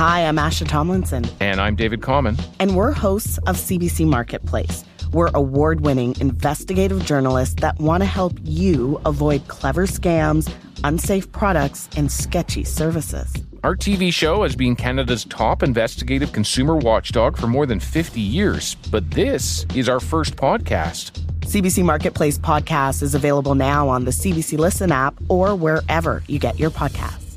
Hi, 0.00 0.26
I'm 0.26 0.38
Asha 0.38 0.66
Tomlinson. 0.66 1.26
And 1.40 1.60
I'm 1.60 1.76
David 1.76 2.00
Common. 2.00 2.38
And 2.58 2.74
we're 2.74 2.90
hosts 2.90 3.36
of 3.46 3.56
CBC 3.56 4.06
Marketplace. 4.06 4.82
We're 5.12 5.28
award 5.34 5.82
winning 5.82 6.16
investigative 6.20 7.04
journalists 7.04 7.56
that 7.60 7.78
want 7.78 8.00
to 8.00 8.06
help 8.06 8.32
you 8.42 8.98
avoid 9.04 9.46
clever 9.48 9.86
scams, 9.86 10.50
unsafe 10.84 11.30
products, 11.32 11.90
and 11.98 12.10
sketchy 12.10 12.64
services. 12.64 13.30
Our 13.62 13.76
TV 13.76 14.10
show 14.10 14.42
has 14.42 14.56
been 14.56 14.74
Canada's 14.74 15.26
top 15.26 15.62
investigative 15.62 16.32
consumer 16.32 16.76
watchdog 16.76 17.36
for 17.36 17.46
more 17.46 17.66
than 17.66 17.78
50 17.78 18.22
years, 18.22 18.76
but 18.90 19.10
this 19.10 19.66
is 19.74 19.86
our 19.86 20.00
first 20.00 20.34
podcast. 20.34 21.10
CBC 21.40 21.84
Marketplace 21.84 22.38
podcast 22.38 23.02
is 23.02 23.14
available 23.14 23.54
now 23.54 23.86
on 23.90 24.06
the 24.06 24.12
CBC 24.12 24.56
Listen 24.56 24.92
app 24.92 25.14
or 25.28 25.54
wherever 25.54 26.22
you 26.26 26.38
get 26.38 26.58
your 26.58 26.70
podcasts. 26.70 27.29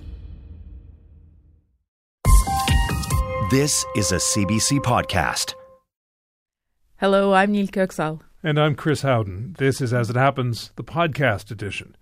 This 3.50 3.84
is 3.96 4.12
a 4.12 4.18
CBC 4.18 4.80
podcast. 4.80 5.56
Hello, 6.98 7.34
I'm 7.34 7.52
Nil 7.52 7.66
Köksal. 7.66 8.22
And 8.44 8.60
I'm 8.60 8.76
Chris 8.76 9.02
Howden. 9.02 9.56
This 9.58 9.82
is 9.82 9.92
As 9.92 10.12
It 10.12 10.16
Happens, 10.16 10.72
the 10.76 10.84
podcast 10.84 11.50
edition. 11.50 11.96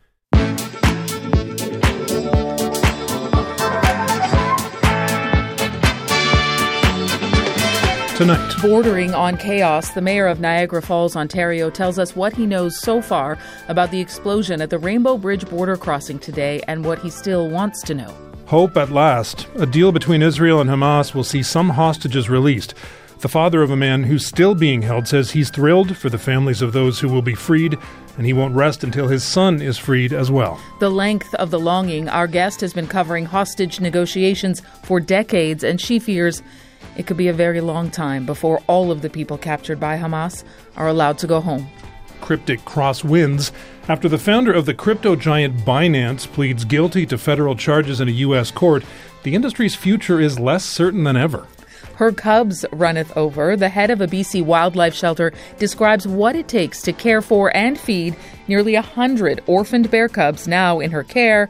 Tonight. 8.18 8.56
Bordering 8.62 9.14
on 9.14 9.38
chaos, 9.38 9.92
the 9.92 10.02
mayor 10.02 10.28
of 10.28 10.42
Niagara 10.42 10.82
Falls, 10.82 11.16
Ontario, 11.16 11.70
tells 11.70 11.98
us 11.98 12.14
what 12.14 12.34
he 12.34 12.46
knows 12.46 12.78
so 12.78 13.02
far 13.02 13.38
about 13.70 13.90
the 13.92 14.02
explosion 14.02 14.62
at 14.62 14.70
the 14.70 14.78
Rainbow 14.78 15.18
Bridge 15.18 15.50
border 15.50 15.78
crossing 15.78 16.20
today 16.20 16.62
and 16.68 16.84
what 16.84 17.00
he 17.00 17.10
still 17.10 17.50
wants 17.50 17.82
to 17.84 17.96
know. 17.96 18.31
Hope 18.52 18.76
at 18.76 18.92
last. 18.92 19.48
A 19.56 19.66
deal 19.66 19.94
between 19.94 20.22
Israel 20.22 20.60
and 20.60 20.70
Hamas 20.70 21.16
will 21.16 21.24
see 21.24 21.42
some 21.42 21.70
hostages 21.70 22.30
released. 22.30 22.74
The 23.20 23.30
father 23.30 23.62
of 23.62 23.72
a 23.72 23.78
man 23.78 24.04
who's 24.04 24.26
still 24.26 24.56
being 24.56 24.82
held 24.82 25.08
says 25.08 25.32
he's 25.32 25.50
thrilled 25.50 25.96
for 25.96 26.10
the 26.10 26.18
families 26.18 26.62
of 26.62 26.74
those 26.74 27.00
who 27.00 27.08
will 27.08 27.22
be 27.22 27.34
freed, 27.34 27.78
and 28.18 28.26
he 28.26 28.34
won't 28.34 28.54
rest 28.54 28.84
until 28.84 29.08
his 29.08 29.24
son 29.24 29.62
is 29.62 29.78
freed 29.78 30.12
as 30.12 30.30
well. 30.30 30.60
The 30.82 30.92
length 30.92 31.34
of 31.36 31.50
the 31.50 31.62
longing. 31.62 32.10
Our 32.10 32.28
guest 32.28 32.60
has 32.60 32.74
been 32.74 32.88
covering 32.88 33.24
hostage 33.24 33.80
negotiations 33.80 34.62
for 34.84 35.00
decades, 35.00 35.64
and 35.64 35.80
she 35.80 35.98
fears 35.98 36.44
it 36.98 37.08
could 37.08 37.16
be 37.16 37.30
a 37.30 37.34
very 37.34 37.62
long 37.62 37.90
time 37.90 38.26
before 38.26 38.62
all 38.68 38.92
of 38.92 39.02
the 39.02 39.10
people 39.10 39.38
captured 39.38 39.80
by 39.80 39.98
Hamas 39.98 40.44
are 40.76 40.90
allowed 40.90 41.18
to 41.20 41.26
go 41.26 41.40
home. 41.40 41.70
Cryptic 42.22 42.64
cross 42.64 43.04
winds 43.04 43.52
after 43.88 44.08
the 44.08 44.18
founder 44.18 44.54
of 44.54 44.66
the 44.66 44.74
crypto 44.74 45.16
giant 45.16 45.66
Binance 45.66 46.26
pleads 46.26 46.64
guilty 46.64 47.06
to 47.08 47.18
federal 47.18 47.56
charges 47.56 48.00
in 48.00 48.08
a 48.08 48.12
U.S. 48.12 48.52
court. 48.52 48.86
The 49.24 49.36
industry's 49.36 49.76
future 49.76 50.20
is 50.20 50.40
less 50.40 50.64
certain 50.64 51.04
than 51.04 51.18
ever. 51.18 51.48
Her 51.96 52.12
cubs 52.12 52.66
runneth 52.72 53.16
over. 53.18 53.56
The 53.56 53.70
head 53.70 53.92
of 53.92 54.02
a 54.02 54.08
BC 54.08 54.44
wildlife 54.44 54.94
shelter 54.94 55.34
describes 55.60 56.08
what 56.08 56.36
it 56.36 56.48
takes 56.48 56.82
to 56.84 56.94
care 56.94 57.22
for 57.22 57.56
and 57.56 57.80
feed 57.80 58.16
nearly 58.48 58.76
a 58.76 58.82
hundred 58.82 59.44
orphaned 59.46 59.92
bear 59.92 60.08
cubs 60.08 60.48
now 60.48 60.80
in 60.80 60.92
her 60.92 61.04
care 61.04 61.50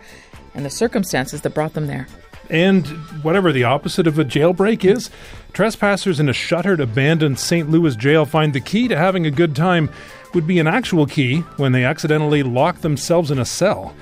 and 0.53 0.65
the 0.65 0.69
circumstances 0.69 1.41
that 1.41 1.53
brought 1.53 1.73
them 1.73 1.87
there. 1.87 2.07
And 2.49 2.85
whatever 3.23 3.53
the 3.53 3.63
opposite 3.63 4.07
of 4.07 4.19
a 4.19 4.25
jailbreak 4.25 4.83
is, 4.83 5.09
trespassers 5.53 6.19
in 6.19 6.27
a 6.27 6.33
shuttered, 6.33 6.81
abandoned 6.81 7.39
St. 7.39 7.69
Louis 7.69 7.95
jail 7.95 8.25
find 8.25 8.51
the 8.51 8.59
key 8.59 8.89
to 8.89 8.97
having 8.97 9.25
a 9.25 9.31
good 9.31 9.55
time 9.55 9.89
would 10.33 10.47
be 10.47 10.59
an 10.59 10.67
actual 10.67 11.05
key 11.05 11.39
when 11.57 11.71
they 11.71 11.83
accidentally 11.83 12.43
lock 12.43 12.79
themselves 12.79 13.31
in 13.31 13.39
a 13.39 13.45
cell. 13.45 13.93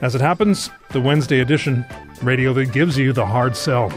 As 0.00 0.14
it 0.14 0.20
happens, 0.20 0.70
the 0.90 1.00
Wednesday 1.00 1.40
edition, 1.40 1.84
radio 2.22 2.52
that 2.54 2.72
gives 2.72 2.96
you 2.96 3.12
the 3.12 3.26
hard 3.26 3.56
sell. 3.56 3.92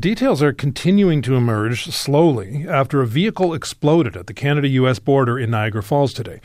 Details 0.00 0.42
are 0.42 0.54
continuing 0.54 1.20
to 1.20 1.34
emerge 1.34 1.84
slowly 1.84 2.66
after 2.66 3.02
a 3.02 3.06
vehicle 3.06 3.52
exploded 3.52 4.16
at 4.16 4.28
the 4.28 4.32
Canada 4.32 4.66
US 4.68 4.98
border 4.98 5.38
in 5.38 5.50
Niagara 5.50 5.82
Falls 5.82 6.14
today. 6.14 6.40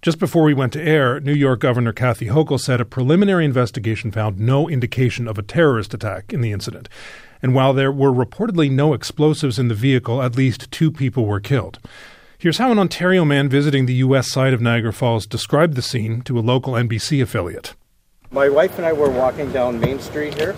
Just 0.00 0.20
before 0.20 0.44
we 0.44 0.54
went 0.54 0.72
to 0.74 0.80
air, 0.80 1.18
New 1.18 1.34
York 1.34 1.58
Governor 1.58 1.92
Kathy 1.92 2.26
Hochul 2.26 2.60
said 2.60 2.80
a 2.80 2.84
preliminary 2.84 3.44
investigation 3.44 4.12
found 4.12 4.38
no 4.38 4.68
indication 4.68 5.26
of 5.26 5.38
a 5.38 5.42
terrorist 5.42 5.92
attack 5.92 6.32
in 6.32 6.40
the 6.40 6.52
incident. 6.52 6.88
And 7.42 7.52
while 7.52 7.72
there 7.72 7.90
were 7.90 8.12
reportedly 8.12 8.70
no 8.70 8.94
explosives 8.94 9.58
in 9.58 9.66
the 9.66 9.74
vehicle, 9.74 10.22
at 10.22 10.36
least 10.36 10.70
two 10.70 10.92
people 10.92 11.26
were 11.26 11.40
killed. 11.40 11.80
Here's 12.38 12.58
how 12.58 12.70
an 12.70 12.78
Ontario 12.78 13.24
man 13.24 13.48
visiting 13.48 13.86
the 13.86 13.94
U.S. 13.94 14.30
side 14.30 14.52
of 14.54 14.60
Niagara 14.60 14.92
Falls 14.92 15.26
described 15.26 15.74
the 15.74 15.82
scene 15.82 16.20
to 16.22 16.38
a 16.38 16.46
local 16.46 16.74
NBC 16.74 17.20
affiliate. 17.20 17.74
My 18.32 18.48
wife 18.48 18.76
and 18.76 18.86
I 18.86 18.92
were 18.92 19.10
walking 19.10 19.50
down 19.50 19.80
Main 19.80 19.98
Street 19.98 20.34
here, 20.34 20.54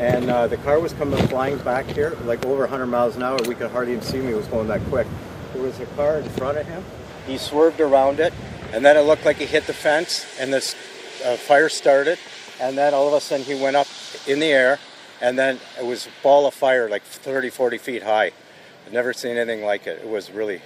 and 0.00 0.28
uh, 0.28 0.48
the 0.48 0.56
car 0.56 0.80
was 0.80 0.92
coming 0.94 1.24
flying 1.28 1.58
back 1.58 1.86
here, 1.86 2.18
like 2.24 2.44
over 2.44 2.62
100 2.62 2.86
miles 2.86 3.14
an 3.14 3.22
hour. 3.22 3.38
We 3.46 3.54
could 3.54 3.70
hardly 3.70 3.92
even 3.92 4.04
see 4.04 4.18
me, 4.18 4.30
He 4.30 4.34
was 4.34 4.48
going 4.48 4.66
that 4.66 4.82
quick. 4.86 5.06
There 5.52 5.62
was 5.62 5.78
a 5.78 5.86
car 5.86 6.18
in 6.18 6.28
front 6.30 6.58
of 6.58 6.66
him. 6.66 6.84
He 7.24 7.38
swerved 7.38 7.80
around 7.80 8.18
it, 8.18 8.32
and 8.72 8.84
then 8.84 8.96
it 8.96 9.02
looked 9.02 9.24
like 9.24 9.36
he 9.36 9.46
hit 9.46 9.68
the 9.68 9.72
fence, 9.72 10.26
and 10.40 10.52
this 10.52 10.74
uh, 11.24 11.36
fire 11.36 11.68
started. 11.68 12.18
And 12.60 12.76
then 12.76 12.94
all 12.94 13.06
of 13.06 13.14
a 13.14 13.20
sudden, 13.20 13.46
he 13.46 13.54
went 13.62 13.76
up 13.76 13.86
in 14.26 14.40
the 14.40 14.46
air, 14.46 14.80
and 15.20 15.38
then 15.38 15.60
it 15.78 15.86
was 15.86 16.08
a 16.08 16.10
ball 16.20 16.48
of 16.48 16.54
fire, 16.54 16.88
like 16.88 17.04
30, 17.04 17.48
40 17.48 17.78
feet 17.78 18.02
high. 18.02 18.32
I've 18.86 18.92
never 18.92 19.12
seen 19.12 19.36
anything 19.36 19.64
like 19.64 19.86
it. 19.86 20.00
It 20.00 20.08
was 20.08 20.32
really 20.32 20.62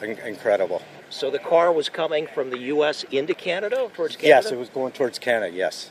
in- 0.00 0.18
incredible. 0.20 0.80
So 1.10 1.30
the 1.30 1.40
car 1.40 1.72
was 1.72 1.88
coming 1.88 2.28
from 2.28 2.50
the 2.50 2.58
U.S. 2.58 3.04
into 3.10 3.34
Canada, 3.34 3.90
towards 3.94 4.16
Canada? 4.16 4.28
Yes, 4.28 4.52
it 4.52 4.58
was 4.58 4.68
going 4.68 4.92
towards 4.92 5.18
Canada, 5.18 5.54
yes. 5.54 5.90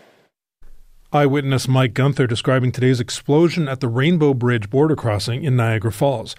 Eyewitness 1.11 1.67
Mike 1.67 1.93
Gunther 1.93 2.25
describing 2.25 2.71
today's 2.71 2.99
explosion 2.99 3.67
at 3.67 3.81
the 3.81 3.89
Rainbow 3.89 4.33
Bridge 4.33 4.69
border 4.69 4.95
crossing 4.95 5.43
in 5.43 5.55
Niagara 5.55 5.91
Falls. 5.91 6.35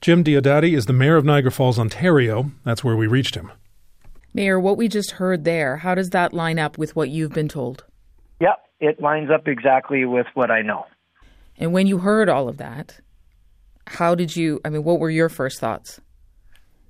Jim 0.00 0.24
Diodati 0.24 0.74
is 0.74 0.86
the 0.86 0.92
mayor 0.92 1.16
of 1.16 1.24
Niagara 1.24 1.50
Falls, 1.50 1.78
Ontario. 1.78 2.50
That's 2.64 2.82
where 2.82 2.96
we 2.96 3.06
reached 3.06 3.34
him. 3.34 3.52
Mayor, 4.32 4.58
what 4.58 4.78
we 4.78 4.88
just 4.88 5.12
heard 5.12 5.44
there, 5.44 5.76
how 5.76 5.94
does 5.94 6.10
that 6.10 6.32
line 6.32 6.58
up 6.58 6.78
with 6.78 6.96
what 6.96 7.10
you've 7.10 7.32
been 7.32 7.48
told? 7.48 7.84
Yep, 8.40 8.62
it 8.80 9.00
lines 9.02 9.30
up 9.30 9.46
exactly 9.46 10.06
with 10.06 10.26
what 10.34 10.50
I 10.50 10.62
know. 10.62 10.86
And 11.58 11.72
when 11.72 11.86
you 11.86 11.98
heard 11.98 12.30
all 12.30 12.48
of 12.48 12.56
that, 12.56 12.98
how 13.86 14.14
did 14.14 14.34
you, 14.34 14.60
I 14.64 14.70
mean, 14.70 14.84
what 14.84 15.00
were 15.00 15.10
your 15.10 15.28
first 15.28 15.60
thoughts? 15.60 16.00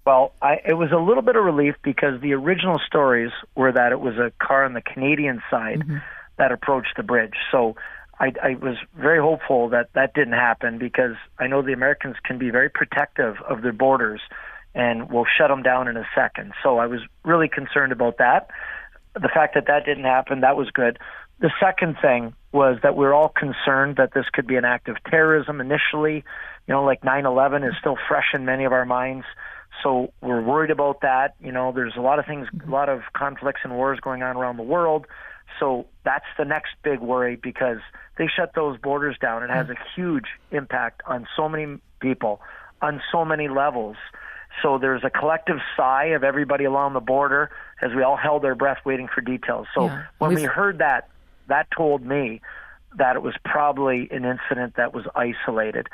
Well, 0.04 0.32
I, 0.42 0.54
it 0.66 0.74
was 0.74 0.90
a 0.90 0.98
little 0.98 1.22
bit 1.22 1.36
of 1.36 1.44
relief 1.44 1.76
because 1.82 2.20
the 2.20 2.32
original 2.32 2.80
stories 2.86 3.30
were 3.54 3.72
that 3.72 3.92
it 3.92 4.00
was 4.00 4.14
a 4.16 4.32
car 4.44 4.64
on 4.64 4.72
the 4.72 4.80
Canadian 4.80 5.42
side 5.50 5.80
mm-hmm. 5.80 5.98
that 6.38 6.50
approached 6.50 6.96
the 6.96 7.04
bridge. 7.04 7.34
So 7.52 7.76
I, 8.18 8.32
I 8.42 8.54
was 8.54 8.76
very 8.96 9.20
hopeful 9.20 9.68
that 9.70 9.90
that 9.94 10.14
didn't 10.14 10.34
happen 10.34 10.78
because 10.78 11.14
I 11.38 11.46
know 11.46 11.62
the 11.62 11.72
Americans 11.72 12.16
can 12.24 12.38
be 12.38 12.50
very 12.50 12.68
protective 12.68 13.36
of 13.48 13.62
their 13.62 13.72
borders 13.72 14.20
and 14.74 15.10
will 15.10 15.26
shut 15.38 15.48
them 15.48 15.62
down 15.62 15.86
in 15.88 15.96
a 15.96 16.06
second. 16.14 16.52
So 16.62 16.78
I 16.78 16.86
was 16.86 17.00
really 17.24 17.48
concerned 17.48 17.92
about 17.92 18.18
that. 18.18 18.48
The 19.14 19.28
fact 19.28 19.54
that 19.54 19.66
that 19.66 19.84
didn't 19.84 20.04
happen, 20.04 20.40
that 20.40 20.56
was 20.56 20.70
good. 20.70 20.98
The 21.40 21.50
second 21.60 21.96
thing 22.00 22.34
was 22.52 22.78
that 22.82 22.96
we're 22.96 23.12
all 23.12 23.28
concerned 23.28 23.96
that 23.96 24.14
this 24.14 24.24
could 24.32 24.46
be 24.46 24.56
an 24.56 24.64
act 24.64 24.88
of 24.88 24.96
terrorism 25.10 25.60
initially. 25.60 26.24
You 26.66 26.74
know, 26.74 26.84
like 26.84 27.04
9 27.04 27.26
11 27.26 27.64
is 27.64 27.74
still 27.80 27.96
fresh 28.08 28.30
in 28.34 28.44
many 28.44 28.64
of 28.64 28.72
our 28.72 28.84
minds. 28.84 29.26
So 29.82 30.12
we're 30.20 30.42
worried 30.42 30.70
about 30.70 31.00
that. 31.02 31.34
You 31.40 31.52
know, 31.52 31.72
there's 31.72 31.96
a 31.96 32.00
lot 32.00 32.18
of 32.18 32.26
things, 32.26 32.46
a 32.66 32.70
lot 32.70 32.88
of 32.88 33.00
conflicts 33.14 33.60
and 33.64 33.74
wars 33.74 34.00
going 34.00 34.22
on 34.22 34.36
around 34.36 34.56
the 34.56 34.62
world. 34.62 35.06
So 35.58 35.86
that's 36.04 36.24
the 36.38 36.44
next 36.44 36.70
big 36.82 37.00
worry 37.00 37.36
because 37.36 37.78
they 38.16 38.26
shut 38.26 38.52
those 38.54 38.78
borders 38.78 39.16
down. 39.20 39.42
It 39.42 39.50
has 39.50 39.68
a 39.68 39.76
huge 39.94 40.26
impact 40.50 41.02
on 41.06 41.26
so 41.36 41.48
many 41.48 41.78
people 42.00 42.40
on 42.82 43.00
so 43.10 43.24
many 43.24 43.48
levels. 43.48 43.96
So 44.60 44.76
there's 44.76 45.02
a 45.04 45.10
collective 45.10 45.58
sigh 45.76 46.06
of 46.06 46.24
everybody 46.24 46.64
along 46.64 46.92
the 46.92 47.00
border 47.00 47.50
as 47.80 47.92
we 47.94 48.02
all 48.02 48.16
held 48.16 48.44
our 48.44 48.54
breath 48.54 48.78
waiting 48.84 49.08
for 49.12 49.20
details. 49.20 49.66
So 49.74 49.86
yeah. 49.86 50.04
when 50.18 50.30
We've... 50.30 50.40
we 50.40 50.44
heard 50.44 50.78
that, 50.78 51.08
that 51.48 51.68
told 51.74 52.04
me 52.04 52.42
that 52.98 53.16
it 53.16 53.22
was 53.22 53.34
probably 53.44 54.08
an 54.10 54.24
incident 54.24 54.74
that 54.76 54.92
was 54.92 55.06
isolated. 55.14 55.88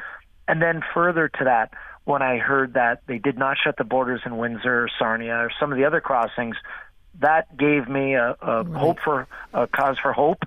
And 0.48 0.60
then 0.60 0.82
further 0.92 1.28
to 1.28 1.44
that, 1.44 1.72
when 2.08 2.22
I 2.22 2.38
heard 2.38 2.72
that 2.72 3.02
they 3.06 3.18
did 3.18 3.36
not 3.36 3.58
shut 3.62 3.76
the 3.76 3.84
borders 3.84 4.22
in 4.24 4.38
Windsor 4.38 4.84
or 4.84 4.88
Sarnia 4.98 5.34
or 5.34 5.50
some 5.60 5.72
of 5.72 5.76
the 5.76 5.84
other 5.84 6.00
crossings, 6.00 6.56
that 7.20 7.54
gave 7.54 7.86
me 7.86 8.14
a, 8.14 8.34
a 8.40 8.62
right. 8.62 8.80
hope 8.80 8.98
for 9.04 9.26
a 9.52 9.66
cause 9.66 9.98
for 10.00 10.14
hope. 10.14 10.42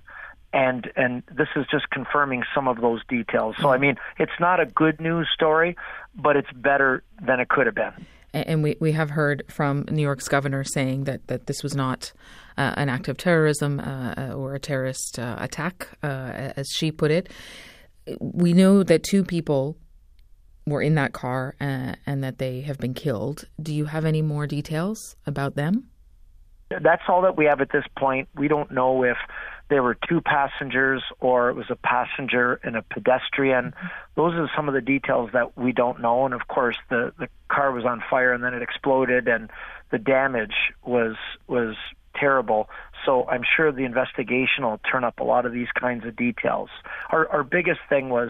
And 0.52 0.92
and 0.96 1.22
this 1.32 1.48
is 1.56 1.66
just 1.70 1.90
confirming 1.92 2.44
some 2.56 2.68
of 2.68 2.82
those 2.82 3.02
details. 3.08 3.56
So 3.60 3.70
I 3.70 3.78
mean, 3.78 3.96
it's 4.18 4.38
not 4.40 4.60
a 4.60 4.66
good 4.66 5.00
news 5.00 5.30
story, 5.34 5.78
but 6.16 6.36
it's 6.36 6.52
better 6.52 7.04
than 7.22 7.40
it 7.40 7.48
could 7.48 7.68
have 7.68 7.76
been. 7.76 8.08
And 8.34 8.64
we, 8.64 8.76
we 8.80 8.94
have 8.94 9.12
heard 9.12 9.44
from 9.48 9.86
New 9.90 10.02
York's 10.02 10.28
governor 10.28 10.64
saying 10.64 11.04
that, 11.04 11.28
that 11.28 11.46
this 11.46 11.62
was 11.62 11.76
not 11.76 12.12
uh, 12.58 12.74
an 12.76 12.90
act 12.90 13.08
of 13.08 13.18
terrorism 13.18 13.80
uh, 13.80 14.34
or 14.34 14.56
a 14.56 14.60
terrorist 14.60 15.20
uh, 15.20 15.36
attack, 15.38 15.90
uh, 16.02 16.54
as 16.56 16.70
she 16.74 16.92
put 16.92 17.12
it. 17.12 17.30
We 18.20 18.54
know 18.54 18.84
that 18.84 19.04
two 19.04 19.26
people 19.26 19.78
were 20.66 20.82
in 20.82 20.96
that 20.96 21.14
car 21.14 21.56
uh, 21.60 21.94
and 22.06 22.24
that 22.24 22.38
they 22.38 22.62
have 22.62 22.78
been 22.78 22.94
killed. 22.94 23.46
Do 23.62 23.74
you 23.74 23.86
have 23.86 24.06
any 24.06 24.22
more 24.22 24.48
details 24.48 25.16
about 25.26 25.56
them? 25.56 25.88
That's 26.70 27.02
all 27.08 27.22
that 27.24 27.36
we 27.36 27.46
have 27.46 27.60
at 27.62 27.72
this 27.72 27.84
point. 27.98 28.30
We 28.36 28.48
don't 28.48 28.72
know 28.72 29.04
if 29.04 29.18
there 29.70 29.84
were 29.84 29.98
two 30.08 30.22
passengers 30.22 31.02
or 31.20 31.50
it 31.50 31.56
was 31.56 31.66
a 31.70 31.76
passenger 31.76 32.60
and 32.64 32.76
a 32.76 32.82
pedestrian. 32.82 33.74
Those 34.16 34.34
are 34.34 34.50
some 34.56 34.68
of 34.68 34.74
the 34.74 34.82
details 34.82 35.32
that 35.34 35.58
we 35.58 35.72
don't 35.72 36.02
know. 36.02 36.26
And 36.26 36.34
of 36.34 36.48
course, 36.48 36.78
the, 36.90 37.14
the 37.18 37.28
car 37.50 37.72
was 37.72 37.86
on 37.86 38.04
fire 38.10 38.34
and 38.34 38.44
then 38.44 38.54
it 38.54 38.62
exploded 38.62 39.28
and 39.28 39.50
the 39.90 39.98
damage 39.98 40.74
was 40.86 41.16
was 41.48 41.76
terrible. 42.16 42.70
So 43.06 43.28
I'm 43.28 43.44
sure 43.56 43.72
the 43.72 43.86
investigation 43.86 44.64
will 44.66 44.80
turn 44.90 45.04
up 45.04 45.20
a 45.20 45.24
lot 45.24 45.46
of 45.46 45.54
these 45.54 45.72
kinds 45.74 46.06
of 46.06 46.16
details. 46.16 46.70
Our, 47.10 47.28
our 47.30 47.44
biggest 47.44 47.80
thing 47.90 48.10
was 48.10 48.30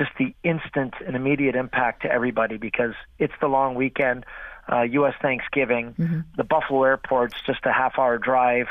just 0.00 0.12
the 0.18 0.34
instant 0.42 0.94
and 1.06 1.14
immediate 1.14 1.54
impact 1.54 2.02
to 2.02 2.10
everybody 2.10 2.56
because 2.56 2.94
it's 3.18 3.34
the 3.40 3.48
long 3.48 3.74
weekend, 3.74 4.24
uh, 4.72 4.80
U.S. 4.80 5.14
Thanksgiving. 5.20 5.94
Mm-hmm. 5.98 6.20
The 6.38 6.44
Buffalo 6.44 6.84
airport's 6.84 7.36
just 7.46 7.66
a 7.66 7.72
half 7.72 7.98
hour 7.98 8.16
drive. 8.16 8.68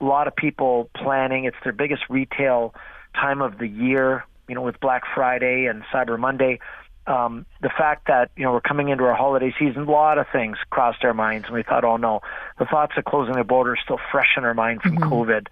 A 0.00 0.04
lot 0.04 0.26
of 0.26 0.34
people 0.34 0.90
planning. 0.96 1.44
It's 1.44 1.56
their 1.62 1.72
biggest 1.72 2.02
retail 2.10 2.74
time 3.14 3.40
of 3.40 3.58
the 3.58 3.68
year, 3.68 4.24
you 4.48 4.56
know, 4.56 4.62
with 4.62 4.80
Black 4.80 5.04
Friday 5.14 5.66
and 5.66 5.84
Cyber 5.84 6.18
Monday. 6.18 6.58
Um, 7.06 7.46
the 7.62 7.68
fact 7.68 8.08
that 8.08 8.30
you 8.34 8.42
know 8.42 8.52
we're 8.52 8.60
coming 8.60 8.88
into 8.88 9.04
our 9.04 9.14
holiday 9.14 9.54
season, 9.56 9.82
a 9.82 9.90
lot 9.90 10.18
of 10.18 10.26
things 10.32 10.56
crossed 10.70 11.04
our 11.04 11.14
minds, 11.14 11.46
and 11.46 11.54
we 11.54 11.62
thought, 11.62 11.84
oh 11.84 11.98
no, 11.98 12.20
the 12.58 12.64
thoughts 12.64 12.94
of 12.96 13.04
closing 13.04 13.34
the 13.34 13.44
border 13.44 13.74
are 13.74 13.76
still 13.76 14.00
fresh 14.10 14.34
in 14.36 14.44
our 14.44 14.54
mind 14.54 14.82
from 14.82 14.96
mm-hmm. 14.96 15.12
COVID. 15.12 15.46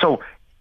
So 0.00 0.20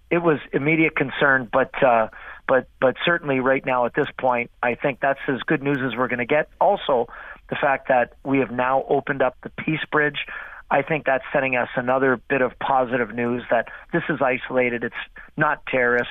it 0.09 0.19
was 0.19 0.39
immediate 0.53 0.95
concern, 0.95 1.49
but 1.51 1.83
uh, 1.83 2.07
but 2.47 2.67
but 2.79 2.95
certainly 3.05 3.39
right 3.39 3.65
now 3.65 3.85
at 3.85 3.93
this 3.93 4.07
point, 4.19 4.51
I 4.63 4.75
think 4.75 4.99
that's 4.99 5.19
as 5.27 5.41
good 5.41 5.61
news 5.61 5.79
as 5.85 5.95
we're 5.97 6.07
going 6.07 6.19
to 6.19 6.25
get. 6.25 6.49
Also, 6.59 7.07
the 7.49 7.55
fact 7.55 7.87
that 7.89 8.13
we 8.23 8.39
have 8.39 8.51
now 8.51 8.83
opened 8.89 9.21
up 9.21 9.37
the 9.43 9.49
Peace 9.49 9.83
Bridge. 9.91 10.25
I 10.69 10.81
think 10.81 11.05
that's 11.05 11.23
sending 11.31 11.55
us 11.55 11.69
another 11.77 12.19
bit 12.29 12.41
of 12.41 12.51
positive 12.59 13.15
news 13.15 13.43
that 13.49 13.69
this 13.93 14.03
is 14.09 14.19
isolated. 14.21 14.83
It's 14.83 14.95
not 15.37 15.65
terrorist 15.65 16.09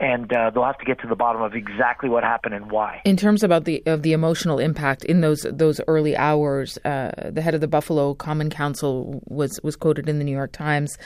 and 0.00 0.32
uh, 0.32 0.50
they'll 0.50 0.64
have 0.64 0.78
to 0.78 0.84
get 0.84 0.98
to 1.02 1.06
the 1.06 1.14
bottom 1.14 1.42
of 1.42 1.54
exactly 1.54 2.08
what 2.08 2.24
happened 2.24 2.54
and 2.54 2.70
why. 2.70 3.02
In 3.04 3.16
terms 3.16 3.42
about 3.42 3.64
the 3.64 3.82
of 3.86 4.02
the 4.02 4.12
emotional 4.12 4.58
impact 4.58 5.04
in 5.04 5.20
those 5.20 5.46
those 5.50 5.80
early 5.86 6.16
hours, 6.16 6.78
uh, 6.84 7.30
the 7.30 7.42
head 7.42 7.54
of 7.54 7.60
the 7.60 7.68
Buffalo 7.68 8.14
Common 8.14 8.48
Council 8.48 9.22
was 9.26 9.60
was 9.62 9.76
quoted 9.76 10.08
in 10.08 10.18
the 10.18 10.24
New 10.24 10.32
York 10.32 10.52
Times 10.52 10.96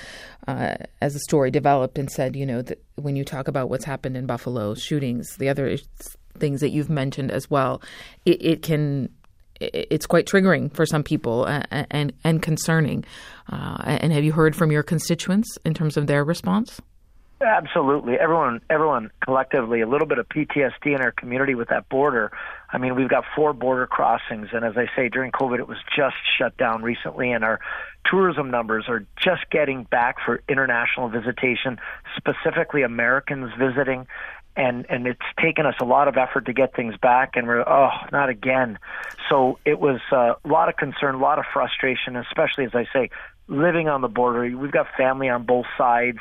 uh, 0.47 0.77
as 1.01 1.13
the 1.13 1.21
story 1.21 1.51
developed 1.51 1.99
and 1.99 2.11
said, 2.11 2.37
you 2.37 2.47
know, 2.47 2.63
that 2.63 2.83
when 2.95 3.17
you 3.17 3.25
talk 3.25 3.49
about 3.49 3.69
what's 3.69 3.85
happened 3.85 4.17
in 4.17 4.27
Buffalo 4.27 4.75
shootings, 4.75 5.37
the 5.39 5.49
other 5.49 5.77
things 6.39 6.61
that 6.61 6.71
you've 6.71 6.91
mentioned 6.91 7.33
as 7.33 7.51
well, 7.51 7.83
it, 8.25 8.41
it 8.41 8.63
can 8.63 9.09
it's 9.61 10.07
quite 10.07 10.27
triggering 10.27 10.73
for 10.73 10.87
some 10.87 11.03
people 11.03 11.45
and 11.47 11.67
uh, 11.73 11.85
and, 11.91 12.13
and 12.23 12.43
concerning. 12.43 13.05
Uh, 13.51 13.83
and 13.87 14.13
have 14.13 14.23
you 14.23 14.33
heard 14.33 14.55
from 14.55 14.71
your 14.71 14.85
constituents 14.85 15.59
in 15.65 15.75
terms 15.75 15.97
of 15.97 16.07
their 16.07 16.25
response? 16.25 16.81
Absolutely. 17.45 18.15
Everyone, 18.15 18.63
everyone 18.71 19.11
collectively, 19.23 19.83
a 19.83 19.87
little 19.87 20.07
bit 20.07 20.19
of 20.19 20.27
PTSD 20.29 20.87
in 20.87 21.03
our 21.03 21.13
community 21.13 21.55
with 21.55 21.69
that 21.69 21.89
border. 21.91 22.33
I 22.73 22.79
mean, 22.79 22.95
we've 22.95 23.09
got 23.09 23.25
four 23.37 23.53
border 23.53 23.87
crossings, 23.87 24.49
and 24.53 24.65
as 24.65 24.79
I 24.79 24.87
say, 24.97 25.11
during 25.11 25.31
COVID, 25.31 25.59
it 25.59 25.69
was 25.69 25.77
just 25.95 26.17
shut 26.39 26.57
down 26.57 26.83
recently, 26.83 27.33
and 27.33 27.45
our 27.45 27.61
tourism 28.11 28.51
numbers 28.51 28.87
are 28.89 29.05
just 29.17 29.51
getting 29.51 29.85
back 29.85 30.17
for 30.25 30.43
international 30.49 31.11
visitation, 31.11 31.79
specifically 32.17 32.83
Americans 32.83 33.53
visiting. 33.59 34.07
And 34.57 34.87
and 34.89 35.07
it's 35.09 35.21
taken 35.43 35.67
us 35.67 35.75
a 35.81 35.85
lot 35.85 36.07
of 36.07 36.17
effort 36.17 36.47
to 36.47 36.53
get 36.53 36.77
things 36.77 36.97
back, 36.97 37.33
and 37.35 37.49
we're 37.49 37.69
oh 37.69 37.91
not 38.13 38.29
again. 38.29 38.79
So 39.29 39.59
it 39.65 39.81
was 39.81 40.01
uh, 40.13 40.35
a 40.45 40.49
lot 40.49 40.69
of 40.69 40.77
concern, 40.77 41.17
a 41.17 41.19
lot 41.19 41.41
of 41.41 41.45
frustration, 41.53 42.15
especially 42.15 42.65
as 42.65 42.71
I 42.73 42.87
say, 42.93 43.11
living 43.49 43.89
on 43.89 44.01
the 44.01 44.09
border. 44.09 44.57
We've 44.57 44.73
got 44.73 44.87
family 44.97 45.29
on 45.29 45.45
both 45.45 45.67
sides 45.77 46.19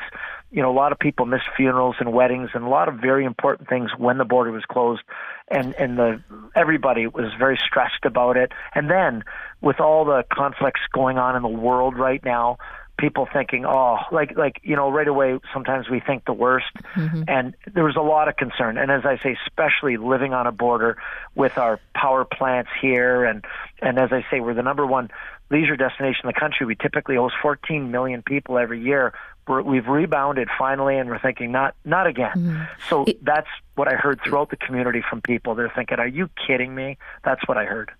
you 0.54 0.62
know, 0.62 0.70
a 0.70 0.78
lot 0.78 0.92
of 0.92 1.00
people 1.00 1.26
missed 1.26 1.48
funerals 1.58 1.96
and 2.00 2.14
weddings 2.14 2.52
and 2.54 2.64
a 2.64 2.70
lot 2.70 2.88
of 2.88 2.96
very 3.00 3.26
important 3.26 3.68
things 3.68 3.90
when 3.98 4.20
the 4.20 4.24
border 4.24 4.52
was 4.52 4.64
closed, 4.66 5.02
and 5.50 5.74
and 5.74 5.98
the 5.98 6.22
everybody 6.56 7.08
was 7.08 7.34
very 7.40 7.58
stressed 7.58 8.06
about 8.06 8.38
it. 8.38 8.52
And 8.76 8.88
then 8.88 9.24
with 9.62 9.80
all 9.80 10.06
the 10.06 10.24
conflicts 10.32 10.82
going 10.94 11.18
on 11.18 11.36
in 11.36 11.42
the 11.42 11.48
world 11.48 11.98
right 11.98 12.24
now, 12.24 12.58
people 13.00 13.28
thinking, 13.34 13.66
oh, 13.66 13.98
like 14.12 14.38
like 14.38 14.60
you 14.62 14.76
know, 14.76 14.92
right 14.92 15.08
away. 15.08 15.40
Sometimes 15.52 15.90
we 15.90 16.00
think 16.00 16.26
the 16.26 16.34
worst, 16.34 16.72
mm-hmm. 16.96 17.24
and 17.28 17.56
there 17.74 17.84
was 17.84 17.96
a 17.96 18.02
lot 18.02 18.28
of 18.28 18.36
concern. 18.36 18.78
And 18.78 18.92
as 18.92 19.06
I 19.06 19.18
say, 19.18 19.36
especially 19.48 19.98
living 19.98 20.36
on 20.36 20.46
a 20.46 20.52
border 20.52 20.98
with 21.34 21.58
our 21.58 21.80
power 21.96 22.26
plants 22.26 22.70
here, 22.80 23.24
and 23.24 23.44
and 23.82 23.98
as 23.98 24.12
I 24.12 24.24
say, 24.30 24.40
we're 24.40 24.54
the 24.54 24.62
number 24.62 24.86
one 24.86 25.10
leisure 25.54 25.78
destination 25.78 26.22
in 26.26 26.28
the 26.28 26.40
country. 26.40 26.66
We 26.66 26.76
typically 26.76 27.16
host 27.16 27.36
14 27.42 27.92
million 27.92 28.24
people 28.24 28.58
every 28.58 28.82
year 28.82 29.14
we 29.48 29.78
have 29.78 29.88
rebounded 29.88 30.48
finally, 30.58 30.98
and 30.98 31.10
we're 31.10 31.20
thinking 31.20 31.52
not 31.52 31.76
not 31.84 32.08
again. 32.08 32.32
Mm. 32.36 32.68
So 32.90 33.04
it, 33.06 33.24
that's 33.24 33.48
what 33.76 33.88
I 33.88 33.96
heard 33.96 34.22
throughout 34.24 34.50
the 34.50 34.56
community 34.56 35.04
from 35.08 35.22
people. 35.22 35.56
They're 35.56 35.72
thinking, 35.76 36.00
"Are 36.00 36.08
you 36.08 36.30
kidding 36.48 36.74
me?" 36.74 36.98
That's 37.24 37.46
what 37.48 37.58
I 37.58 37.66
heard. 37.66 37.92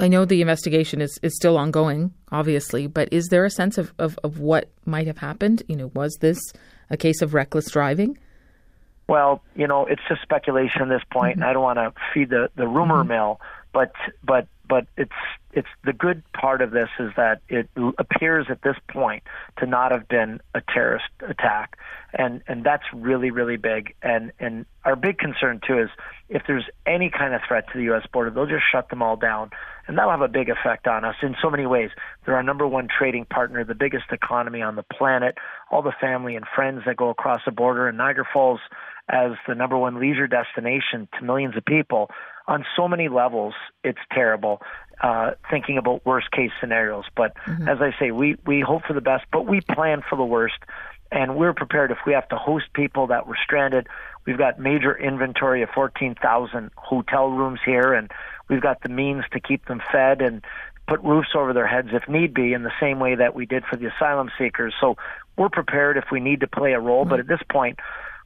I 0.00 0.08
know 0.08 0.24
the 0.24 0.40
investigation 0.40 1.00
is, 1.00 1.20
is 1.22 1.36
still 1.36 1.56
ongoing, 1.56 2.14
obviously, 2.32 2.88
but 2.88 3.12
is 3.12 3.28
there 3.28 3.44
a 3.44 3.50
sense 3.50 3.78
of, 3.78 3.94
of, 3.96 4.18
of 4.24 4.40
what 4.40 4.68
might 4.84 5.06
have 5.06 5.18
happened? 5.18 5.62
You 5.68 5.76
know, 5.76 5.92
was 5.94 6.16
this 6.20 6.38
a 6.90 6.96
case 6.96 7.22
of 7.22 7.32
reckless 7.32 7.70
driving? 7.70 8.18
Well, 9.08 9.40
you 9.54 9.68
know, 9.68 9.86
it's 9.86 10.02
just 10.08 10.20
speculation 10.22 10.82
at 10.82 10.88
this 10.88 11.04
point, 11.12 11.34
mm-hmm. 11.34 11.42
and 11.42 11.48
I 11.50 11.52
don't 11.52 11.62
want 11.62 11.78
to 11.78 11.92
feed 12.12 12.30
the, 12.30 12.50
the 12.56 12.66
rumor 12.66 13.00
mm-hmm. 13.00 13.08
mill, 13.08 13.40
but 13.72 13.92
but 14.24 14.48
but 14.74 14.88
it's 14.96 15.12
it's 15.52 15.68
the 15.84 15.92
good 15.92 16.24
part 16.32 16.60
of 16.60 16.72
this 16.72 16.88
is 16.98 17.12
that 17.16 17.42
it 17.48 17.68
appears 17.96 18.46
at 18.50 18.60
this 18.62 18.74
point 18.90 19.22
to 19.56 19.66
not 19.66 19.92
have 19.92 20.08
been 20.08 20.40
a 20.52 20.60
terrorist 20.60 21.04
attack, 21.20 21.78
and 22.12 22.42
and 22.48 22.64
that's 22.64 22.82
really 22.92 23.30
really 23.30 23.56
big. 23.56 23.94
And 24.02 24.32
and 24.40 24.66
our 24.84 24.96
big 24.96 25.16
concern 25.18 25.60
too 25.64 25.78
is 25.78 25.90
if 26.28 26.42
there's 26.48 26.64
any 26.88 27.08
kind 27.08 27.34
of 27.34 27.40
threat 27.46 27.66
to 27.72 27.78
the 27.78 27.84
U.S. 27.84 28.02
border, 28.12 28.30
they'll 28.30 28.46
just 28.46 28.64
shut 28.72 28.88
them 28.88 29.00
all 29.00 29.14
down, 29.14 29.50
and 29.86 29.96
that'll 29.96 30.10
have 30.10 30.22
a 30.22 30.26
big 30.26 30.48
effect 30.48 30.88
on 30.88 31.04
us 31.04 31.14
in 31.22 31.36
so 31.40 31.50
many 31.50 31.66
ways. 31.66 31.90
They're 32.26 32.34
our 32.34 32.42
number 32.42 32.66
one 32.66 32.88
trading 32.88 33.26
partner, 33.26 33.64
the 33.64 33.76
biggest 33.76 34.06
economy 34.10 34.60
on 34.60 34.74
the 34.74 34.82
planet. 34.82 35.38
All 35.70 35.82
the 35.82 35.94
family 36.00 36.34
and 36.34 36.44
friends 36.52 36.82
that 36.86 36.96
go 36.96 37.10
across 37.10 37.42
the 37.46 37.52
border, 37.52 37.86
and 37.86 37.96
Niagara 37.96 38.26
Falls 38.32 38.58
as 39.08 39.32
the 39.46 39.54
number 39.54 39.78
one 39.78 40.00
leisure 40.00 40.26
destination 40.26 41.06
to 41.16 41.24
millions 41.24 41.56
of 41.56 41.64
people 41.64 42.10
on 42.46 42.64
so 42.76 42.88
many 42.88 43.08
levels, 43.08 43.54
it's 43.82 43.98
terrible. 44.12 44.60
Uh, 45.02 45.32
thinking 45.50 45.76
about 45.76 46.06
worst 46.06 46.30
case 46.30 46.52
scenarios, 46.60 47.04
but 47.16 47.34
mm-hmm. 47.46 47.68
as 47.68 47.78
I 47.80 47.90
say, 47.98 48.12
we 48.12 48.36
we 48.46 48.60
hope 48.60 48.84
for 48.86 48.92
the 48.92 49.00
best, 49.00 49.24
but 49.32 49.44
we 49.44 49.60
plan 49.60 50.02
for 50.08 50.16
the 50.16 50.24
worst, 50.24 50.54
and 51.10 51.36
we're 51.36 51.52
prepared 51.52 51.90
if 51.90 51.98
we 52.06 52.12
have 52.12 52.28
to 52.28 52.36
host 52.36 52.66
people 52.74 53.08
that 53.08 53.26
were 53.26 53.36
stranded. 53.42 53.88
We've 54.24 54.38
got 54.38 54.60
major 54.60 54.96
inventory 54.96 55.62
of 55.62 55.70
14,000 55.70 56.70
hotel 56.76 57.28
rooms 57.28 57.58
here, 57.64 57.92
and 57.92 58.10
we've 58.48 58.62
got 58.62 58.82
the 58.82 58.88
means 58.88 59.24
to 59.32 59.40
keep 59.40 59.66
them 59.66 59.82
fed 59.92 60.22
and 60.22 60.44
put 60.86 61.02
roofs 61.02 61.30
over 61.34 61.52
their 61.52 61.66
heads 61.66 61.88
if 61.92 62.08
need 62.08 62.32
be, 62.32 62.52
in 62.52 62.62
the 62.62 62.72
same 62.80 63.00
way 63.00 63.16
that 63.16 63.34
we 63.34 63.46
did 63.46 63.64
for 63.64 63.76
the 63.76 63.86
asylum 63.86 64.30
seekers. 64.38 64.74
So 64.80 64.96
we're 65.36 65.48
prepared 65.48 65.96
if 65.96 66.04
we 66.12 66.20
need 66.20 66.40
to 66.40 66.46
play 66.46 66.72
a 66.72 66.80
role, 66.80 67.02
mm-hmm. 67.02 67.10
but 67.10 67.20
at 67.20 67.26
this 67.26 67.42
point, 67.50 67.80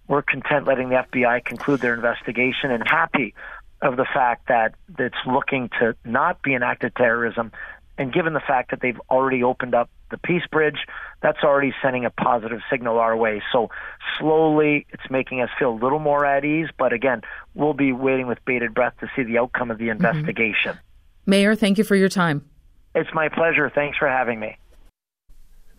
we're 0.07 0.23
content 0.23 0.67
letting 0.67 0.89
the 0.89 1.05
FBI 1.13 1.45
conclude 1.45 1.81
their 1.81 1.95
investigation 1.95 2.71
and 2.71 2.83
happy 2.87 3.35
of 3.83 3.97
the 3.97 4.05
fact 4.05 4.49
that 4.49 4.75
it's 4.99 5.17
looking 5.27 5.71
to 5.81 5.95
not 6.05 6.43
be 6.43 6.55
an 6.55 6.63
act 6.63 6.85
of 6.85 6.95
terrorism. 6.95 7.53
And 7.97 8.13
given 8.13 8.33
the 8.33 8.41
fact 8.41 8.71
that 8.71 8.81
they've 8.81 9.01
already 9.11 9.43
opened 9.43 9.75
up 9.75 9.91
the 10.11 10.19
Peace 10.19 10.45
Bridge, 10.51 10.79
that's 11.21 11.43
already 11.43 11.73
sending 11.83 12.05
a 12.05 12.11
positive 12.11 12.61
signal 12.71 12.99
our 12.99 13.17
way. 13.17 13.43
So 13.53 13.71
slowly, 14.19 14.87
it's 14.91 15.11
making 15.11 15.41
us 15.41 15.51
feel 15.59 15.71
a 15.71 15.79
little 15.79 15.99
more 15.99 16.25
at 16.25 16.45
ease. 16.45 16.69
But 16.79 16.93
again, 16.93 17.23
we'll 17.55 17.75
be 17.75 17.93
waiting 17.93 18.27
with 18.27 18.39
bated 18.45 18.75
breath 18.75 18.95
to 19.01 19.11
see 19.17 19.25
the 19.25 19.39
outcome 19.39 19.71
of 19.71 19.79
the 19.79 19.89
mm-hmm. 19.89 20.05
investigation. 20.05 20.73
Mm-hmm. 20.73 21.31
Mayor, 21.31 21.55
thank 21.55 21.77
you 21.77 21.85
for 21.85 21.97
your 21.97 22.09
time. 22.09 22.45
It's 22.95 23.11
my 23.13 23.29
pleasure. 23.29 23.71
Thanks 23.71 23.99
for 23.99 24.09
having 24.09 24.41
me. 24.41 24.57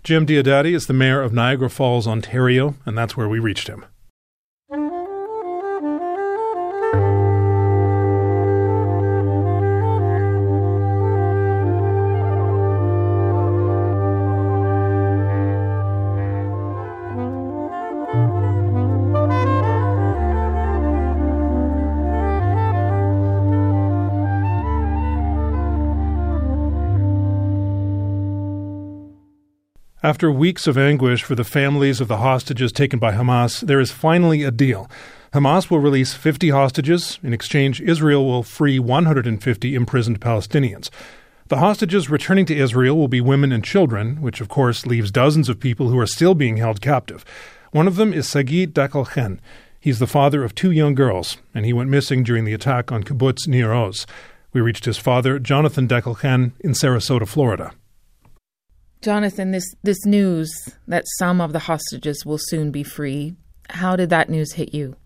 Jim 0.04 0.26
Diodati 0.26 0.74
is 0.74 0.88
the 0.88 0.94
mayor 0.94 1.22
of 1.22 1.34
Niagara 1.34 1.70
Falls, 1.70 2.08
Ontario, 2.08 2.76
and 2.86 2.98
that's 2.98 3.18
where 3.18 3.28
we 3.28 3.40
reached 3.40 3.68
him. 3.68 3.86
After 30.02 30.32
weeks 30.32 30.66
of 30.66 30.78
anguish 30.78 31.24
for 31.24 31.36
the 31.36 31.44
families 31.44 32.00
of 32.00 32.08
the 32.08 32.18
hostages 32.18 32.72
taken 32.72 33.00
by 33.00 33.12
Hamas, 33.12 33.60
there 33.60 33.82
is 33.82 33.92
finally 33.92 34.44
a 34.44 34.52
deal. 34.52 34.90
Hamas 35.34 35.70
will 35.70 35.80
release 35.80 36.14
50 36.14 36.52
hostages. 36.52 37.20
In 37.22 37.34
exchange, 37.34 37.82
Israel 37.82 38.26
will 38.26 38.42
free 38.42 38.80
150 38.80 39.76
imprisoned 39.76 40.22
Palestinians. 40.22 40.90
The 41.50 41.58
hostages 41.58 42.10
returning 42.10 42.46
to 42.46 42.56
Israel 42.56 42.96
will 42.96 43.10
be 43.10 43.20
women 43.20 43.52
and 43.52 43.62
children, 43.62 44.22
which 44.22 44.40
of 44.40 44.48
course 44.48 44.86
leaves 44.86 45.12
dozens 45.12 45.50
of 45.50 45.60
people 45.60 45.90
who 45.90 46.00
are 46.00 46.08
still 46.08 46.34
being 46.34 46.56
held 46.56 46.80
captive. 46.80 47.26
One 47.72 47.86
of 47.86 47.98
them 47.98 48.14
is 48.14 48.30
Sagi 48.30 48.68
Dekel-Chen. 48.68 49.42
He's 49.82 50.00
the 50.00 50.08
father 50.08 50.46
of 50.46 50.56
two 50.56 50.72
young 50.72 50.96
girls, 50.96 51.40
and 51.54 51.66
he 51.66 51.74
went 51.74 51.90
missing 51.90 52.24
during 52.24 52.46
the 52.46 52.54
attack 52.54 52.90
on 52.90 53.04
kibbutz 53.04 53.50
Nir 53.50 53.74
Oz. 53.74 54.08
We 54.54 54.62
reached 54.62 54.86
his 54.86 54.98
father, 54.98 55.40
Jonathan 55.40 55.90
Dekel-Chen, 55.90 56.54
in 56.62 56.72
Sarasota, 56.72 57.28
Florida. 57.28 57.74
Jonathan, 59.02 59.52
this, 59.52 59.76
this 59.82 60.06
news 60.06 60.52
that 60.86 61.06
some 61.18 61.40
of 61.40 61.54
the 61.54 61.60
hostages 61.60 62.26
will 62.26 62.38
soon 62.38 62.70
be 62.70 62.84
free, 62.84 63.34
how 63.70 63.96
did 63.96 64.10
that 64.10 64.30
news 64.30 64.54
hit 64.54 64.74
you? 64.74 64.98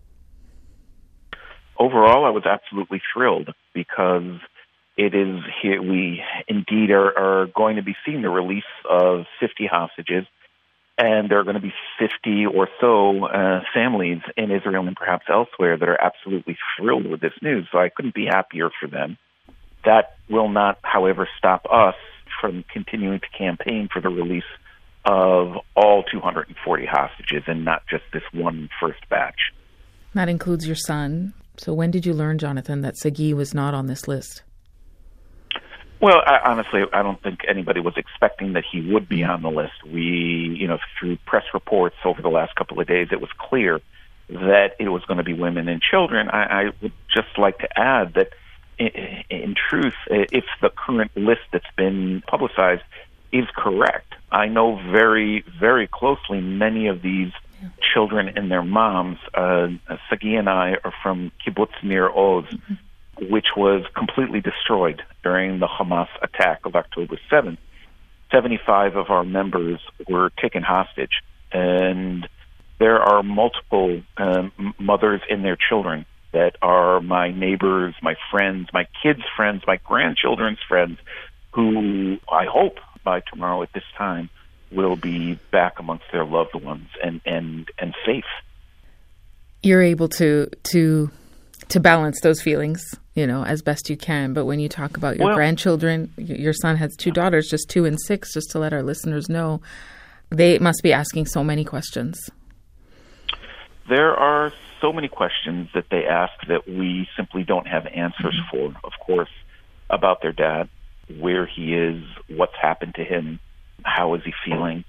Overall, 1.78 2.24
I 2.24 2.30
was 2.30 2.44
absolutely 2.44 3.00
thrilled 3.12 3.50
because 3.72 4.40
it 4.96 5.14
is 5.14 5.38
here 5.62 5.80
we 5.80 6.22
indeed 6.48 6.90
are, 6.90 7.16
are 7.16 7.46
going 7.54 7.76
to 7.76 7.82
be 7.82 7.94
seeing 8.04 8.22
the 8.22 8.30
release 8.30 8.64
of 8.88 9.26
50 9.38 9.66
hostages, 9.70 10.24
and 10.98 11.30
there 11.30 11.38
are 11.38 11.44
going 11.44 11.54
to 11.54 11.60
be 11.60 11.74
50 12.00 12.46
or 12.46 12.68
so 12.80 13.26
uh, 13.26 13.60
families 13.72 14.22
in 14.36 14.50
Israel 14.50 14.88
and 14.88 14.96
perhaps 14.96 15.26
elsewhere 15.28 15.76
that 15.76 15.88
are 15.88 16.00
absolutely 16.00 16.56
thrilled 16.76 17.06
with 17.06 17.20
this 17.20 17.32
news. 17.42 17.68
So 17.70 17.78
I 17.78 17.90
couldn't 17.90 18.14
be 18.14 18.26
happier 18.26 18.70
for 18.80 18.88
them. 18.88 19.18
That 19.84 20.16
will 20.28 20.48
not, 20.48 20.78
however, 20.82 21.28
stop 21.38 21.66
us 21.70 21.94
from 22.44 22.62
continuing 22.70 23.20
to 23.20 23.38
campaign 23.38 23.88
for 23.90 24.02
the 24.02 24.10
release 24.10 24.42
of 25.06 25.56
all 25.74 26.02
240 26.02 26.84
hostages 26.84 27.42
and 27.46 27.64
not 27.64 27.82
just 27.88 28.02
this 28.12 28.22
one 28.34 28.68
first 28.78 29.00
batch. 29.08 29.38
That 30.12 30.28
includes 30.28 30.66
your 30.66 30.76
son. 30.76 31.32
So 31.56 31.72
when 31.72 31.90
did 31.90 32.04
you 32.04 32.12
learn, 32.12 32.36
Jonathan, 32.36 32.82
that 32.82 32.98
Sagi 32.98 33.32
was 33.32 33.54
not 33.54 33.72
on 33.72 33.86
this 33.86 34.06
list? 34.06 34.42
Well, 36.02 36.20
I, 36.26 36.40
honestly, 36.44 36.82
I 36.92 37.02
don't 37.02 37.22
think 37.22 37.40
anybody 37.48 37.80
was 37.80 37.94
expecting 37.96 38.52
that 38.52 38.64
he 38.70 38.92
would 38.92 39.08
be 39.08 39.24
on 39.24 39.40
the 39.40 39.48
list. 39.48 39.72
We, 39.86 40.02
you 40.60 40.68
know, 40.68 40.76
through 41.00 41.16
press 41.24 41.44
reports 41.54 41.96
over 42.04 42.20
the 42.20 42.28
last 42.28 42.54
couple 42.56 42.78
of 42.78 42.86
days, 42.86 43.08
it 43.10 43.22
was 43.22 43.30
clear 43.38 43.80
that 44.28 44.72
it 44.78 44.90
was 44.90 45.02
going 45.06 45.16
to 45.16 45.24
be 45.24 45.32
women 45.32 45.66
and 45.66 45.80
children. 45.80 46.28
I, 46.28 46.42
I 46.42 46.64
would 46.82 46.92
just 47.08 47.38
like 47.38 47.58
to 47.60 47.68
add 47.78 48.14
that 48.14 48.28
in 48.78 49.54
truth, 49.68 49.94
if 50.08 50.44
the 50.60 50.70
current 50.70 51.16
list 51.16 51.42
that's 51.52 51.70
been 51.76 52.22
publicized 52.26 52.82
is 53.32 53.46
correct, 53.56 54.14
I 54.30 54.46
know 54.46 54.76
very, 54.90 55.44
very 55.60 55.86
closely 55.86 56.40
many 56.40 56.86
of 56.88 57.02
these 57.02 57.32
yeah. 57.62 57.68
children 57.92 58.32
and 58.36 58.50
their 58.50 58.62
moms. 58.62 59.18
Uh, 59.32 59.68
Sagi 60.08 60.36
and 60.36 60.48
I 60.48 60.76
are 60.84 60.92
from 61.02 61.32
Kibbutz 61.44 61.82
Nir 61.82 62.08
Oz, 62.08 62.44
mm-hmm. 62.44 63.30
which 63.30 63.48
was 63.56 63.84
completely 63.94 64.40
destroyed 64.40 65.02
during 65.22 65.58
the 65.58 65.68
Hamas 65.68 66.08
attack 66.22 66.66
of 66.66 66.74
October 66.76 67.18
7th. 67.30 67.58
75 68.32 68.96
of 68.96 69.10
our 69.10 69.24
members 69.24 69.80
were 70.08 70.30
taken 70.40 70.62
hostage, 70.62 71.22
and 71.52 72.28
there 72.78 73.00
are 73.00 73.22
multiple 73.22 74.02
um, 74.16 74.74
mothers 74.78 75.20
and 75.30 75.44
their 75.44 75.56
children 75.56 76.06
that 76.34 76.56
are 76.60 77.00
my 77.00 77.30
neighbors, 77.30 77.94
my 78.02 78.16
friends, 78.30 78.68
my 78.72 78.86
kids' 79.02 79.22
friends, 79.36 79.62
my 79.66 79.78
grandchildren's 79.84 80.58
friends, 80.68 80.98
who 81.52 82.18
I 82.30 82.44
hope 82.44 82.78
by 83.04 83.20
tomorrow 83.20 83.62
at 83.62 83.72
this 83.72 83.84
time 83.96 84.28
will 84.72 84.96
be 84.96 85.38
back 85.52 85.78
amongst 85.78 86.04
their 86.12 86.24
loved 86.24 86.54
ones 86.54 86.88
and 87.02 87.20
and 87.24 87.68
and 87.78 87.94
safe. 88.04 88.24
You're 89.62 89.82
able 89.82 90.08
to 90.10 90.50
to 90.72 91.10
to 91.68 91.80
balance 91.80 92.20
those 92.22 92.42
feelings, 92.42 92.82
you 93.14 93.26
know, 93.26 93.44
as 93.44 93.62
best 93.62 93.88
you 93.88 93.96
can. 93.96 94.32
But 94.32 94.44
when 94.44 94.58
you 94.58 94.68
talk 94.68 94.96
about 94.96 95.16
your 95.16 95.28
well, 95.28 95.36
grandchildren, 95.36 96.12
your 96.16 96.52
son 96.52 96.76
has 96.76 96.94
two 96.96 97.12
daughters, 97.12 97.48
just 97.48 97.70
two 97.70 97.84
and 97.84 97.98
six, 98.00 98.34
just 98.34 98.50
to 98.50 98.58
let 98.58 98.72
our 98.72 98.82
listeners 98.82 99.28
know, 99.28 99.62
they 100.30 100.58
must 100.58 100.82
be 100.82 100.92
asking 100.92 101.26
so 101.26 101.44
many 101.44 101.64
questions. 101.64 102.18
There 103.88 104.14
are 104.14 104.52
so 104.84 104.92
many 104.92 105.08
questions 105.08 105.68
that 105.74 105.86
they 105.90 106.04
ask 106.04 106.32
that 106.48 106.68
we 106.68 107.08
simply 107.16 107.42
don't 107.42 107.66
have 107.66 107.86
answers 107.86 108.38
mm-hmm. 108.38 108.72
for. 108.74 108.76
Of 108.84 108.92
course, 109.04 109.30
about 109.88 110.20
their 110.20 110.32
dad, 110.32 110.68
where 111.18 111.46
he 111.46 111.74
is, 111.74 112.02
what's 112.28 112.56
happened 112.60 112.94
to 112.96 113.04
him, 113.04 113.40
how 113.82 114.14
is 114.14 114.22
he 114.24 114.32
feeling. 114.44 114.84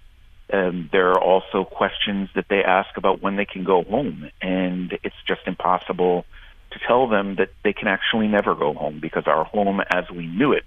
And 0.50 0.90
there 0.92 1.12
are 1.12 1.20
also 1.20 1.64
questions 1.64 2.30
that 2.36 2.46
they 2.50 2.62
ask 2.64 2.98
about 2.98 3.22
when 3.22 3.36
they 3.38 3.46
can 3.46 3.64
go 3.64 3.84
home, 3.84 4.30
and 4.42 4.98
it's 5.04 5.16
just 5.28 5.42
impossible 5.48 6.26
to 6.72 6.80
tell 6.88 7.08
them 7.08 7.36
that 7.38 7.50
they 7.64 7.74
can 7.74 7.88
actually 7.88 8.28
never 8.28 8.54
go 8.54 8.74
home 8.74 9.00
because 9.02 9.24
our 9.28 9.46
home, 9.46 9.82
as 9.90 10.06
we 10.12 10.28
knew 10.28 10.52
it, 10.52 10.66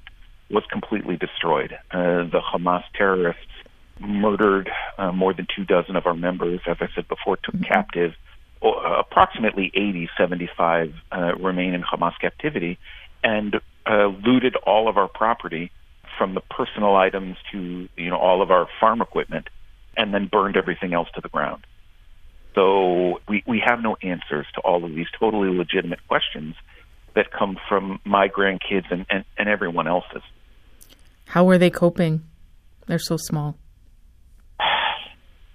was 0.51 0.65
completely 0.71 1.17
destroyed. 1.17 1.73
Uh, 1.91 2.25
the 2.25 2.41
Hamas 2.41 2.85
terrorists 2.97 3.43
murdered 4.01 4.71
uh, 4.97 5.13
more 5.13 5.35
than 5.35 5.47
two 5.55 5.65
dozen 5.65 5.97
of 5.97 6.07
our 6.07 6.15
members, 6.15 6.61
as 6.67 6.79
I 6.81 6.89
said 6.95 7.07
before, 7.09 7.37
took 7.37 7.55
mm-hmm. 7.55 7.73
captive 7.73 8.15
approximately 8.99 9.71
80, 9.75 10.09
75 10.19 10.95
uh, 11.11 11.35
remain 11.37 11.75
in 11.75 11.83
Hamas 11.83 12.15
captivity, 12.21 12.79
and 13.23 13.57
uh, 13.87 14.07
looted 14.07 14.57
all 14.57 14.89
of 14.89 14.97
our 14.97 15.09
property 15.09 15.71
from 16.17 16.35
the 16.35 16.41
personal 16.41 16.97
items 16.97 17.37
to 17.53 17.89
you 17.97 18.11
know 18.11 18.17
all 18.17 18.43
of 18.43 18.51
our 18.51 18.69
farm 18.81 19.01
equipment, 19.01 19.49
and 19.97 20.13
then 20.13 20.27
burned 20.27 20.57
everything 20.57 20.93
else 20.93 21.09
to 21.15 21.21
the 21.21 21.29
ground. 21.29 21.65
So 22.55 23.21
we 23.29 23.43
we 23.47 23.63
have 23.65 23.81
no 23.83 23.97
answers 24.03 24.47
to 24.55 24.61
all 24.61 24.85
of 24.85 24.95
these 24.95 25.07
totally 25.19 25.57
legitimate 25.57 26.07
questions 26.09 26.55
that 27.15 27.31
come 27.31 27.57
from 27.69 28.01
my 28.05 28.29
grandkids 28.29 28.91
and, 28.91 29.07
and, 29.11 29.25
and 29.37 29.49
everyone 29.49 29.89
else's. 29.89 30.23
How 31.27 31.49
are 31.49 31.59
they 31.59 31.71
coping? 31.71 32.23
They're 32.87 32.99
so 32.99 33.17
small 33.17 33.57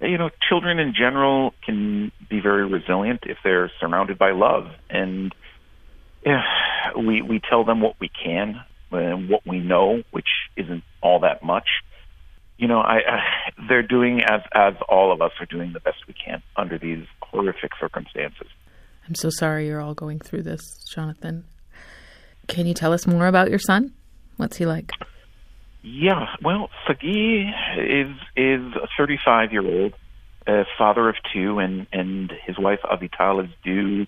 you 0.04 0.18
know, 0.18 0.30
children 0.50 0.80
in 0.80 0.94
general 0.98 1.54
can 1.66 2.12
be 2.30 2.40
very 2.40 2.66
resilient 2.68 3.22
if 3.24 3.38
they're 3.44 3.72
surrounded 3.80 4.18
by 4.18 4.32
love, 4.32 4.68
and 4.90 5.34
yeah, 6.26 6.44
we 6.98 7.22
we 7.22 7.40
tell 7.40 7.64
them 7.64 7.82
what 7.82 7.96
we 8.00 8.10
can 8.10 8.62
and 8.92 9.30
what 9.30 9.46
we 9.46 9.60
know, 9.60 10.04
which 10.12 10.28
isn't 10.56 10.84
all 11.02 11.20
that 11.22 11.44
much. 11.44 11.68
You 12.58 12.68
know, 12.68 12.80
I, 12.80 12.98
I 12.98 13.20
they're 13.68 13.84
doing 13.84 14.22
as 14.22 14.42
as 14.54 14.74
all 14.88 15.12
of 15.12 15.22
us 15.22 15.32
are 15.40 15.46
doing 15.46 15.74
the 15.74 15.80
best 15.80 15.98
we 16.08 16.14
can 16.14 16.42
under 16.56 16.78
these 16.78 17.06
horrific 17.22 17.72
circumstances. 17.80 18.48
I'm 19.08 19.16
so 19.16 19.30
sorry 19.30 19.68
you're 19.68 19.82
all 19.82 19.96
going 19.96 20.20
through 20.20 20.44
this, 20.44 20.62
Jonathan. 20.94 21.46
Can 22.48 22.66
you 22.66 22.74
tell 22.74 22.94
us 22.94 23.06
more 23.08 23.28
about 23.28 23.50
your 23.50 23.60
son? 23.60 23.94
What's 24.38 24.58
he 24.58 24.66
like? 24.66 24.92
Yeah, 25.84 26.28
well, 26.42 26.70
Sagi 26.88 27.54
is 27.78 28.16
is 28.38 28.74
a 28.74 28.88
35 28.98 29.52
year 29.52 29.66
old 29.66 29.94
uh, 30.48 30.64
father 30.78 31.10
of 31.10 31.16
two, 31.34 31.60
and 31.60 31.88
and 31.92 32.32
his 32.46 32.58
wife 32.58 32.80
Avital 32.86 33.44
is 33.44 33.52
due 33.66 34.08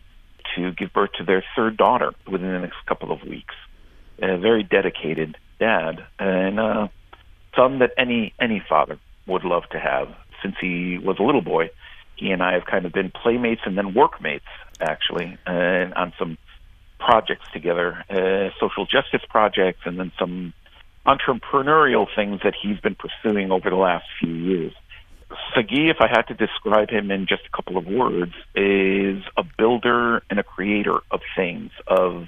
to 0.55 0.72
give 0.72 0.94
birth 0.94 1.12
to 1.17 1.25
their 1.25 1.44
third 1.53 1.75
daughter 1.75 2.13
within 2.32 2.50
the 2.50 2.60
next 2.60 2.77
couple 2.86 3.12
of 3.12 3.24
weeks. 3.24 3.55
A 4.22 4.38
very 4.38 4.63
dedicated 4.63 5.38
dad, 5.60 6.05
and 6.17 6.62
uh, 6.62 6.88
son 7.58 7.79
that 7.79 7.91
any 7.98 8.34
any 8.39 8.63
father 8.70 8.98
would 9.27 9.44
love 9.44 9.63
to 9.72 9.79
have. 9.79 10.15
Since 10.41 10.55
he 10.62 10.98
was 10.98 11.17
a 11.20 11.24
little 11.24 11.41
boy, 11.41 11.72
he 12.15 12.32
and 12.32 12.41
I 12.41 12.53
have 12.53 12.65
kind 12.65 12.86
of 12.86 12.94
been 12.94 13.12
playmates 13.12 13.62
and 13.65 13.77
then 13.77 13.94
workmates, 13.94 14.46
actually, 14.79 15.38
and 15.46 15.94
on 15.94 16.13
some 16.17 16.38
projects 17.00 17.46
together, 17.51 18.05
uh, 18.10 18.58
social 18.62 18.86
justice 18.86 19.27
projects, 19.29 19.82
and 19.84 20.00
then 20.00 20.13
some 20.17 20.53
entrepreneurial 21.05 22.07
things 22.15 22.41
that 22.43 22.53
he's 22.62 22.79
been 22.79 22.95
pursuing 22.95 23.51
over 23.51 23.69
the 23.69 23.75
last 23.75 24.05
few 24.19 24.33
years. 24.33 24.74
Sagi, 25.53 25.89
if 25.89 25.97
I 26.00 26.07
had 26.07 26.24
to 26.27 26.33
describe 26.33 26.89
him 26.89 27.12
in 27.12 27.27
just 27.27 27.43
a 27.45 27.55
couple 27.55 27.77
of 27.77 27.85
words, 27.88 28.33
is 28.55 29.24
a 29.38 29.43
builder 29.57 30.24
and 30.29 30.39
a 30.39 30.43
creator 30.43 31.00
of 31.12 31.21
things, 31.35 31.71
of 31.88 32.27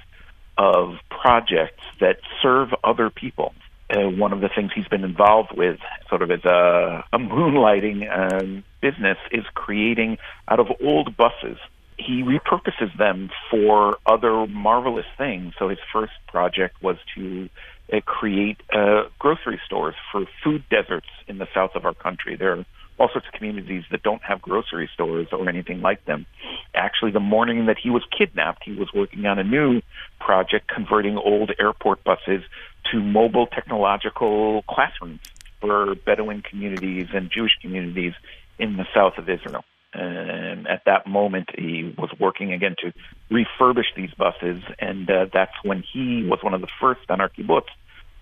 of 0.56 0.96
projects 1.08 1.84
that 2.00 2.18
serve 2.42 2.70
other 2.82 3.10
people. 3.10 3.54
Uh, 3.90 4.10
one 4.10 4.32
of 4.32 4.40
the 4.40 4.48
things 4.54 4.72
he's 4.74 4.88
been 4.88 5.04
involved 5.04 5.50
with, 5.56 5.78
sort 6.08 6.20
of 6.20 6.30
as 6.32 6.44
a, 6.44 7.04
a 7.12 7.18
moonlighting 7.18 8.02
um, 8.10 8.64
business, 8.82 9.16
is 9.30 9.44
creating 9.54 10.18
out 10.48 10.58
of 10.58 10.66
old 10.82 11.16
buses. 11.16 11.58
He 11.96 12.22
repurposes 12.22 12.96
them 12.98 13.30
for 13.50 13.98
other 14.04 14.46
marvelous 14.48 15.06
things. 15.16 15.54
So 15.58 15.68
his 15.68 15.78
first 15.92 16.12
project 16.26 16.82
was 16.82 16.96
to 17.14 17.48
uh, 17.92 18.00
create 18.00 18.60
uh, 18.72 19.04
grocery 19.18 19.60
stores 19.64 19.94
for 20.12 20.26
food 20.42 20.64
deserts 20.70 21.08
in 21.26 21.38
the 21.38 21.48
south 21.54 21.72
of 21.74 21.84
our 21.84 21.94
country. 21.94 22.36
There 22.36 22.52
are 22.52 22.64
all 22.98 23.08
sorts 23.12 23.26
of 23.28 23.32
communities 23.32 23.84
that 23.90 24.02
don't 24.02 24.22
have 24.22 24.42
grocery 24.42 24.90
stores 24.92 25.28
or 25.32 25.48
anything 25.48 25.80
like 25.80 26.04
them. 26.04 26.26
Actually, 26.74 27.12
the 27.12 27.20
morning 27.20 27.66
that 27.66 27.78
he 27.78 27.90
was 27.90 28.02
kidnapped, 28.16 28.64
he 28.64 28.74
was 28.74 28.92
working 28.92 29.24
on 29.26 29.38
a 29.38 29.44
new 29.44 29.80
project 30.20 30.68
converting 30.68 31.16
old 31.16 31.52
airport 31.60 32.02
buses 32.04 32.42
to 32.90 33.00
mobile 33.00 33.46
technological 33.46 34.62
classrooms 34.62 35.20
for 35.60 35.94
Bedouin 35.94 36.42
communities 36.42 37.08
and 37.14 37.30
Jewish 37.30 37.52
communities 37.60 38.14
in 38.58 38.76
the 38.76 38.86
south 38.94 39.18
of 39.18 39.28
Israel. 39.28 39.64
And 39.94 40.68
at 40.68 40.82
that 40.86 41.06
moment, 41.06 41.48
he 41.56 41.94
was 41.96 42.10
working 42.20 42.52
again 42.52 42.76
to 42.80 42.92
refurbish 43.30 43.94
these 43.96 44.10
buses, 44.12 44.62
and 44.78 45.10
uh, 45.10 45.26
that's 45.32 45.54
when 45.62 45.82
he 45.92 46.24
was 46.24 46.40
one 46.42 46.54
of 46.54 46.60
the 46.60 46.68
first 46.80 47.00
on 47.08 47.20
our 47.20 47.30
kibbutz 47.30 47.68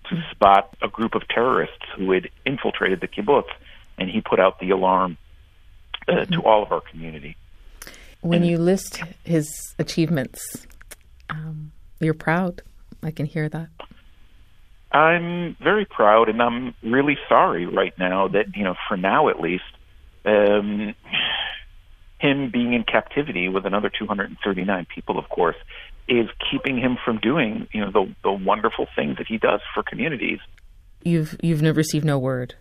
to 0.09 0.23
spot 0.31 0.75
a 0.81 0.87
group 0.87 1.13
of 1.13 1.27
terrorists 1.27 1.85
who 1.97 2.11
had 2.11 2.29
infiltrated 2.45 3.01
the 3.01 3.07
kibbutz, 3.07 3.49
and 3.97 4.09
he 4.09 4.21
put 4.21 4.39
out 4.39 4.59
the 4.59 4.69
alarm 4.69 5.17
uh, 6.07 6.13
mm-hmm. 6.13 6.33
to 6.33 6.41
all 6.41 6.63
of 6.63 6.71
our 6.71 6.81
community. 6.81 7.35
When 8.21 8.41
and, 8.41 8.49
you 8.49 8.57
list 8.57 9.01
his 9.23 9.75
achievements, 9.77 10.67
um, 11.29 11.71
you're 11.99 12.13
proud. 12.13 12.61
I 13.03 13.11
can 13.11 13.25
hear 13.25 13.49
that. 13.49 13.69
I'm 14.91 15.55
very 15.61 15.85
proud, 15.85 16.29
and 16.29 16.41
I'm 16.41 16.73
really 16.81 17.17
sorry 17.27 17.65
right 17.65 17.93
now 17.99 18.29
that 18.29 18.55
you 18.55 18.63
know, 18.63 18.75
for 18.87 18.97
now 18.97 19.29
at 19.29 19.39
least, 19.39 19.63
um, 20.25 20.95
him 22.19 22.49
being 22.51 22.73
in 22.73 22.83
captivity 22.83 23.49
with 23.49 23.65
another 23.65 23.89
239 23.89 24.87
people, 24.93 25.19
of 25.19 25.29
course, 25.29 25.55
is 26.07 26.27
keeping 26.49 26.77
him 26.77 26.97
from 27.03 27.19
doing 27.19 27.67
you 27.71 27.81
know 27.81 27.91
the 27.91 28.13
the 28.23 28.31
wonderful 28.31 28.87
things 28.95 29.17
that 29.17 29.27
he 29.27 29.37
does 29.37 29.59
for 29.73 29.83
communities. 29.83 30.39
You've 31.03 31.37
you've 31.41 31.61
received 31.61 32.05
no 32.05 32.17
word 32.17 32.55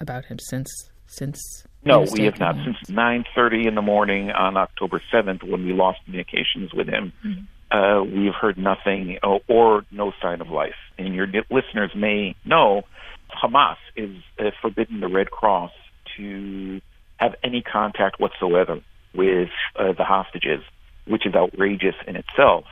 about 0.00 0.26
him 0.26 0.38
since 0.38 0.68
since. 1.06 1.66
No, 1.84 2.06
we 2.12 2.24
have 2.24 2.38
not 2.38 2.54
since 2.64 2.76
9:30 2.88 3.66
in 3.66 3.74
the 3.74 3.82
morning 3.82 4.30
on 4.30 4.56
October 4.56 5.02
7th 5.12 5.42
when 5.42 5.64
we 5.66 5.72
lost 5.72 5.98
communications 6.04 6.72
with 6.72 6.88
him. 6.88 7.12
Mm-hmm. 7.24 7.76
Uh, 7.76 8.04
we've 8.04 8.34
heard 8.34 8.58
nothing 8.58 9.18
or, 9.22 9.40
or 9.48 9.84
no 9.90 10.12
sign 10.20 10.40
of 10.42 10.48
life. 10.48 10.74
And 10.98 11.14
your 11.14 11.26
listeners 11.50 11.90
may 11.96 12.36
know 12.44 12.82
Hamas 13.30 13.76
is 13.96 14.14
uh, 14.38 14.50
forbidden 14.60 15.00
the 15.00 15.08
Red 15.08 15.30
Cross 15.30 15.72
to 16.16 16.80
have 17.22 17.34
any 17.44 17.62
contact 17.62 18.18
whatsoever 18.18 18.80
with 19.14 19.50
uh, 19.78 19.92
the 19.92 20.04
hostages, 20.04 20.60
which 21.06 21.26
is 21.26 21.34
outrageous 21.34 21.94
in 22.06 22.16
itself. 22.16 22.64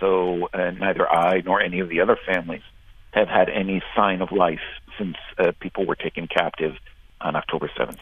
So 0.00 0.48
uh, 0.54 0.70
neither 0.70 1.08
I 1.08 1.40
nor 1.44 1.60
any 1.60 1.80
of 1.80 1.88
the 1.88 2.00
other 2.00 2.16
families 2.26 2.62
have 3.12 3.28
had 3.28 3.48
any 3.48 3.82
sign 3.96 4.22
of 4.22 4.32
life 4.32 4.60
since 4.98 5.16
uh, 5.38 5.52
people 5.60 5.86
were 5.86 5.96
taken 5.96 6.26
captive 6.26 6.74
on 7.20 7.36
October 7.36 7.70
7th. 7.78 8.00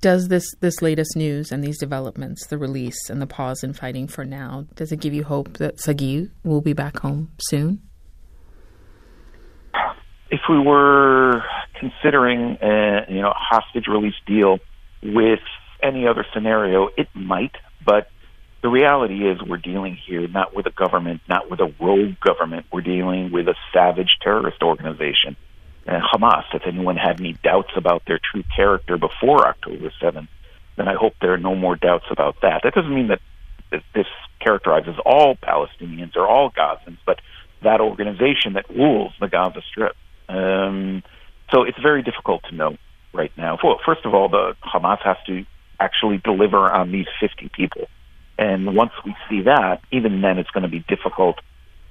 Does 0.00 0.28
this, 0.28 0.44
this 0.60 0.82
latest 0.82 1.14
news 1.14 1.52
and 1.52 1.62
these 1.62 1.78
developments, 1.78 2.46
the 2.48 2.58
release 2.58 3.08
and 3.08 3.22
the 3.22 3.26
pause 3.26 3.62
in 3.62 3.72
fighting 3.72 4.08
for 4.08 4.24
now, 4.24 4.66
does 4.74 4.90
it 4.90 4.98
give 4.98 5.14
you 5.14 5.22
hope 5.22 5.58
that 5.58 5.78
Sagi 5.78 6.28
will 6.42 6.60
be 6.60 6.72
back 6.72 6.98
home 6.98 7.30
soon? 7.38 7.82
If 10.30 10.40
we 10.48 10.58
were 10.58 11.42
considering 11.82 12.58
a 12.62 13.06
you 13.08 13.20
know 13.20 13.32
hostage 13.34 13.86
release 13.88 14.14
deal 14.24 14.58
with 15.02 15.40
any 15.82 16.06
other 16.06 16.24
scenario, 16.32 16.88
it 16.96 17.08
might, 17.12 17.56
but 17.84 18.08
the 18.62 18.68
reality 18.68 19.28
is 19.28 19.42
we're 19.42 19.56
dealing 19.56 19.98
here 20.06 20.28
not 20.28 20.54
with 20.54 20.66
a 20.66 20.70
government, 20.70 21.20
not 21.28 21.50
with 21.50 21.58
a 21.58 21.74
rogue 21.80 22.14
government. 22.20 22.66
We're 22.72 22.82
dealing 22.82 23.32
with 23.32 23.48
a 23.48 23.56
savage 23.72 24.18
terrorist 24.22 24.62
organization. 24.62 25.36
And 25.84 26.00
Hamas, 26.00 26.44
if 26.54 26.62
anyone 26.64 26.96
had 26.96 27.18
any 27.18 27.32
doubts 27.42 27.72
about 27.74 28.04
their 28.06 28.20
true 28.22 28.44
character 28.54 28.96
before 28.96 29.48
October 29.48 29.92
7th, 30.00 30.28
then 30.76 30.86
I 30.86 30.94
hope 30.94 31.14
there 31.20 31.32
are 31.32 31.38
no 31.38 31.56
more 31.56 31.74
doubts 31.74 32.04
about 32.08 32.36
that. 32.42 32.60
That 32.62 32.74
doesn't 32.74 32.94
mean 32.94 33.08
that 33.08 33.20
this 33.92 34.06
characterizes 34.38 34.94
all 35.04 35.34
Palestinians 35.34 36.14
or 36.14 36.28
all 36.28 36.52
Gazans, 36.52 36.98
but 37.04 37.18
that 37.64 37.80
organization 37.80 38.52
that 38.52 38.70
rules 38.70 39.12
the 39.20 39.26
Gaza 39.26 39.62
Strip. 39.68 39.96
Um, 40.28 41.02
so 41.52 41.62
it's 41.64 41.78
very 41.80 42.02
difficult 42.02 42.42
to 42.48 42.54
know 42.54 42.76
right 43.12 43.32
now. 43.36 43.58
Well, 43.62 43.78
first 43.84 44.04
of 44.04 44.14
all, 44.14 44.28
the 44.28 44.56
Hamas 44.62 45.02
has 45.02 45.16
to 45.26 45.44
actually 45.78 46.18
deliver 46.18 46.70
on 46.70 46.92
these 46.92 47.06
50 47.20 47.50
people. 47.54 47.88
And 48.38 48.74
once 48.74 48.92
we 49.04 49.14
see 49.28 49.42
that, 49.42 49.80
even 49.90 50.22
then 50.22 50.38
it's 50.38 50.50
going 50.50 50.62
to 50.62 50.68
be 50.68 50.84
difficult 50.88 51.36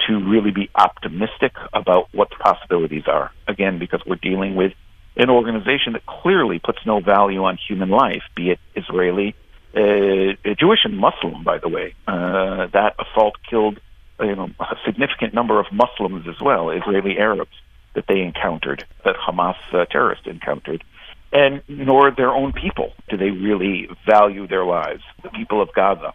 to 0.07 0.13
really 0.17 0.51
be 0.51 0.69
optimistic 0.73 1.53
about 1.73 2.09
what 2.11 2.29
the 2.29 2.37
possibilities 2.37 3.03
are. 3.07 3.31
Again, 3.47 3.77
because 3.77 4.01
we're 4.05 4.15
dealing 4.15 4.55
with 4.55 4.73
an 5.15 5.29
organization 5.29 5.93
that 5.93 6.05
clearly 6.05 6.57
puts 6.57 6.79
no 6.85 6.99
value 6.99 7.43
on 7.43 7.57
human 7.67 7.89
life, 7.89 8.23
be 8.35 8.49
it 8.51 8.59
Israeli, 8.75 9.35
uh, 9.75 10.33
Jewish 10.59 10.79
and 10.85 10.97
Muslim, 10.97 11.43
by 11.43 11.59
the 11.59 11.69
way. 11.69 11.93
Uh, 12.07 12.67
that 12.73 12.95
assault 12.97 13.35
killed 13.47 13.79
you 14.19 14.35
know, 14.35 14.49
a 14.59 14.75
significant 14.85 15.33
number 15.33 15.59
of 15.59 15.67
Muslims 15.71 16.27
as 16.27 16.39
well, 16.41 16.69
Israeli 16.71 17.17
Arabs 17.17 17.55
that 17.93 18.05
they 18.07 18.19
encountered, 18.19 18.85
that 19.03 19.15
Hamas 19.15 19.55
uh, 19.73 19.85
terrorists 19.85 20.25
encountered, 20.27 20.83
and 21.31 21.61
nor 21.67 22.11
their 22.11 22.29
own 22.29 22.53
people 22.53 22.93
do 23.09 23.17
they 23.17 23.31
really 23.31 23.89
value 24.05 24.47
their 24.47 24.65
lives, 24.65 25.03
the 25.23 25.29
people 25.29 25.61
of 25.61 25.73
Gaza. 25.73 26.13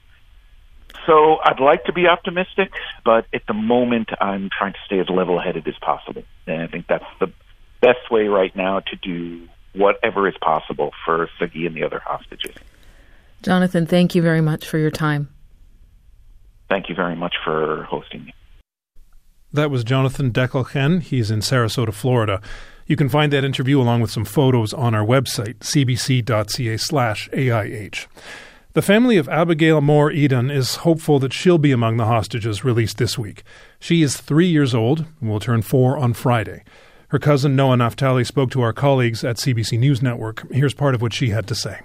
So 1.07 1.39
I'd 1.43 1.61
like 1.61 1.85
to 1.85 1.93
be 1.93 2.07
optimistic, 2.07 2.73
but 3.05 3.27
at 3.33 3.43
the 3.47 3.55
moment 3.55 4.09
I'm 4.21 4.51
trying 4.57 4.73
to 4.73 4.79
stay 4.87 4.99
as 4.99 5.09
level 5.09 5.41
headed 5.41 5.67
as 5.69 5.75
possible. 5.81 6.25
And 6.47 6.63
I 6.63 6.67
think 6.67 6.87
that's 6.89 7.05
the 7.21 7.33
best 7.81 8.11
way 8.11 8.27
right 8.29 8.55
now 8.57 8.81
to 8.81 8.97
do 8.97 9.49
whatever 9.75 10.27
is 10.29 10.35
possible 10.41 10.93
for 11.05 11.29
Sagi 11.39 11.67
and 11.67 11.77
the 11.77 11.85
other 11.85 12.01
hostages. 12.05 12.57
Jonathan, 13.43 13.87
thank 13.87 14.15
you 14.15 14.23
very 14.23 14.41
much 14.41 14.67
for 14.67 14.79
your 14.79 14.91
time. 14.91 15.29
Thank 16.69 16.89
you 16.89 16.95
very 16.95 17.15
much 17.15 17.37
for 17.45 17.85
hosting 17.85 18.25
me. 18.25 18.35
That 19.57 19.71
was 19.71 19.85
Jonathan 19.85 20.33
Dekel-Chen. 20.33 21.01
He's 21.01 21.31
in 21.31 21.41
Sarasota, 21.41 21.95
Florida. 21.95 22.43
You 22.87 22.95
can 22.95 23.09
find 23.09 23.33
that 23.33 23.43
interview 23.43 23.81
along 23.81 24.03
with 24.03 24.11
some 24.11 24.27
photos 24.27 24.75
on 24.75 24.95
our 24.95 25.05
website, 25.05 25.61
cbc.ca 25.61 26.77
slash 26.77 27.31
AIH. 27.31 28.07
The 28.75 28.83
family 28.83 29.17
of 29.17 29.31
Abigail 29.31 29.81
Mor 29.81 30.11
Idan 30.13 30.55
is 30.55 30.77
hopeful 30.77 31.19
that 31.21 31.33
she'll 31.33 31.57
be 31.57 31.73
among 31.73 31.97
the 31.97 32.05
hostages 32.05 32.65
released 32.65 32.99
this 32.99 33.17
week. 33.17 33.45
She 33.81 34.03
is 34.03 34.19
three 34.19 34.47
years 34.47 34.75
old 34.75 35.07
and 35.23 35.31
will 35.31 35.41
turn 35.41 35.63
four 35.63 35.97
on 35.97 36.13
Friday. 36.13 36.63
Her 37.09 37.19
cousin 37.19 37.57
Noah 37.57 37.79
Naftali 37.79 38.27
spoke 38.27 38.51
to 38.51 38.61
our 38.61 38.75
colleagues 38.75 39.25
at 39.25 39.37
CBC 39.37 39.79
News 39.79 40.03
Network. 40.03 40.53
Here's 40.53 40.75
part 40.75 40.95
of 40.95 41.01
what 41.01 41.15
she 41.15 41.31
had 41.31 41.47
to 41.47 41.55
say. 41.55 41.81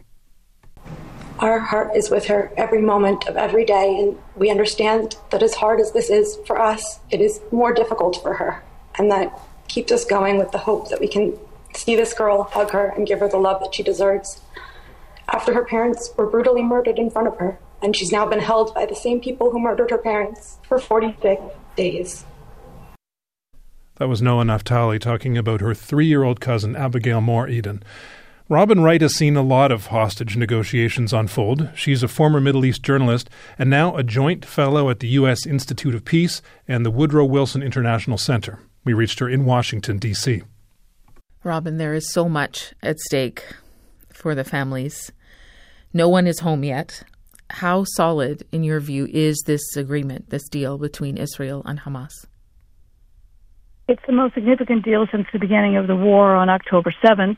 Our 1.41 1.57
heart 1.57 1.95
is 1.95 2.11
with 2.11 2.25
her 2.25 2.51
every 2.55 2.83
moment 2.83 3.27
of 3.27 3.35
every 3.35 3.65
day, 3.65 3.97
and 3.99 4.15
we 4.35 4.51
understand 4.51 5.15
that 5.31 5.41
as 5.41 5.55
hard 5.55 5.79
as 5.79 5.91
this 5.91 6.11
is 6.11 6.37
for 6.45 6.61
us, 6.61 6.99
it 7.09 7.19
is 7.19 7.41
more 7.51 7.73
difficult 7.73 8.21
for 8.21 8.35
her. 8.35 8.61
And 8.99 9.09
that 9.09 9.39
keeps 9.67 9.91
us 9.91 10.05
going 10.05 10.37
with 10.37 10.51
the 10.51 10.59
hope 10.59 10.89
that 10.89 10.99
we 10.99 11.07
can 11.07 11.35
see 11.73 11.95
this 11.95 12.13
girl, 12.13 12.43
hug 12.43 12.69
her, 12.71 12.89
and 12.89 13.07
give 13.07 13.21
her 13.21 13.27
the 13.27 13.37
love 13.37 13.59
that 13.61 13.73
she 13.73 13.81
deserves. 13.81 14.39
After 15.29 15.51
her 15.55 15.65
parents 15.65 16.13
were 16.15 16.27
brutally 16.27 16.61
murdered 16.61 16.99
in 16.99 17.09
front 17.09 17.27
of 17.27 17.37
her, 17.39 17.57
and 17.81 17.95
she's 17.95 18.11
now 18.11 18.27
been 18.27 18.41
held 18.41 18.75
by 18.75 18.85
the 18.85 18.95
same 18.95 19.19
people 19.19 19.49
who 19.49 19.59
murdered 19.59 19.89
her 19.89 19.97
parents 19.97 20.59
for 20.67 20.77
46 20.77 21.41
days. 21.75 22.23
That 23.95 24.07
was 24.09 24.21
Noah 24.21 24.43
Naftali 24.43 24.99
talking 24.99 25.39
about 25.39 25.61
her 25.61 25.73
three 25.73 26.05
year 26.05 26.23
old 26.23 26.39
cousin, 26.39 26.75
Abigail 26.75 27.19
Mor 27.19 27.47
Idan. 27.47 27.81
Robin 28.51 28.83
Wright 28.83 28.99
has 28.99 29.15
seen 29.15 29.37
a 29.37 29.41
lot 29.41 29.71
of 29.71 29.87
hostage 29.87 30.35
negotiations 30.35 31.13
unfold. 31.13 31.69
She's 31.73 32.03
a 32.03 32.09
former 32.09 32.41
Middle 32.41 32.65
East 32.65 32.83
journalist 32.83 33.29
and 33.57 33.69
now 33.69 33.95
a 33.95 34.03
joint 34.03 34.43
fellow 34.43 34.89
at 34.89 34.99
the 34.99 35.07
U.S. 35.07 35.45
Institute 35.45 35.95
of 35.95 36.03
Peace 36.03 36.41
and 36.67 36.85
the 36.85 36.91
Woodrow 36.91 37.23
Wilson 37.23 37.63
International 37.63 38.17
Center. 38.17 38.59
We 38.83 38.91
reached 38.91 39.19
her 39.19 39.29
in 39.29 39.45
Washington, 39.45 39.99
D.C. 39.99 40.43
Robin, 41.45 41.77
there 41.77 41.93
is 41.93 42.11
so 42.11 42.27
much 42.27 42.73
at 42.83 42.99
stake 42.99 43.55
for 44.11 44.35
the 44.35 44.43
families. 44.43 45.13
No 45.93 46.09
one 46.09 46.27
is 46.27 46.41
home 46.41 46.65
yet. 46.65 47.03
How 47.51 47.85
solid, 47.85 48.45
in 48.51 48.65
your 48.65 48.81
view, 48.81 49.07
is 49.13 49.41
this 49.45 49.77
agreement, 49.77 50.29
this 50.29 50.49
deal 50.49 50.77
between 50.77 51.15
Israel 51.15 51.61
and 51.63 51.79
Hamas? 51.79 52.25
It's 53.87 54.03
the 54.05 54.13
most 54.13 54.33
significant 54.33 54.83
deal 54.83 55.07
since 55.09 55.27
the 55.31 55.39
beginning 55.39 55.77
of 55.77 55.87
the 55.87 55.95
war 55.95 56.35
on 56.35 56.49
October 56.49 56.93
7th 57.01 57.37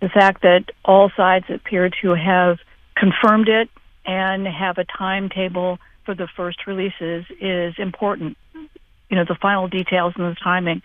the 0.00 0.08
fact 0.08 0.42
that 0.42 0.64
all 0.84 1.10
sides 1.16 1.46
appear 1.48 1.90
to 2.02 2.14
have 2.14 2.58
confirmed 2.96 3.48
it 3.48 3.68
and 4.06 4.46
have 4.46 4.78
a 4.78 4.84
timetable 4.84 5.78
for 6.04 6.14
the 6.14 6.28
first 6.36 6.66
releases 6.66 7.24
is 7.40 7.74
important. 7.78 8.36
You 8.54 9.16
know, 9.16 9.24
the 9.24 9.36
final 9.40 9.68
details 9.68 10.14
and 10.16 10.24
the 10.24 10.36
timing 10.42 10.82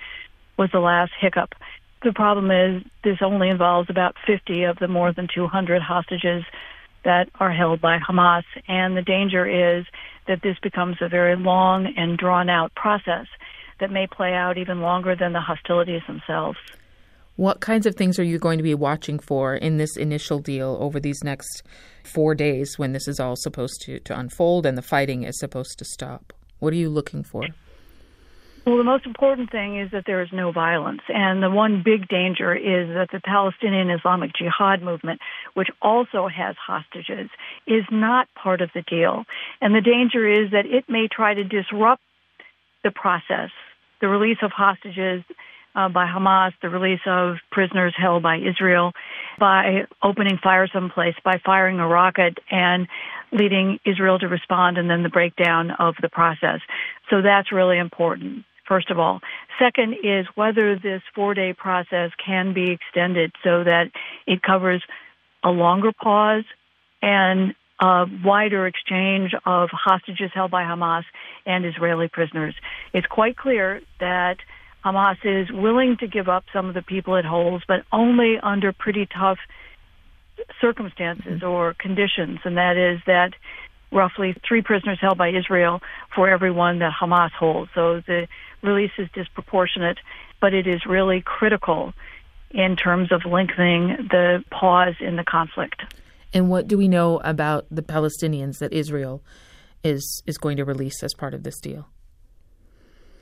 was 0.57 0.69
the 0.71 0.79
last 0.79 1.11
hiccup. 1.19 1.53
The 2.03 2.13
problem 2.13 2.51
is 2.51 2.83
this 3.03 3.17
only 3.21 3.49
involves 3.49 3.89
about 3.89 4.15
50 4.27 4.63
of 4.63 4.77
the 4.79 4.87
more 4.87 5.11
than 5.11 5.27
200 5.33 5.81
hostages 5.81 6.43
that 7.03 7.29
are 7.39 7.51
held 7.51 7.81
by 7.81 7.99
Hamas, 7.99 8.43
and 8.67 8.97
the 8.97 9.01
danger 9.01 9.45
is 9.45 9.85
that 10.27 10.41
this 10.41 10.57
becomes 10.61 10.97
a 11.01 11.07
very 11.07 11.35
long 11.35 11.93
and 11.97 12.17
drawn 12.17 12.49
out 12.49 12.73
process 12.75 13.27
that 13.79 13.91
may 13.91 14.07
play 14.07 14.33
out 14.33 14.57
even 14.57 14.81
longer 14.81 15.15
than 15.15 15.33
the 15.33 15.39
hostilities 15.39 16.01
themselves. 16.07 16.57
What 17.37 17.59
kinds 17.59 17.85
of 17.85 17.95
things 17.95 18.17
are 18.17 18.23
you 18.23 18.39
going 18.39 18.57
to 18.59 18.63
be 18.63 18.73
watching 18.73 19.19
for 19.19 19.55
in 19.55 19.75
this 19.75 19.97
initial 19.97 20.39
deal 20.39 20.77
over 20.79 21.01
these 21.01 21.21
next 21.21 21.63
four 22.05 22.33
days 22.33 22.75
when 22.77 22.93
this 22.93 23.09
is 23.09 23.19
all 23.19 23.35
supposed 23.35 23.81
to, 23.81 23.99
to 23.99 24.17
unfold 24.17 24.65
and 24.65 24.77
the 24.77 24.81
fighting 24.81 25.23
is 25.23 25.37
supposed 25.37 25.77
to 25.79 25.85
stop? 25.85 26.31
What 26.59 26.71
are 26.71 26.77
you 26.77 26.89
looking 26.89 27.23
for? 27.23 27.43
Well, 28.65 28.77
the 28.77 28.83
most 28.83 29.05
important 29.05 29.51
thing 29.51 29.79
is 29.79 29.91
that 29.91 30.05
there 30.07 30.21
is 30.21 30.29
no 30.31 30.51
violence. 30.51 31.01
And 31.09 31.43
the 31.43 31.51
one 31.51 31.83
big 31.83 32.07
danger 32.07 32.55
is 32.55 32.87
that 32.95 33.09
the 33.11 33.19
Palestinian 33.19 33.91
Islamic 33.91 34.31
Jihad 34.33 34.81
movement, 34.81 35.19
which 35.53 35.67
also 35.81 36.27
has 36.27 36.55
hostages, 36.55 37.29
is 37.67 37.83
not 37.91 38.27
part 38.33 38.61
of 38.61 38.69
the 38.73 38.81
deal. 38.81 39.25
And 39.61 39.75
the 39.75 39.81
danger 39.81 40.25
is 40.25 40.51
that 40.51 40.65
it 40.65 40.85
may 40.87 41.07
try 41.11 41.33
to 41.33 41.43
disrupt 41.43 42.01
the 42.83 42.91
process, 42.91 43.51
the 43.99 44.07
release 44.07 44.39
of 44.41 44.51
hostages 44.51 45.23
uh, 45.75 45.89
by 45.89 46.05
Hamas, 46.05 46.51
the 46.61 46.69
release 46.69 47.01
of 47.05 47.35
prisoners 47.51 47.93
held 47.97 48.23
by 48.23 48.37
Israel, 48.37 48.93
by 49.39 49.85
opening 50.01 50.37
fire 50.41 50.67
someplace, 50.71 51.15
by 51.23 51.39
firing 51.45 51.79
a 51.79 51.87
rocket 51.87 52.37
and 52.49 52.87
leading 53.31 53.79
Israel 53.85 54.17
to 54.19 54.27
respond, 54.27 54.77
and 54.77 54.89
then 54.89 55.03
the 55.03 55.09
breakdown 55.09 55.71
of 55.71 55.95
the 56.01 56.09
process. 56.09 56.59
So 57.09 57.21
that's 57.21 57.51
really 57.51 57.77
important 57.77 58.45
first 58.67 58.89
of 58.89 58.97
all. 58.97 59.19
Second 59.59 59.93
is 60.03 60.25
whether 60.35 60.75
this 60.75 61.01
four 61.13 61.33
day 61.33 61.53
process 61.53 62.11
can 62.23 62.53
be 62.53 62.71
extended 62.71 63.31
so 63.43 63.63
that 63.63 63.91
it 64.25 64.41
covers 64.41 64.83
a 65.43 65.49
longer 65.49 65.91
pause 65.91 66.45
and 67.01 67.53
a 67.79 68.05
wider 68.23 68.67
exchange 68.67 69.33
of 69.45 69.69
hostages 69.71 70.31
held 70.33 70.49
by 70.49 70.63
Hamas 70.63 71.03
and 71.45 71.65
Israeli 71.65 72.07
prisoners. 72.07 72.55
It's 72.93 73.07
quite 73.07 73.37
clear 73.37 73.81
that 73.99 74.37
Hamas 74.85 75.17
is 75.23 75.51
willing 75.51 75.97
to 75.99 76.07
give 76.07 76.29
up 76.29 76.43
some 76.53 76.67
of 76.67 76.75
the 76.75 76.83
people 76.83 77.15
it 77.15 77.25
holds, 77.25 77.63
but 77.67 77.83
only 77.91 78.35
under 78.41 78.71
pretty 78.71 79.07
tough 79.07 79.39
circumstances 80.61 81.41
or 81.41 81.73
conditions, 81.73 82.39
and 82.43 82.57
that 82.57 82.77
is 82.77 82.99
that 83.07 83.31
roughly 83.91 84.35
three 84.47 84.61
prisoners 84.61 84.99
held 85.01 85.17
by 85.17 85.29
Israel 85.29 85.81
for 86.13 86.29
every 86.29 86.51
one 86.51 86.79
that 86.79 86.91
Hamas 87.01 87.31
holds. 87.31 87.71
So 87.73 88.01
the 88.05 88.27
release 88.61 88.91
is 88.97 89.07
disproportionate, 89.13 89.97
but 90.39 90.53
it 90.53 90.67
is 90.67 90.85
really 90.85 91.21
critical 91.21 91.93
in 92.51 92.75
terms 92.75 93.11
of 93.11 93.25
lengthening 93.25 94.07
the 94.11 94.43
pause 94.51 94.95
in 94.99 95.15
the 95.15 95.23
conflict. 95.23 95.81
And 96.33 96.49
what 96.49 96.67
do 96.67 96.77
we 96.77 96.87
know 96.87 97.19
about 97.23 97.65
the 97.71 97.81
Palestinians 97.81 98.59
that 98.59 98.71
Israel 98.73 99.23
is 99.83 100.21
is 100.25 100.37
going 100.37 100.57
to 100.57 100.65
release 100.65 101.01
as 101.01 101.13
part 101.13 101.33
of 101.33 101.43
this 101.43 101.59
deal? 101.59 101.87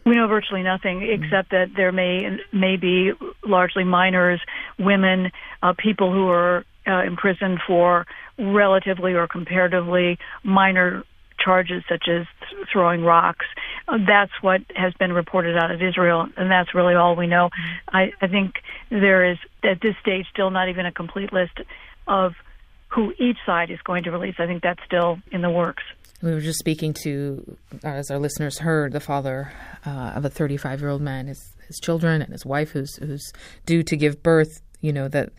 We 0.06 0.16
know 0.16 0.28
virtually 0.28 0.64
nothing 0.64 1.02
except 1.02 1.52
that 1.52 1.72
there 1.76 1.92
may 1.92 2.38
may 2.52 2.76
be 2.78 3.12
largely 3.46 3.84
minors, 3.84 4.42
women, 4.78 5.32
uh, 5.62 5.74
people 5.78 6.12
who 6.12 6.28
are 6.28 6.66
uh, 6.86 7.04
imprisoned 7.04 7.60
for 7.66 8.06
relatively 8.38 9.14
or 9.14 9.28
comparatively 9.28 10.18
minor 10.44 11.04
charges 11.40 11.84
such 11.90 12.08
as 12.08 12.26
th- 12.50 12.68
throwing 12.72 13.04
rocks. 13.04 13.46
Uh, 13.88 13.98
that's 14.06 14.32
what 14.42 14.62
has 14.76 14.94
been 14.94 15.14
reported 15.14 15.58
out 15.58 15.72
of 15.72 15.82
Israel, 15.82 16.28
and 16.38 16.50
that's 16.50 16.74
really 16.74 16.96
all 16.96 17.16
we 17.16 17.28
know. 17.28 17.50
Mm-hmm. 17.50 17.96
I, 17.96 18.12
I 18.22 18.28
think 18.28 18.56
there 18.90 19.32
is, 19.32 19.38
at 19.64 19.82
this 19.82 19.96
stage, 20.02 20.26
still 20.32 20.52
not 20.52 20.70
even 20.70 20.86
a 20.86 20.92
complete 20.92 21.34
list 21.34 21.60
of 22.08 22.34
who 22.90 23.14
each 23.18 23.38
side 23.46 23.72
is 23.72 23.82
going 23.82 24.04
to 24.04 24.12
release. 24.12 24.36
I 24.40 24.46
think 24.46 24.62
that's 24.62 24.84
still 24.86 25.20
in 25.32 25.42
the 25.42 25.50
works. 25.50 25.84
We 26.24 26.32
were 26.32 26.40
just 26.40 26.60
speaking 26.60 26.94
to, 27.04 27.58
as 27.84 28.10
our 28.10 28.18
listeners 28.18 28.60
heard, 28.60 28.94
the 28.94 29.02
father 29.02 29.52
uh, 29.86 30.14
of 30.16 30.24
a 30.24 30.30
35 30.30 30.80
year 30.80 30.90
old 30.90 31.02
man, 31.02 31.28
his, 31.28 31.54
his 31.68 31.80
children, 31.82 32.22
and 32.22 32.32
his 32.32 32.46
wife 32.46 32.72
who's 32.72 32.96
who's 32.96 33.34
due 33.66 33.84
to 33.84 33.98
give 33.98 34.24
birth. 34.24 34.62
You 34.80 34.94
know 34.94 35.10
that 35.10 35.34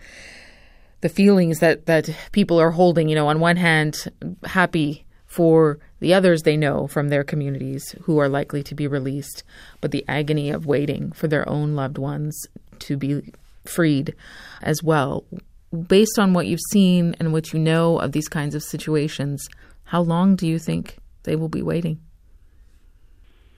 the 1.00 1.08
feelings 1.08 1.60
that 1.60 1.86
that 1.86 2.14
people 2.32 2.60
are 2.60 2.70
holding. 2.70 3.08
You 3.08 3.14
know, 3.14 3.28
on 3.28 3.40
one 3.40 3.56
hand, 3.56 4.04
happy 4.44 5.06
for 5.24 5.78
the 6.00 6.12
others 6.12 6.42
they 6.42 6.56
know 6.56 6.86
from 6.86 7.08
their 7.08 7.24
communities 7.24 7.94
who 8.02 8.18
are 8.18 8.28
likely 8.28 8.62
to 8.64 8.74
be 8.74 8.86
released, 8.86 9.42
but 9.80 9.90
the 9.90 10.04
agony 10.06 10.50
of 10.50 10.66
waiting 10.66 11.12
for 11.12 11.28
their 11.28 11.48
own 11.48 11.74
loved 11.74 11.96
ones 11.96 12.38
to 12.80 12.98
be 12.98 13.32
freed 13.64 14.14
as 14.60 14.82
well. 14.82 15.24
Based 15.74 16.18
on 16.18 16.34
what 16.34 16.46
you've 16.46 16.60
seen 16.70 17.16
and 17.18 17.32
what 17.32 17.52
you 17.52 17.58
know 17.58 17.98
of 17.98 18.12
these 18.12 18.28
kinds 18.28 18.54
of 18.54 18.62
situations, 18.62 19.48
how 19.84 20.02
long 20.02 20.37
do 20.37 20.46
you 20.46 20.58
think 20.58 20.98
they 21.24 21.34
will 21.34 21.48
be 21.48 21.62
waiting? 21.62 22.00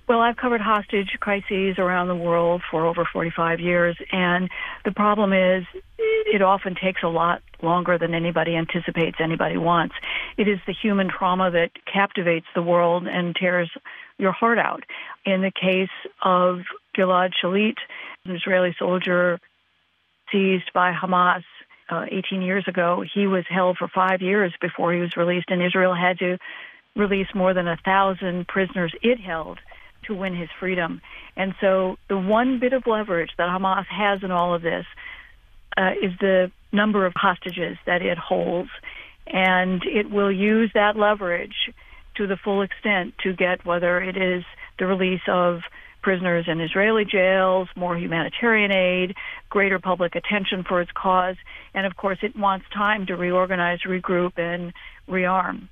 Well, 0.09 0.21
I've 0.21 0.37
covered 0.37 0.61
hostage 0.61 1.17
crises 1.19 1.79
around 1.79 2.09
the 2.09 2.15
world 2.15 2.63
for 2.71 2.87
over 2.87 3.05
45 3.13 3.59
years, 3.59 3.97
and 4.13 4.49
the 4.85 4.93
problem 4.93 5.33
is 5.33 5.65
it 5.99 6.43
often 6.43 6.77
takes 6.77 7.03
a 7.03 7.09
lot 7.09 7.43
longer 7.61 7.99
than 7.99 8.15
anybody 8.15 8.55
anticipates, 8.55 9.17
anybody 9.21 9.57
wants. 9.57 9.97
It 10.37 10.47
is 10.47 10.59
the 10.67 10.73
human 10.73 11.09
trauma 11.11 11.51
that 11.51 11.71
captivates 11.93 12.47
the 12.55 12.63
world 12.63 13.09
and 13.09 13.35
tears 13.35 13.69
your 14.17 14.33
heart 14.33 14.59
out. 14.59 14.85
In 15.25 15.43
the 15.43 15.51
case 15.51 15.91
of 16.23 16.61
Gilad 16.97 17.33
Shalit, 17.43 17.77
an 18.25 18.37
Israeli 18.37 18.77
soldier 18.79 19.41
seized 20.31 20.73
by 20.73 20.93
Hamas 20.93 21.43
uh, 21.89 22.07
18 22.11 22.43
years 22.43 22.65
ago, 22.67 23.05
he 23.15 23.27
was 23.27 23.45
held 23.49 23.77
for 23.79 23.89
five 23.89 24.21
years 24.21 24.53
before 24.61 24.93
he 24.93 25.01
was 25.01 25.17
released, 25.17 25.47
and 25.49 25.63
Israel 25.63 25.95
had 25.95 26.19
to 26.19 26.39
release 26.97 27.29
more 27.35 27.55
than 27.55 27.69
a 27.69 27.77
thousand 27.85 28.49
prisoners 28.49 28.93
it 29.03 29.21
held 29.21 29.59
to 30.07 30.15
win 30.15 30.35
his 30.35 30.49
freedom. 30.59 31.01
And 31.37 31.55
so 31.61 31.97
the 32.09 32.19
one 32.19 32.59
bit 32.59 32.73
of 32.73 32.87
leverage 32.87 33.31
that 33.39 33.49
Hamas 33.49 33.87
has 33.87 34.23
in 34.23 34.31
all 34.31 34.55
of 34.55 34.63
this 34.63 34.87
uh, 35.77 35.91
is 36.03 36.13
the 36.21 36.51
number 36.73 37.07
of 37.07 37.13
hostages 37.15 37.77
that 37.87 38.03
it 38.03 38.19
holds. 38.19 38.71
And 39.27 39.83
it 39.85 40.11
will 40.11 40.33
use 40.33 40.71
that 40.75 40.97
leverage 40.97 41.71
to 42.17 42.27
the 42.27 42.37
full 42.37 42.63
extent 42.63 43.15
to 43.25 43.33
get 43.33 43.67
whether 43.67 44.01
it 44.01 44.17
is 44.17 44.45
the 44.79 44.87
release 44.87 45.21
of 45.29 45.61
prisoners 46.07 46.45
in 46.47 46.61
Israeli 46.61 47.05
jails, 47.05 47.67
more 47.75 47.99
humanitarian 47.99 48.71
aid, 48.71 49.17
greater 49.51 49.81
public 49.81 50.15
attention 50.15 50.63
for 50.63 50.81
its 50.81 50.93
cause, 50.93 51.35
and 51.75 51.85
of 51.85 51.97
course 51.97 52.19
it 52.23 52.37
wants 52.37 52.65
time 52.73 53.07
to 53.07 53.17
reorganize, 53.17 53.81
regroup, 53.85 54.39
and 54.39 54.73
rearm. 55.09 55.67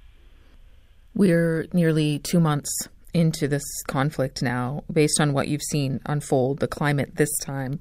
We're 1.14 1.68
nearly 1.72 2.18
two 2.18 2.40
months 2.40 2.88
into 3.12 3.46
this 3.46 3.62
conflict 3.86 4.42
now, 4.42 4.82
based 4.92 5.20
on 5.20 5.34
what 5.34 5.46
you've 5.46 5.62
seen 5.62 6.00
unfold, 6.04 6.58
the 6.58 6.66
climate 6.66 7.14
this 7.14 7.30
time, 7.38 7.78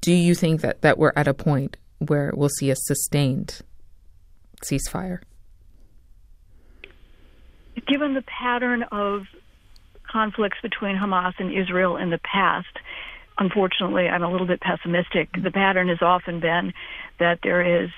do 0.00 0.14
you 0.14 0.34
think 0.34 0.62
that, 0.62 0.80
that 0.80 0.96
we're 0.96 1.12
at 1.16 1.28
a 1.28 1.34
point 1.34 1.76
where 1.98 2.32
we'll 2.34 2.48
see 2.48 2.70
a 2.70 2.76
sustained 2.76 3.60
ceasefire? 4.64 5.18
Given 7.86 8.14
the 8.14 8.22
pattern 8.22 8.84
of 8.90 9.26
conflicts 10.16 10.56
between 10.62 10.96
Hamas 10.96 11.34
and 11.38 11.52
Israel 11.52 11.98
in 11.98 12.08
the 12.08 12.16
past, 12.16 12.74
unfortunately, 13.36 14.08
I'm 14.08 14.22
a 14.22 14.32
little 14.32 14.46
bit 14.46 14.62
pessimistic. 14.62 15.28
The 15.30 15.50
pattern 15.50 15.88
has 15.88 16.00
often 16.00 16.40
been 16.40 16.72
that 17.18 17.40
there 17.42 17.82
is 17.84 17.90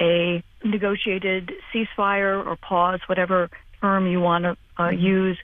a 0.00 0.42
negotiated 0.64 1.52
ceasefire 1.72 2.44
or 2.44 2.56
pause, 2.56 2.98
whatever 3.06 3.48
term 3.80 4.08
you 4.08 4.18
want 4.20 4.42
to 4.42 4.56
uh, 4.76 4.88
use, 4.88 5.38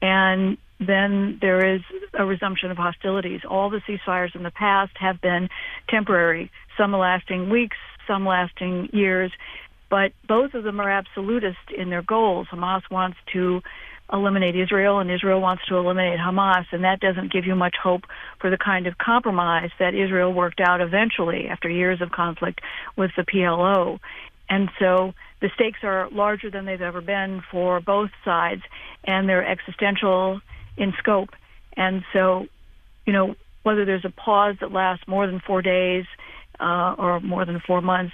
and 0.00 0.58
then 0.78 1.38
there 1.40 1.74
is 1.74 1.80
a 2.16 2.24
resumption 2.24 2.70
of 2.70 2.76
hostilities. 2.76 3.40
All 3.44 3.68
the 3.68 3.80
ceasefires 3.80 4.36
in 4.36 4.44
the 4.44 4.52
past 4.52 4.92
have 5.00 5.20
been 5.20 5.48
temporary, 5.88 6.52
some 6.78 6.92
lasting 6.92 7.50
weeks, 7.50 7.78
some 8.06 8.24
lasting 8.24 8.90
years, 8.92 9.32
but 9.90 10.12
both 10.28 10.54
of 10.54 10.62
them 10.62 10.78
are 10.78 10.90
absolutist 10.90 11.66
in 11.76 11.90
their 11.90 12.02
goals. 12.02 12.46
Hamas 12.52 12.82
wants 12.92 13.16
to 13.32 13.60
eliminate 14.12 14.54
Israel, 14.56 14.98
and 14.98 15.10
Israel 15.10 15.40
wants 15.40 15.64
to 15.68 15.76
eliminate 15.76 16.18
Hamas, 16.18 16.66
and 16.72 16.84
that 16.84 17.00
doesn't 17.00 17.32
give 17.32 17.46
you 17.46 17.54
much 17.54 17.74
hope 17.82 18.02
for 18.40 18.50
the 18.50 18.58
kind 18.58 18.86
of 18.86 18.98
compromise 18.98 19.70
that 19.78 19.94
Israel 19.94 20.32
worked 20.32 20.60
out 20.60 20.80
eventually 20.80 21.48
after 21.48 21.68
years 21.68 22.00
of 22.00 22.10
conflict 22.10 22.60
with 22.96 23.10
the 23.16 23.22
PLO. 23.22 23.98
And 24.48 24.68
so 24.78 25.14
the 25.40 25.48
stakes 25.54 25.78
are 25.82 26.08
larger 26.10 26.50
than 26.50 26.66
they've 26.66 26.80
ever 26.80 27.00
been 27.00 27.42
for 27.50 27.80
both 27.80 28.10
sides, 28.24 28.62
and 29.04 29.28
they're 29.28 29.46
existential 29.46 30.40
in 30.76 30.92
scope. 30.98 31.30
And 31.76 32.04
so, 32.12 32.46
you 33.06 33.12
know, 33.12 33.34
whether 33.62 33.84
there's 33.84 34.04
a 34.04 34.10
pause 34.10 34.56
that 34.60 34.70
lasts 34.70 35.08
more 35.08 35.26
than 35.26 35.40
four 35.40 35.62
days 35.62 36.04
uh, 36.60 36.94
or 36.98 37.20
more 37.20 37.44
than 37.46 37.60
four 37.66 37.80
months, 37.80 38.12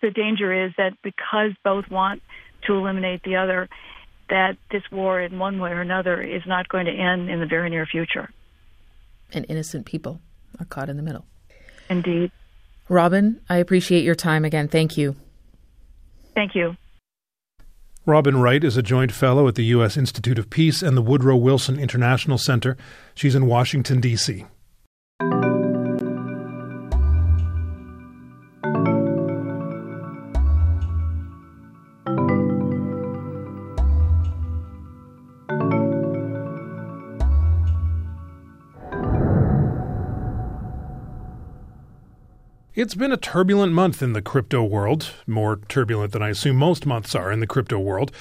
the 0.00 0.10
danger 0.10 0.66
is 0.66 0.72
that 0.78 0.92
because 1.02 1.50
both 1.64 1.90
want 1.90 2.22
to 2.66 2.74
eliminate 2.74 3.22
the 3.24 3.36
other, 3.36 3.68
that 4.30 4.56
this 4.70 4.82
war, 4.90 5.20
in 5.20 5.38
one 5.38 5.58
way 5.58 5.70
or 5.70 5.80
another, 5.80 6.22
is 6.22 6.42
not 6.46 6.68
going 6.68 6.86
to 6.86 6.92
end 6.92 7.30
in 7.30 7.40
the 7.40 7.46
very 7.46 7.70
near 7.70 7.86
future. 7.86 8.30
And 9.32 9.46
innocent 9.48 9.86
people 9.86 10.20
are 10.58 10.66
caught 10.66 10.88
in 10.88 10.96
the 10.96 11.02
middle. 11.02 11.26
Indeed. 11.88 12.30
Robin, 12.88 13.40
I 13.48 13.56
appreciate 13.56 14.04
your 14.04 14.14
time 14.14 14.44
again. 14.44 14.68
Thank 14.68 14.96
you. 14.96 15.16
Thank 16.34 16.54
you. 16.54 16.76
Robin 18.06 18.36
Wright 18.36 18.62
is 18.62 18.76
a 18.76 18.82
joint 18.82 19.12
fellow 19.12 19.48
at 19.48 19.54
the 19.54 19.64
U.S. 19.66 19.96
Institute 19.96 20.38
of 20.38 20.50
Peace 20.50 20.82
and 20.82 20.94
the 20.94 21.02
Woodrow 21.02 21.36
Wilson 21.36 21.78
International 21.78 22.36
Center. 22.36 22.76
She's 23.14 23.34
in 23.34 23.46
Washington, 23.46 24.00
D.C. 24.00 24.44
It's 42.84 42.94
been 42.94 43.12
a 43.12 43.16
turbulent 43.16 43.72
month 43.72 44.02
in 44.02 44.12
the 44.12 44.20
crypto 44.20 44.62
world, 44.62 45.10
more 45.26 45.56
turbulent 45.68 46.12
than 46.12 46.20
I 46.20 46.28
assume 46.28 46.56
most 46.56 46.84
months 46.84 47.14
are 47.14 47.32
in 47.32 47.40
the 47.40 47.46
crypto 47.46 47.78
world. 47.78 48.12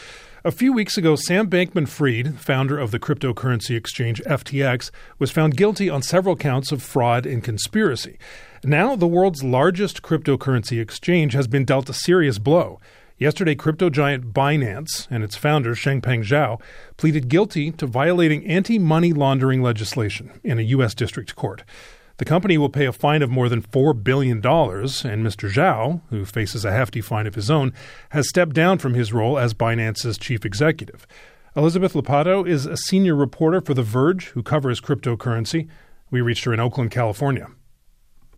A 0.45 0.51
few 0.51 0.71
weeks 0.71 0.97
ago, 0.97 1.17
Sam 1.17 1.49
Bankman 1.49 1.85
Fried, 1.85 2.39
founder 2.39 2.79
of 2.79 2.91
the 2.91 2.97
cryptocurrency 2.97 3.75
exchange 3.75 4.21
FTX, 4.21 4.89
was 5.19 5.31
found 5.31 5.57
guilty 5.57 5.89
on 5.89 6.01
several 6.01 6.37
counts 6.37 6.71
of 6.71 6.81
fraud 6.81 7.25
and 7.25 7.43
conspiracy. 7.43 8.17
Now, 8.63 8.95
the 8.95 9.05
world's 9.05 9.43
largest 9.43 10.01
cryptocurrency 10.01 10.79
exchange 10.79 11.33
has 11.33 11.47
been 11.47 11.65
dealt 11.65 11.89
a 11.89 11.93
serious 11.93 12.37
blow. 12.37 12.79
Yesterday, 13.17 13.55
crypto 13.55 13.89
giant 13.89 14.33
Binance 14.33 15.09
and 15.11 15.25
its 15.25 15.35
founder, 15.35 15.75
Changpeng 15.75 16.23
Zhao, 16.23 16.61
pleaded 16.95 17.27
guilty 17.27 17.71
to 17.71 17.85
violating 17.85 18.47
anti 18.47 18.79
money 18.79 19.11
laundering 19.11 19.61
legislation 19.61 20.39
in 20.41 20.57
a 20.57 20.61
U.S. 20.61 20.95
district 20.95 21.35
court. 21.35 21.65
The 22.23 22.29
company 22.29 22.57
will 22.57 22.69
pay 22.69 22.85
a 22.85 22.93
fine 22.93 23.21
of 23.21 23.29
more 23.29 23.49
than 23.49 23.61
$4 23.61 24.01
billion, 24.01 24.37
and 24.37 24.43
Mr. 24.45 25.51
Zhao, 25.51 25.99
who 26.09 26.23
faces 26.23 26.63
a 26.63 26.71
hefty 26.71 27.01
fine 27.01 27.27
of 27.27 27.35
his 27.35 27.51
own, 27.51 27.73
has 28.11 28.29
stepped 28.29 28.53
down 28.53 28.77
from 28.77 28.93
his 28.93 29.11
role 29.11 29.37
as 29.37 29.53
Binance's 29.53 30.17
chief 30.17 30.45
executive. 30.45 31.05
Elizabeth 31.53 31.91
Lopatto 31.95 32.47
is 32.47 32.65
a 32.65 32.77
senior 32.77 33.13
reporter 33.13 33.59
for 33.59 33.73
The 33.73 33.83
Verge 33.83 34.27
who 34.27 34.41
covers 34.41 34.79
cryptocurrency. 34.79 35.67
We 36.11 36.21
reached 36.21 36.45
her 36.45 36.53
in 36.53 36.61
Oakland, 36.61 36.91
California. 36.91 37.49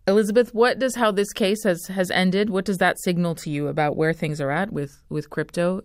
Elizabeth, 0.08 0.52
what 0.52 0.80
does 0.80 0.96
how 0.96 1.12
this 1.12 1.32
case 1.32 1.62
has, 1.62 1.86
has 1.86 2.10
ended? 2.10 2.50
What 2.50 2.64
does 2.64 2.78
that 2.78 2.98
signal 2.98 3.36
to 3.36 3.50
you 3.50 3.68
about 3.68 3.96
where 3.96 4.12
things 4.12 4.40
are 4.40 4.50
at 4.50 4.72
with, 4.72 5.00
with 5.10 5.30
crypto? 5.30 5.84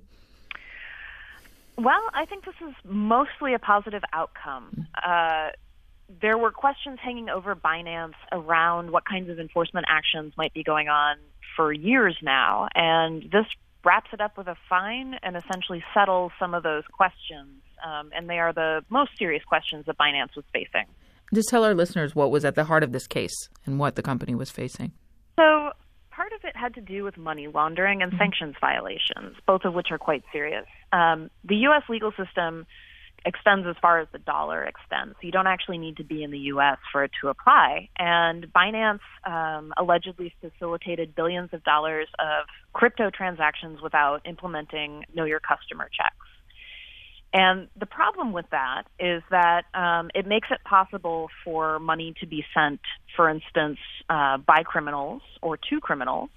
Well, 1.77 2.01
I 2.15 2.25
think 2.25 2.45
this 2.45 2.55
is 2.67 2.73
mostly 2.83 3.53
a 3.53 3.59
positive 3.59 4.01
outcome. 4.11 4.87
Uh, 5.05 5.49
there 6.19 6.37
were 6.37 6.51
questions 6.51 6.99
hanging 7.01 7.29
over 7.29 7.55
Binance 7.55 8.13
around 8.31 8.91
what 8.91 9.05
kinds 9.05 9.29
of 9.29 9.39
enforcement 9.39 9.85
actions 9.89 10.33
might 10.37 10.53
be 10.53 10.63
going 10.63 10.87
on 10.87 11.17
for 11.55 11.71
years 11.71 12.17
now, 12.21 12.67
and 12.75 13.23
this 13.23 13.45
wraps 13.83 14.09
it 14.13 14.21
up 14.21 14.37
with 14.37 14.47
a 14.47 14.55
fine 14.69 15.15
and 15.23 15.35
essentially 15.35 15.83
settles 15.93 16.31
some 16.39 16.53
of 16.53 16.63
those 16.63 16.83
questions. 16.91 17.61
Um, 17.83 18.11
and 18.15 18.29
they 18.29 18.37
are 18.37 18.53
the 18.53 18.83
most 18.89 19.11
serious 19.17 19.43
questions 19.43 19.85
that 19.87 19.97
Binance 19.97 20.35
was 20.35 20.45
facing. 20.53 20.85
Just 21.33 21.49
tell 21.49 21.63
our 21.63 21.73
listeners 21.73 22.13
what 22.13 22.29
was 22.29 22.45
at 22.45 22.55
the 22.55 22.65
heart 22.65 22.83
of 22.83 22.91
this 22.91 23.07
case 23.07 23.49
and 23.65 23.79
what 23.79 23.95
the 23.95 24.03
company 24.03 24.35
was 24.35 24.51
facing. 24.51 24.91
So, 25.39 25.71
part 26.11 26.31
of 26.33 26.41
it 26.43 26.55
had 26.55 26.75
to 26.75 26.81
do 26.81 27.03
with 27.03 27.17
money 27.17 27.47
laundering 27.47 28.01
and 28.01 28.11
mm-hmm. 28.11 28.19
sanctions 28.19 28.55
violations, 28.61 29.37
both 29.47 29.61
of 29.63 29.73
which 29.73 29.87
are 29.91 29.97
quite 29.97 30.23
serious. 30.31 30.65
Um, 30.91 31.31
the 31.43 31.55
U.S. 31.55 31.83
legal 31.89 32.11
system 32.11 32.67
extends 33.25 33.67
as 33.67 33.75
far 33.81 33.99
as 33.99 34.07
the 34.11 34.19
dollar 34.19 34.63
extends. 34.63 35.13
So 35.13 35.19
you 35.25 35.31
don't 35.31 35.47
actually 35.47 35.77
need 35.77 35.97
to 35.97 36.03
be 36.03 36.23
in 36.23 36.31
the 36.31 36.39
U.S. 36.39 36.77
for 36.91 37.03
it 37.03 37.11
to 37.21 37.29
apply. 37.29 37.89
And 37.97 38.47
Binance 38.51 38.99
um, 39.25 39.73
allegedly 39.77 40.33
facilitated 40.41 41.15
billions 41.15 41.49
of 41.53 41.63
dollars 41.63 42.07
of 42.19 42.47
crypto 42.73 43.09
transactions 43.09 43.79
without 43.81 44.21
implementing 44.25 45.05
Know 45.13 45.25
Your 45.25 45.39
Customer 45.39 45.89
checks. 45.95 46.15
And 47.33 47.69
the 47.79 47.85
problem 47.85 48.33
with 48.33 48.45
that 48.51 48.83
is 48.99 49.23
that 49.31 49.63
um, 49.73 50.09
it 50.13 50.27
makes 50.27 50.49
it 50.51 50.59
possible 50.65 51.29
for 51.45 51.79
money 51.79 52.13
to 52.19 52.27
be 52.27 52.43
sent, 52.53 52.81
for 53.15 53.29
instance, 53.29 53.77
uh, 54.09 54.37
by 54.37 54.63
criminals 54.63 55.21
or 55.41 55.55
to 55.55 55.79
criminals 55.79 56.29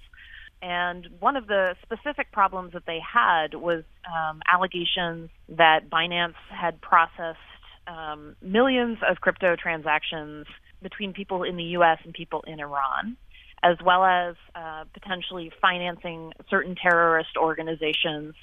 and 0.65 1.07
one 1.19 1.35
of 1.35 1.45
the 1.45 1.75
specific 1.83 2.31
problems 2.31 2.73
that 2.73 2.87
they 2.87 2.99
had 2.99 3.53
was 3.53 3.83
um, 4.11 4.41
allegations 4.51 5.29
that 5.47 5.91
Binance 5.91 6.33
had 6.49 6.81
processed 6.81 7.37
um, 7.85 8.35
millions 8.41 8.97
of 9.07 9.21
crypto 9.21 9.55
transactions 9.55 10.47
between 10.81 11.13
people 11.13 11.43
in 11.43 11.55
the 11.55 11.63
U.S. 11.77 11.99
and 12.03 12.15
people 12.15 12.43
in 12.47 12.59
Iran, 12.59 13.15
as 13.61 13.77
well 13.85 14.03
as 14.05 14.35
uh, 14.55 14.85
potentially 14.91 15.51
financing 15.61 16.33
certain 16.49 16.75
terrorist 16.75 17.37
organizations, 17.37 18.33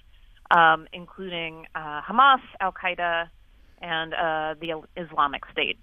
um, 0.53 0.87
including 0.93 1.67
uh, 1.75 2.03
Hamas, 2.03 2.41
Al 2.61 2.73
Qaeda, 2.73 3.31
and 3.81 4.15
uh, 4.15 4.55
the 4.61 4.81
Islamic 4.97 5.43
State. 5.51 5.77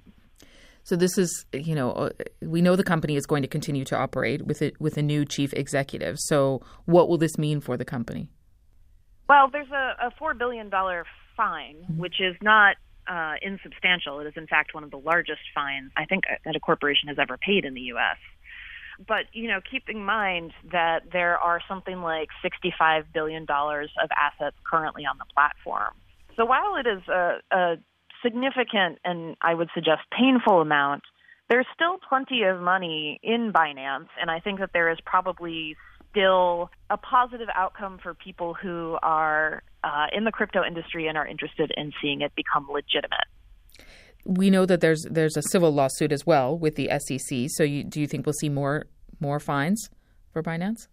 So 0.84 0.96
this 0.96 1.18
is, 1.18 1.46
you 1.54 1.76
know, 1.76 1.92
uh, 1.92 2.10
we 2.42 2.62
know 2.62 2.76
the 2.76 2.84
company 2.84 3.16
is 3.16 3.26
going 3.26 3.42
to 3.44 3.48
continue 3.48 3.86
to 3.86 3.96
operate 3.96 4.46
with 4.46 4.62
it 4.62 4.80
with 4.80 4.98
a 4.98 5.02
new 5.02 5.26
chief 5.26 5.54
executive. 5.54 6.18
So 6.20 6.62
what 6.86 7.10
will 7.10 7.18
this 7.18 7.38
mean 7.38 7.62
for 7.62 7.78
the 7.78 7.86
company? 7.86 8.30
Well, 9.28 9.50
there's 9.52 9.70
a, 9.72 10.08
a 10.08 10.12
four 10.18 10.34
billion 10.34 10.70
dollar 10.70 11.06
fine, 11.38 11.76
mm-hmm. 11.84 12.00
which 12.00 12.20
is 12.20 12.36
not 12.42 12.78
uh, 13.08 13.36
insubstantial. 13.42 14.20
It 14.20 14.28
is, 14.28 14.34
in 14.36 14.48
fact, 14.48 14.74
one 14.74 14.84
of 14.84 14.92
the 14.92 14.98
largest 14.98 15.42
fines 15.54 15.92
I 15.96 16.06
think 16.06 16.24
that 16.46 16.56
a 16.56 16.60
corporation 16.60 17.10
has 17.10 17.18
ever 17.20 17.38
paid 17.38 17.66
in 17.66 17.74
the 17.74 17.82
U.S. 17.94 18.18
But 19.08 19.26
you 19.32 19.48
know, 19.48 19.60
keep 19.70 19.88
in 19.88 20.04
mind 20.04 20.52
that 20.72 21.04
there 21.14 21.38
are 21.38 21.62
something 21.68 22.02
like 22.02 22.30
sixty-five 22.42 23.06
billion 23.14 23.46
dollars 23.46 23.92
of 24.04 24.10
assets 24.18 24.58
currently 24.70 25.06
on 25.06 25.18
the 25.18 25.26
platform. 25.34 25.94
So 26.36 26.46
while 26.46 26.76
it 26.76 26.88
is 26.88 27.08
a, 27.08 27.38
a 27.52 27.76
significant 28.24 29.00
and 29.04 29.36
I 29.42 29.54
would 29.54 29.70
suggest 29.74 30.02
painful 30.18 30.62
amount, 30.62 31.04
there's 31.50 31.66
still 31.74 31.98
plenty 32.08 32.44
of 32.44 32.62
money 32.62 33.20
in 33.24 33.52
Binance, 33.52 34.10
and 34.22 34.30
I 34.30 34.40
think 34.40 34.60
that 34.60 34.70
there 34.72 34.92
is 34.92 34.98
probably 35.06 35.76
still 36.12 36.70
a 36.90 36.98
positive 36.98 37.48
outcome 37.56 38.00
for 38.02 38.14
people 38.14 38.54
who 38.54 38.98
are 39.02 39.64
uh, 39.84 40.08
in 40.16 40.26
the 40.26 40.32
crypto 40.32 40.64
industry 40.66 41.08
and 41.08 41.18
are 41.18 41.28
interested 41.28 41.72
in 41.76 41.92
seeing 42.02 42.22
it 42.22 42.32
become 42.36 42.68
legitimate. 42.72 43.28
We 44.26 44.50
know 44.50 44.66
that 44.66 44.82
there's 44.82 45.06
there's 45.10 45.38
a 45.38 45.42
civil 45.52 45.72
lawsuit 45.72 46.12
as 46.12 46.26
well 46.26 46.58
with 46.58 46.76
the 46.76 46.90
SEC. 47.00 47.48
So, 47.50 47.64
you, 47.64 47.84
do 47.84 48.02
you 48.02 48.08
think 48.08 48.26
we'll 48.26 48.34
see 48.34 48.50
more 48.50 48.86
more 49.20 49.40
fines 49.40 49.90
for 50.32 50.44
Binance? 50.44 50.88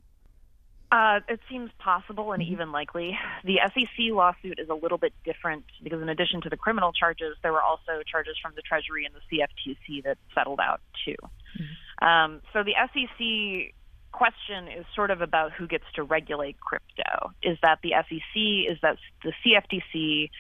Uh, 0.93 1.19
it 1.29 1.41
seems 1.51 1.71
possible 1.79 2.33
and 2.33 2.43
mm-hmm. 2.43 2.53
even 2.53 2.73
likely. 2.73 3.19
The 3.45 3.59
SEC 3.75 4.13
lawsuit 4.13 4.59
is 4.59 4.69
a 4.69 4.75
little 4.75 4.99
bit 4.99 5.13
different 5.25 5.65
because, 5.83 6.01
in 6.01 6.09
addition 6.09 6.41
to 6.43 6.49
the 6.49 6.57
criminal 6.57 6.93
charges, 6.93 7.37
there 7.43 7.53
were 7.53 7.63
also 7.63 8.03
charges 8.11 8.37
from 8.41 8.53
the 8.55 8.63
Treasury 8.63 9.05
and 9.05 9.15
the 9.15 9.21
CFTC 9.39 10.05
that 10.05 10.19
settled 10.35 10.61
out 10.61 10.81
too. 11.05 11.17
Mm-hmm. 11.21 12.07
Um, 12.07 12.43
so 12.53 12.63
the 12.63 12.75
SEC 12.93 13.75
question 14.13 14.69
is 14.69 14.87
sort 14.95 15.11
of 15.11 15.23
about 15.23 15.53
who 15.53 15.67
gets 15.67 15.85
to 15.97 16.05
regulate 16.05 16.59
crypto. 16.61 17.33
Is 17.43 17.59
that 17.63 17.81
the 17.83 17.93
SEC? 18.09 18.73
Is 18.73 18.79
that 18.83 18.97
the 19.25 19.33
CFTC? 19.45 20.31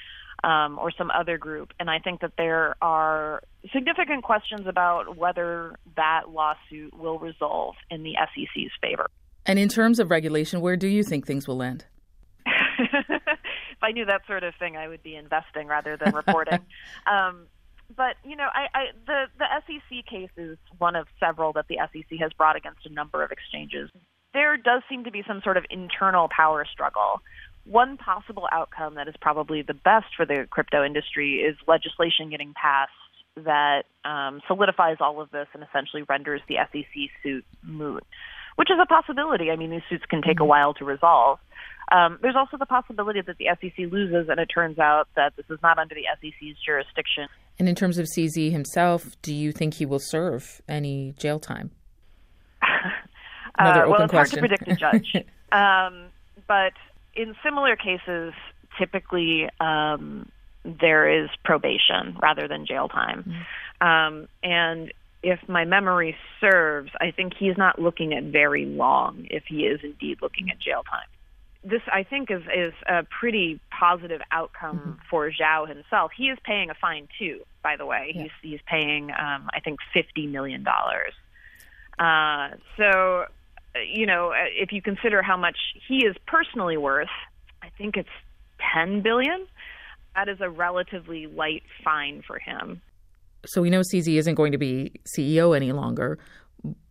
Um, 0.44 0.78
or 0.78 0.92
some 0.92 1.10
other 1.10 1.38
group. 1.38 1.72
And 1.80 1.88
I 1.88 1.98
think 1.98 2.20
that 2.20 2.32
there 2.36 2.76
are 2.82 3.42
significant 3.72 4.22
questions 4.22 4.66
about 4.66 5.16
whether 5.16 5.76
that 5.96 6.28
lawsuit 6.28 6.94
will 6.94 7.18
resolve 7.18 7.74
in 7.90 8.02
the 8.02 8.12
SEC's 8.12 8.70
favor. 8.82 9.06
And 9.46 9.58
in 9.58 9.68
terms 9.68 10.00
of 10.00 10.10
regulation, 10.10 10.60
where 10.60 10.76
do 10.76 10.88
you 10.88 11.04
think 11.04 11.26
things 11.26 11.46
will 11.46 11.62
end? 11.62 11.84
if 12.46 13.82
I 13.82 13.92
knew 13.92 14.04
that 14.04 14.22
sort 14.26 14.42
of 14.42 14.54
thing, 14.56 14.76
I 14.76 14.88
would 14.88 15.02
be 15.02 15.14
investing 15.14 15.68
rather 15.68 15.96
than 15.96 16.14
reporting. 16.14 16.60
um, 17.06 17.46
but 17.96 18.16
you 18.24 18.34
know, 18.34 18.48
I, 18.52 18.66
I, 18.74 18.84
the 19.06 19.26
the 19.38 19.46
SEC 19.66 20.06
case 20.06 20.30
is 20.36 20.58
one 20.78 20.96
of 20.96 21.06
several 21.20 21.52
that 21.52 21.66
the 21.68 21.78
SEC 21.92 22.18
has 22.18 22.32
brought 22.32 22.56
against 22.56 22.84
a 22.84 22.92
number 22.92 23.22
of 23.22 23.30
exchanges. 23.30 23.88
There 24.34 24.56
does 24.56 24.82
seem 24.88 25.04
to 25.04 25.12
be 25.12 25.22
some 25.26 25.40
sort 25.42 25.56
of 25.56 25.64
internal 25.70 26.28
power 26.28 26.66
struggle. 26.70 27.22
One 27.64 27.96
possible 27.96 28.48
outcome 28.50 28.96
that 28.96 29.08
is 29.08 29.14
probably 29.20 29.62
the 29.62 29.74
best 29.74 30.06
for 30.16 30.26
the 30.26 30.46
crypto 30.50 30.84
industry 30.84 31.36
is 31.36 31.56
legislation 31.66 32.30
getting 32.30 32.52
passed 32.54 32.92
that 33.36 33.84
um, 34.04 34.40
solidifies 34.46 34.96
all 35.00 35.20
of 35.20 35.30
this 35.30 35.46
and 35.52 35.62
essentially 35.62 36.02
renders 36.08 36.40
the 36.48 36.56
SEC 36.72 37.10
suit 37.22 37.44
moot 37.62 38.04
which 38.56 38.70
is 38.70 38.78
a 38.82 38.86
possibility. 38.86 39.50
I 39.50 39.56
mean, 39.56 39.70
these 39.70 39.82
suits 39.88 40.04
can 40.08 40.22
take 40.22 40.38
a 40.38 40.42
mm-hmm. 40.42 40.48
while 40.48 40.74
to 40.74 40.84
resolve. 40.84 41.38
Um, 41.92 42.18
there's 42.20 42.34
also 42.34 42.56
the 42.56 42.66
possibility 42.66 43.20
that 43.20 43.36
the 43.38 43.46
SEC 43.60 43.92
loses, 43.92 44.28
and 44.28 44.40
it 44.40 44.46
turns 44.46 44.78
out 44.78 45.08
that 45.14 45.36
this 45.36 45.46
is 45.48 45.58
not 45.62 45.78
under 45.78 45.94
the 45.94 46.04
SEC's 46.20 46.56
jurisdiction. 46.64 47.28
And 47.58 47.68
in 47.68 47.74
terms 47.74 47.98
of 47.98 48.06
CZ 48.06 48.50
himself, 48.50 49.16
do 49.22 49.32
you 49.32 49.52
think 49.52 49.74
he 49.74 49.86
will 49.86 50.00
serve 50.00 50.60
any 50.68 51.14
jail 51.16 51.38
time? 51.38 51.70
Another 53.58 53.86
uh, 53.86 53.90
well, 53.90 54.02
it's 54.02 54.10
question. 54.10 54.40
hard 54.40 54.50
to 54.50 54.64
predict 54.64 54.68
a 54.68 54.76
judge. 55.14 55.26
um, 55.52 56.08
but 56.48 56.72
in 57.14 57.34
similar 57.44 57.76
cases, 57.76 58.34
typically 58.78 59.48
um, 59.60 60.28
there 60.64 61.22
is 61.22 61.30
probation 61.44 62.16
rather 62.20 62.48
than 62.48 62.66
jail 62.66 62.88
time. 62.88 63.22
Mm-hmm. 63.22 63.86
Um, 63.86 64.28
and 64.42 64.92
if 65.26 65.40
my 65.48 65.64
memory 65.64 66.16
serves, 66.40 66.92
I 67.00 67.10
think 67.10 67.32
he's 67.36 67.58
not 67.58 67.80
looking 67.80 68.14
at 68.14 68.22
very 68.22 68.64
long 68.64 69.26
if 69.28 69.42
he 69.48 69.66
is 69.66 69.80
indeed 69.82 70.18
looking 70.22 70.50
at 70.50 70.60
jail 70.60 70.84
time. 70.88 71.08
This, 71.64 71.82
I 71.92 72.04
think, 72.04 72.30
is 72.30 72.42
is 72.42 72.72
a 72.88 73.02
pretty 73.02 73.58
positive 73.76 74.20
outcome 74.30 74.78
mm-hmm. 74.78 74.92
for 75.10 75.28
Zhao 75.32 75.66
himself. 75.68 76.12
He 76.16 76.26
is 76.26 76.38
paying 76.44 76.70
a 76.70 76.74
fine 76.74 77.08
too, 77.18 77.40
by 77.60 77.76
the 77.76 77.84
way. 77.84 78.12
Yeah. 78.14 78.22
He's 78.22 78.30
he's 78.40 78.60
paying, 78.68 79.10
um, 79.10 79.50
I 79.52 79.58
think, 79.64 79.80
fifty 79.92 80.28
million 80.28 80.62
dollars. 80.62 81.12
Uh, 81.98 82.56
so, 82.76 83.24
you 83.84 84.06
know, 84.06 84.32
if 84.32 84.70
you 84.70 84.80
consider 84.80 85.22
how 85.22 85.36
much 85.36 85.56
he 85.88 86.06
is 86.06 86.14
personally 86.28 86.76
worth, 86.76 87.08
I 87.60 87.70
think 87.76 87.96
it's 87.96 88.16
ten 88.72 89.02
billion. 89.02 89.48
That 90.14 90.28
is 90.28 90.40
a 90.40 90.48
relatively 90.48 91.26
light 91.26 91.64
fine 91.82 92.22
for 92.24 92.38
him 92.38 92.80
so 93.44 93.62
we 93.62 93.70
know 93.70 93.80
CZ 93.80 94.16
isn't 94.16 94.34
going 94.34 94.52
to 94.52 94.58
be 94.58 94.92
CEO 95.16 95.54
any 95.54 95.72
longer. 95.72 96.18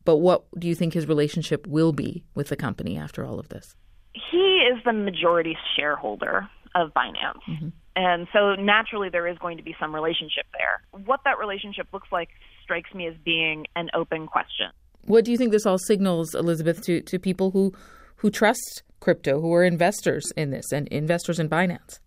but 0.05 0.17
what 0.17 0.45
do 0.59 0.67
you 0.67 0.75
think 0.75 0.93
his 0.93 1.07
relationship 1.07 1.65
will 1.67 1.91
be 1.91 2.23
with 2.35 2.49
the 2.49 2.55
company 2.55 2.97
after 2.97 3.25
all 3.25 3.39
of 3.39 3.49
this? 3.49 3.75
He 4.13 4.63
is 4.71 4.81
the 4.85 4.93
majority 4.93 5.57
shareholder 5.75 6.47
of 6.75 6.93
Binance. 6.93 7.41
Mm-hmm. 7.49 7.69
And 7.95 8.27
so 8.33 8.55
naturally, 8.55 9.09
there 9.09 9.27
is 9.27 9.37
going 9.37 9.57
to 9.57 9.63
be 9.63 9.75
some 9.79 9.95
relationship 9.95 10.45
there. 10.53 11.01
What 11.05 11.21
that 11.23 11.39
relationship 11.39 11.87
looks 11.93 12.09
like 12.11 12.29
strikes 12.61 12.93
me 12.93 13.07
as 13.07 13.15
being 13.23 13.65
an 13.75 13.89
open 13.93 14.27
question. 14.27 14.67
What 15.05 15.23
do 15.23 15.31
you 15.31 15.37
think 15.37 15.51
this 15.51 15.65
all 15.65 15.77
signals, 15.77 16.35
Elizabeth, 16.35 16.83
to, 16.83 17.01
to 17.01 17.19
people 17.19 17.51
who, 17.51 17.73
who 18.17 18.29
trust 18.29 18.83
crypto, 18.99 19.39
who 19.39 19.53
are 19.53 19.63
investors 19.63 20.25
in 20.35 20.49
this 20.49 20.71
and 20.71 20.87
investors 20.89 21.39
in 21.39 21.47
Binance? 21.47 21.99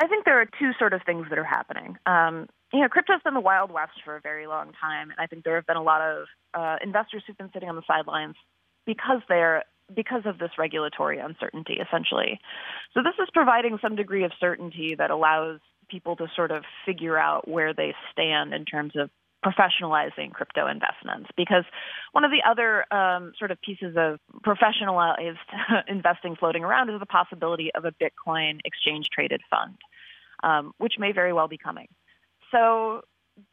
I 0.00 0.08
think 0.08 0.24
there 0.24 0.40
are 0.40 0.46
two 0.58 0.72
sort 0.78 0.94
of 0.94 1.02
things 1.06 1.26
that 1.28 1.38
are 1.38 1.44
happening. 1.44 1.96
Um, 2.06 2.48
you 2.72 2.80
know, 2.80 2.88
crypto's 2.88 3.22
been 3.22 3.34
the 3.34 3.40
Wild 3.40 3.70
West 3.70 3.92
for 4.04 4.16
a 4.16 4.20
very 4.20 4.46
long 4.46 4.72
time, 4.80 5.10
and 5.10 5.18
I 5.18 5.26
think 5.26 5.44
there 5.44 5.56
have 5.56 5.66
been 5.66 5.76
a 5.76 5.82
lot 5.82 6.00
of 6.00 6.26
uh, 6.54 6.76
investors 6.82 7.22
who've 7.26 7.36
been 7.36 7.50
sitting 7.52 7.68
on 7.68 7.76
the 7.76 7.82
sidelines 7.86 8.36
because 8.86 9.20
they're 9.28 9.64
because 9.94 10.22
of 10.24 10.38
this 10.38 10.50
regulatory 10.58 11.18
uncertainty, 11.18 11.74
essentially. 11.74 12.40
So 12.94 13.02
this 13.02 13.14
is 13.22 13.28
providing 13.34 13.78
some 13.82 13.94
degree 13.94 14.24
of 14.24 14.32
certainty 14.40 14.94
that 14.96 15.10
allows 15.10 15.60
people 15.90 16.16
to 16.16 16.28
sort 16.34 16.50
of 16.50 16.64
figure 16.86 17.18
out 17.18 17.46
where 17.46 17.74
they 17.74 17.94
stand 18.10 18.54
in 18.54 18.64
terms 18.64 18.92
of 18.96 19.10
professionalizing 19.44 20.32
crypto 20.32 20.66
investments. 20.66 21.28
Because 21.36 21.64
one 22.12 22.24
of 22.24 22.30
the 22.30 22.42
other 22.48 22.90
um, 22.94 23.32
sort 23.38 23.50
of 23.50 23.60
pieces 23.60 23.96
of 23.98 24.18
professionalized 24.46 25.36
investing 25.88 26.36
floating 26.36 26.64
around 26.64 26.88
is 26.88 26.98
the 26.98 27.06
possibility 27.06 27.70
of 27.74 27.84
a 27.84 27.92
Bitcoin 27.92 28.60
exchange 28.64 29.08
traded 29.12 29.42
fund, 29.50 29.76
um, 30.42 30.72
which 30.78 30.94
may 30.98 31.12
very 31.12 31.32
well 31.32 31.48
be 31.48 31.58
coming. 31.58 31.88
So 32.52 33.02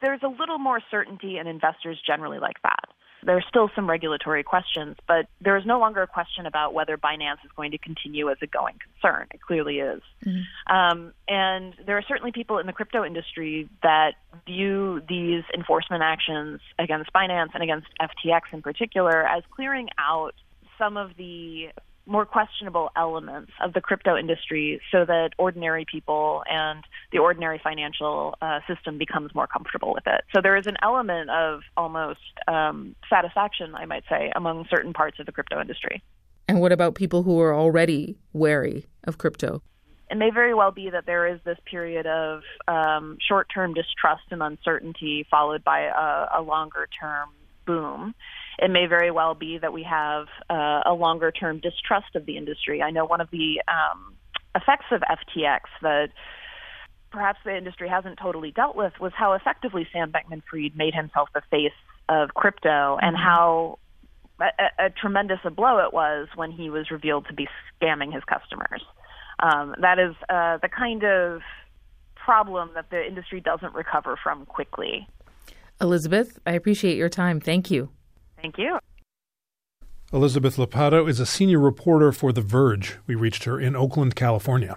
there's 0.00 0.20
a 0.22 0.28
little 0.28 0.58
more 0.58 0.80
certainty, 0.90 1.38
and 1.38 1.48
investors 1.48 1.98
generally 2.06 2.38
like 2.38 2.62
that. 2.62 2.84
There's 3.22 3.44
still 3.48 3.68
some 3.74 3.88
regulatory 3.88 4.42
questions, 4.42 4.96
but 5.06 5.26
there 5.42 5.56
is 5.58 5.66
no 5.66 5.78
longer 5.78 6.00
a 6.00 6.06
question 6.06 6.46
about 6.46 6.72
whether 6.72 6.96
Binance 6.96 7.44
is 7.44 7.50
going 7.54 7.70
to 7.72 7.78
continue 7.78 8.30
as 8.30 8.38
a 8.40 8.46
going 8.46 8.76
concern. 8.78 9.26
It 9.34 9.42
clearly 9.42 9.78
is. 9.78 10.00
Mm-hmm. 10.24 10.74
Um, 10.74 11.12
and 11.28 11.74
there 11.84 11.98
are 11.98 12.04
certainly 12.08 12.32
people 12.32 12.58
in 12.58 12.66
the 12.66 12.72
crypto 12.72 13.04
industry 13.04 13.68
that 13.82 14.12
view 14.46 15.02
these 15.06 15.42
enforcement 15.54 16.02
actions 16.02 16.60
against 16.78 17.12
Binance 17.12 17.50
and 17.52 17.62
against 17.62 17.88
FTX 18.00 18.40
in 18.52 18.62
particular 18.62 19.26
as 19.26 19.42
clearing 19.54 19.88
out 19.98 20.32
some 20.78 20.96
of 20.96 21.10
the 21.18 21.68
more 22.06 22.26
questionable 22.26 22.90
elements 22.96 23.52
of 23.62 23.72
the 23.72 23.80
crypto 23.80 24.16
industry 24.16 24.80
so 24.90 25.04
that 25.04 25.30
ordinary 25.38 25.84
people 25.90 26.42
and 26.50 26.82
the 27.12 27.18
ordinary 27.18 27.60
financial 27.62 28.34
uh, 28.42 28.60
system 28.66 28.98
becomes 28.98 29.34
more 29.34 29.46
comfortable 29.46 29.92
with 29.94 30.04
it. 30.06 30.22
So 30.34 30.40
there 30.42 30.56
is 30.56 30.66
an 30.66 30.76
element 30.82 31.30
of 31.30 31.60
almost 31.76 32.20
um, 32.48 32.96
satisfaction, 33.08 33.74
I 33.74 33.86
might 33.86 34.04
say, 34.08 34.32
among 34.34 34.66
certain 34.70 34.92
parts 34.92 35.18
of 35.20 35.26
the 35.26 35.32
crypto 35.32 35.60
industry. 35.60 36.02
And 36.48 36.60
what 36.60 36.72
about 36.72 36.96
people 36.96 37.22
who 37.22 37.40
are 37.40 37.54
already 37.54 38.18
wary 38.32 38.86
of 39.04 39.18
crypto? 39.18 39.62
It 40.10 40.16
may 40.16 40.30
very 40.30 40.54
well 40.54 40.72
be 40.72 40.90
that 40.90 41.06
there 41.06 41.28
is 41.28 41.38
this 41.44 41.58
period 41.70 42.06
of 42.06 42.42
um, 42.66 43.18
short 43.28 43.46
term 43.54 43.74
distrust 43.74 44.24
and 44.32 44.42
uncertainty 44.42 45.24
followed 45.30 45.62
by 45.62 45.82
a, 45.82 46.40
a 46.40 46.42
longer 46.42 46.88
term 47.00 47.28
boom 47.66 48.14
it 48.60 48.70
may 48.70 48.86
very 48.86 49.10
well 49.10 49.34
be 49.34 49.58
that 49.58 49.72
we 49.72 49.82
have 49.84 50.26
uh, 50.50 50.82
a 50.84 50.92
longer 50.92 51.32
term 51.32 51.60
distrust 51.60 52.14
of 52.14 52.26
the 52.26 52.36
industry. 52.36 52.82
I 52.82 52.90
know 52.90 53.06
one 53.06 53.20
of 53.20 53.30
the 53.30 53.62
um, 53.66 54.14
effects 54.54 54.86
of 54.92 55.00
FTX 55.00 55.60
that 55.82 56.08
perhaps 57.10 57.38
the 57.44 57.56
industry 57.56 57.88
hasn't 57.88 58.18
totally 58.20 58.50
dealt 58.50 58.76
with 58.76 58.92
was 59.00 59.12
how 59.16 59.32
effectively 59.32 59.88
Sam 59.92 60.12
Bankman 60.12 60.42
Fried 60.48 60.76
made 60.76 60.94
himself 60.94 61.30
the 61.34 61.42
face 61.50 61.72
of 62.08 62.34
crypto 62.34 62.98
and 63.00 63.16
mm-hmm. 63.16 63.24
how 63.24 63.78
a, 64.40 64.86
a, 64.86 64.90
tremendous 64.90 65.38
a 65.44 65.50
blow 65.50 65.78
it 65.78 65.92
was 65.92 66.28
when 66.34 66.52
he 66.52 66.68
was 66.70 66.90
revealed 66.90 67.26
to 67.28 67.34
be 67.34 67.48
scamming 67.80 68.12
his 68.12 68.22
customers. 68.24 68.82
Um, 69.38 69.74
that 69.80 69.98
is 69.98 70.14
uh, 70.28 70.58
the 70.58 70.68
kind 70.68 71.02
of 71.04 71.40
problem 72.14 72.70
that 72.74 72.90
the 72.90 73.04
industry 73.06 73.40
doesn't 73.40 73.74
recover 73.74 74.18
from 74.22 74.44
quickly. 74.44 75.08
Elizabeth, 75.80 76.38
I 76.46 76.52
appreciate 76.52 76.98
your 76.98 77.08
time. 77.08 77.40
Thank 77.40 77.70
you. 77.70 77.88
Thank 78.40 78.58
you. 78.58 78.78
Elizabeth 80.12 80.56
Lopatto 80.56 81.08
is 81.08 81.20
a 81.20 81.26
senior 81.26 81.60
reporter 81.60 82.10
for 82.10 82.32
The 82.32 82.40
Verge. 82.40 82.98
We 83.06 83.14
reached 83.14 83.44
her 83.44 83.60
in 83.60 83.76
Oakland, 83.76 84.16
California. 84.16 84.76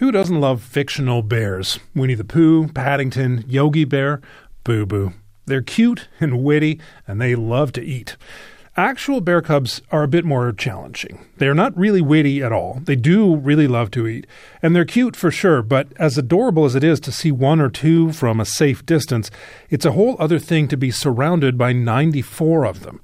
Who 0.00 0.10
doesn't 0.10 0.40
love 0.40 0.62
fictional 0.62 1.20
bears? 1.20 1.78
Winnie 1.94 2.14
the 2.14 2.24
Pooh, 2.24 2.68
Paddington, 2.68 3.44
Yogi 3.46 3.84
Bear, 3.84 4.22
Boo 4.64 4.86
Boo. 4.86 5.12
They're 5.44 5.60
cute 5.60 6.08
and 6.18 6.42
witty, 6.42 6.80
and 7.06 7.20
they 7.20 7.34
love 7.34 7.70
to 7.72 7.82
eat. 7.82 8.16
Actual 8.78 9.20
bear 9.20 9.42
cubs 9.42 9.82
are 9.90 10.02
a 10.02 10.08
bit 10.08 10.24
more 10.24 10.50
challenging. 10.52 11.26
They 11.36 11.48
are 11.48 11.54
not 11.54 11.76
really 11.76 12.00
witty 12.00 12.42
at 12.42 12.50
all. 12.50 12.80
They 12.82 12.96
do 12.96 13.36
really 13.36 13.68
love 13.68 13.90
to 13.90 14.06
eat. 14.06 14.26
And 14.62 14.74
they're 14.74 14.86
cute 14.86 15.16
for 15.16 15.30
sure, 15.30 15.60
but 15.60 15.88
as 15.98 16.16
adorable 16.16 16.64
as 16.64 16.74
it 16.74 16.82
is 16.82 16.98
to 17.00 17.12
see 17.12 17.30
one 17.30 17.60
or 17.60 17.68
two 17.68 18.10
from 18.10 18.40
a 18.40 18.46
safe 18.46 18.86
distance, 18.86 19.30
it's 19.68 19.84
a 19.84 19.92
whole 19.92 20.16
other 20.18 20.38
thing 20.38 20.66
to 20.68 20.78
be 20.78 20.90
surrounded 20.90 21.58
by 21.58 21.74
94 21.74 22.64
of 22.64 22.80
them. 22.80 23.02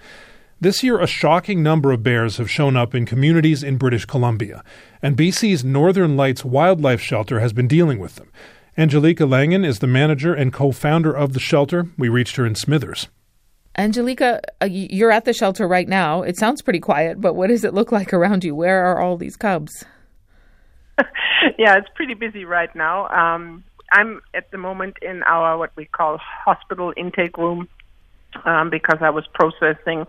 This 0.58 0.82
year, 0.82 0.98
a 0.98 1.06
shocking 1.06 1.62
number 1.62 1.92
of 1.92 2.02
bears 2.02 2.38
have 2.38 2.50
shown 2.50 2.78
up 2.78 2.94
in 2.94 3.04
communities 3.04 3.62
in 3.62 3.76
British 3.76 4.06
Columbia, 4.06 4.64
and 5.02 5.14
BC's 5.14 5.62
Northern 5.62 6.16
Lights 6.16 6.46
Wildlife 6.46 7.02
Shelter 7.02 7.40
has 7.40 7.52
been 7.52 7.68
dealing 7.68 7.98
with 7.98 8.14
them. 8.14 8.32
Angelica 8.78 9.26
Langen 9.26 9.66
is 9.66 9.80
the 9.80 9.86
manager 9.86 10.32
and 10.32 10.54
co 10.54 10.72
founder 10.72 11.14
of 11.14 11.34
the 11.34 11.40
shelter. 11.40 11.88
We 11.98 12.08
reached 12.08 12.36
her 12.36 12.46
in 12.46 12.54
Smithers. 12.54 13.08
Angelica, 13.76 14.40
uh, 14.62 14.64
you're 14.64 15.10
at 15.10 15.26
the 15.26 15.34
shelter 15.34 15.68
right 15.68 15.86
now. 15.86 16.22
It 16.22 16.38
sounds 16.38 16.62
pretty 16.62 16.80
quiet, 16.80 17.20
but 17.20 17.34
what 17.34 17.48
does 17.48 17.62
it 17.62 17.74
look 17.74 17.92
like 17.92 18.14
around 18.14 18.42
you? 18.42 18.54
Where 18.54 18.82
are 18.82 18.98
all 18.98 19.18
these 19.18 19.36
cubs? 19.36 19.84
yeah, 21.58 21.76
it's 21.76 21.88
pretty 21.94 22.14
busy 22.14 22.46
right 22.46 22.74
now. 22.74 23.08
Um, 23.08 23.62
I'm 23.92 24.22
at 24.32 24.50
the 24.52 24.58
moment 24.58 24.96
in 25.02 25.22
our 25.24 25.58
what 25.58 25.72
we 25.76 25.84
call 25.84 26.16
hospital 26.18 26.94
intake 26.96 27.36
room 27.36 27.68
um, 28.44 28.70
because 28.70 28.98
I 29.00 29.10
was 29.10 29.26
processing 29.34 30.06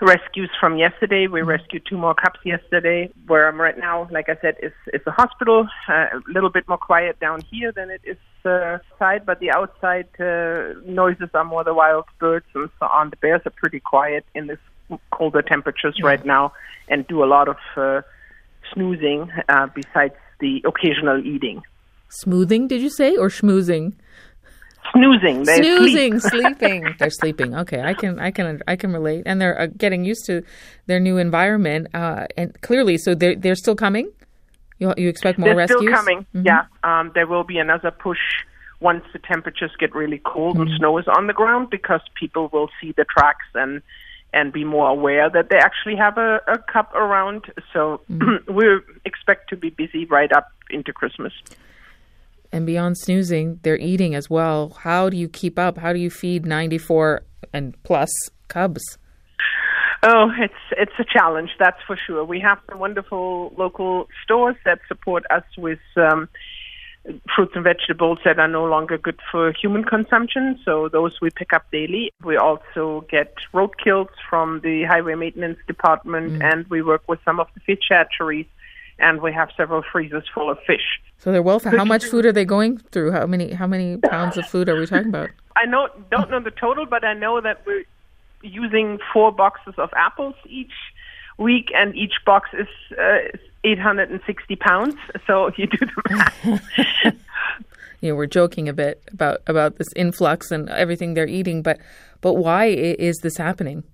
rescues 0.00 0.50
from 0.60 0.76
yesterday. 0.76 1.26
We 1.26 1.42
rescued 1.42 1.84
two 1.88 1.98
more 1.98 2.14
cubs 2.14 2.40
yesterday. 2.44 3.10
Where 3.26 3.48
I'm 3.48 3.60
right 3.60 3.78
now, 3.78 4.08
like 4.10 4.28
I 4.28 4.36
said, 4.40 4.56
is 4.62 4.72
is 4.92 5.02
a 5.06 5.10
hospital. 5.10 5.68
Uh, 5.88 5.92
a 5.92 6.20
little 6.32 6.50
bit 6.50 6.68
more 6.68 6.78
quiet 6.78 7.18
down 7.20 7.42
here 7.50 7.72
than 7.72 7.90
it 7.90 8.00
is 8.04 8.18
uh, 8.44 8.78
outside, 9.04 9.26
but 9.26 9.40
the 9.40 9.50
outside 9.50 10.08
uh, 10.20 10.78
noises 10.86 11.30
are 11.34 11.44
more 11.44 11.64
the 11.64 11.74
wild 11.74 12.04
birds 12.18 12.46
and 12.54 12.70
so 12.78 12.86
on. 12.86 13.10
The 13.10 13.16
bears 13.16 13.42
are 13.46 13.52
pretty 13.56 13.80
quiet 13.80 14.24
in 14.34 14.46
this 14.46 14.58
colder 15.10 15.42
temperatures 15.42 15.96
yeah. 15.98 16.06
right 16.06 16.24
now 16.24 16.52
and 16.88 17.06
do 17.06 17.24
a 17.24 17.26
lot 17.26 17.48
of 17.48 17.56
uh, 17.76 18.02
snoozing 18.72 19.30
uh, 19.48 19.66
besides 19.74 20.14
the 20.40 20.62
occasional 20.66 21.24
eating. 21.24 21.62
Smoothing, 22.10 22.68
did 22.68 22.80
you 22.80 22.90
say, 22.90 23.16
or 23.16 23.28
schmoozing? 23.28 23.94
Snoozing. 24.94 25.42
They're 25.44 25.56
snoozing, 25.56 26.20
sleep. 26.20 26.42
sleeping. 26.42 26.94
They're 26.98 27.10
sleeping. 27.10 27.54
Okay, 27.54 27.82
I 27.82 27.94
can, 27.94 28.18
I 28.18 28.30
can, 28.30 28.62
I 28.66 28.76
can 28.76 28.92
relate. 28.92 29.24
And 29.26 29.40
they're 29.40 29.60
uh, 29.60 29.66
getting 29.76 30.04
used 30.04 30.24
to 30.26 30.42
their 30.86 31.00
new 31.00 31.18
environment. 31.18 31.88
Uh, 31.94 32.26
and 32.36 32.60
clearly, 32.62 32.98
so 32.98 33.14
they're 33.14 33.36
they're 33.36 33.54
still 33.54 33.76
coming. 33.76 34.10
You 34.78 34.94
you 34.96 35.08
expect 35.08 35.38
more 35.38 35.54
rescues? 35.54 35.80
they're 35.80 35.90
rescues? 35.90 36.06
Still 36.06 36.14
coming. 36.14 36.26
Mm-hmm. 36.34 36.46
Yeah. 36.46 36.64
Um, 36.82 37.12
there 37.14 37.26
will 37.26 37.44
be 37.44 37.58
another 37.58 37.90
push 37.90 38.18
once 38.80 39.04
the 39.12 39.18
temperatures 39.18 39.70
get 39.78 39.94
really 39.94 40.20
cold 40.24 40.56
mm-hmm. 40.56 40.68
and 40.68 40.78
snow 40.78 40.98
is 40.98 41.06
on 41.16 41.26
the 41.26 41.32
ground 41.32 41.70
because 41.70 42.00
people 42.14 42.50
will 42.52 42.68
see 42.80 42.92
the 42.92 43.04
tracks 43.04 43.46
and 43.54 43.82
and 44.32 44.52
be 44.52 44.64
more 44.64 44.88
aware 44.88 45.30
that 45.30 45.48
they 45.48 45.58
actually 45.58 45.94
have 45.94 46.18
a, 46.18 46.40
a 46.48 46.58
cup 46.58 46.92
around. 46.94 47.44
So 47.72 48.00
mm-hmm. 48.10 48.52
we 48.54 48.80
expect 49.04 49.48
to 49.50 49.56
be 49.56 49.70
busy 49.70 50.06
right 50.06 50.32
up 50.32 50.48
into 50.70 50.92
Christmas. 50.92 51.32
And 52.54 52.66
beyond 52.66 52.96
snoozing, 52.96 53.58
they're 53.64 53.76
eating 53.76 54.14
as 54.14 54.30
well. 54.30 54.78
How 54.78 55.10
do 55.10 55.16
you 55.16 55.28
keep 55.28 55.58
up? 55.58 55.76
How 55.76 55.92
do 55.92 55.98
you 55.98 56.08
feed 56.08 56.46
94 56.46 57.24
and 57.52 57.74
plus 57.82 58.12
cubs? 58.46 58.96
Oh, 60.04 60.30
it's 60.38 60.54
it's 60.78 60.92
a 61.00 61.04
challenge, 61.04 61.50
that's 61.58 61.82
for 61.84 61.96
sure. 61.96 62.24
We 62.24 62.38
have 62.38 62.60
some 62.70 62.78
wonderful 62.78 63.52
local 63.58 64.06
stores 64.22 64.54
that 64.64 64.78
support 64.86 65.24
us 65.30 65.42
with 65.58 65.80
um, 65.96 66.28
fruits 67.34 67.56
and 67.56 67.64
vegetables 67.64 68.20
that 68.24 68.38
are 68.38 68.46
no 68.46 68.66
longer 68.66 68.98
good 68.98 69.18
for 69.32 69.50
human 69.50 69.82
consumption. 69.82 70.56
So 70.64 70.88
those 70.88 71.20
we 71.20 71.30
pick 71.30 71.52
up 71.52 71.68
daily. 71.72 72.12
We 72.22 72.36
also 72.36 73.04
get 73.10 73.34
roadkills 73.52 74.14
from 74.30 74.60
the 74.60 74.84
highway 74.84 75.16
maintenance 75.16 75.58
department, 75.66 76.34
mm. 76.34 76.44
and 76.44 76.68
we 76.68 76.82
work 76.82 77.02
with 77.08 77.18
some 77.24 77.40
of 77.40 77.48
the 77.54 77.60
fish 77.66 77.88
hatcheries, 77.90 78.46
and 78.98 79.20
we 79.20 79.32
have 79.32 79.50
several 79.56 79.82
freezers 79.90 80.24
full 80.32 80.50
of 80.50 80.58
fish. 80.66 81.00
So 81.18 81.32
they're 81.32 81.42
well. 81.42 81.60
How 81.60 81.84
much 81.84 82.04
food 82.04 82.26
are 82.26 82.32
they 82.32 82.44
going 82.44 82.78
through? 82.78 83.12
How 83.12 83.26
many 83.26 83.52
how 83.52 83.66
many 83.66 83.96
pounds 84.10 84.36
of 84.36 84.46
food 84.46 84.68
are 84.68 84.78
we 84.78 84.86
talking 84.86 85.08
about? 85.08 85.30
I 85.56 85.66
know 85.66 85.88
don't 86.10 86.30
know 86.30 86.40
the 86.40 86.50
total, 86.50 86.86
but 86.86 87.04
I 87.04 87.14
know 87.14 87.40
that 87.40 87.64
we're 87.66 87.84
using 88.42 88.98
four 89.12 89.32
boxes 89.32 89.74
of 89.78 89.90
apples 89.96 90.34
each 90.46 90.72
week, 91.38 91.70
and 91.74 91.96
each 91.96 92.14
box 92.24 92.50
is 92.52 92.68
uh, 92.98 93.36
860 93.64 94.56
pounds. 94.56 94.96
So 95.26 95.50
you 95.56 95.66
do 95.66 95.78
the 95.78 96.02
math. 96.10 97.14
you 98.00 98.10
know, 98.10 98.14
we're 98.16 98.26
joking 98.26 98.68
a 98.68 98.72
bit 98.72 99.02
about 99.12 99.42
about 99.46 99.76
this 99.76 99.88
influx 99.96 100.50
and 100.50 100.68
everything 100.68 101.14
they're 101.14 101.26
eating, 101.26 101.62
but 101.62 101.78
but 102.20 102.34
why 102.34 102.66
is 102.66 103.16
this 103.22 103.36
happening? 103.36 103.84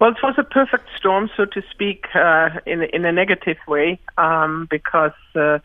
Well, 0.00 0.10
it 0.10 0.16
was 0.22 0.34
a 0.38 0.44
perfect 0.44 0.88
storm, 0.96 1.30
so 1.36 1.44
to 1.44 1.62
speak, 1.70 2.06
uh, 2.14 2.50
in 2.66 2.82
in 2.82 3.04
a 3.04 3.12
negative 3.12 3.58
way, 3.68 4.00
um, 4.18 4.66
because 4.70 5.12
uh, 5.34 5.58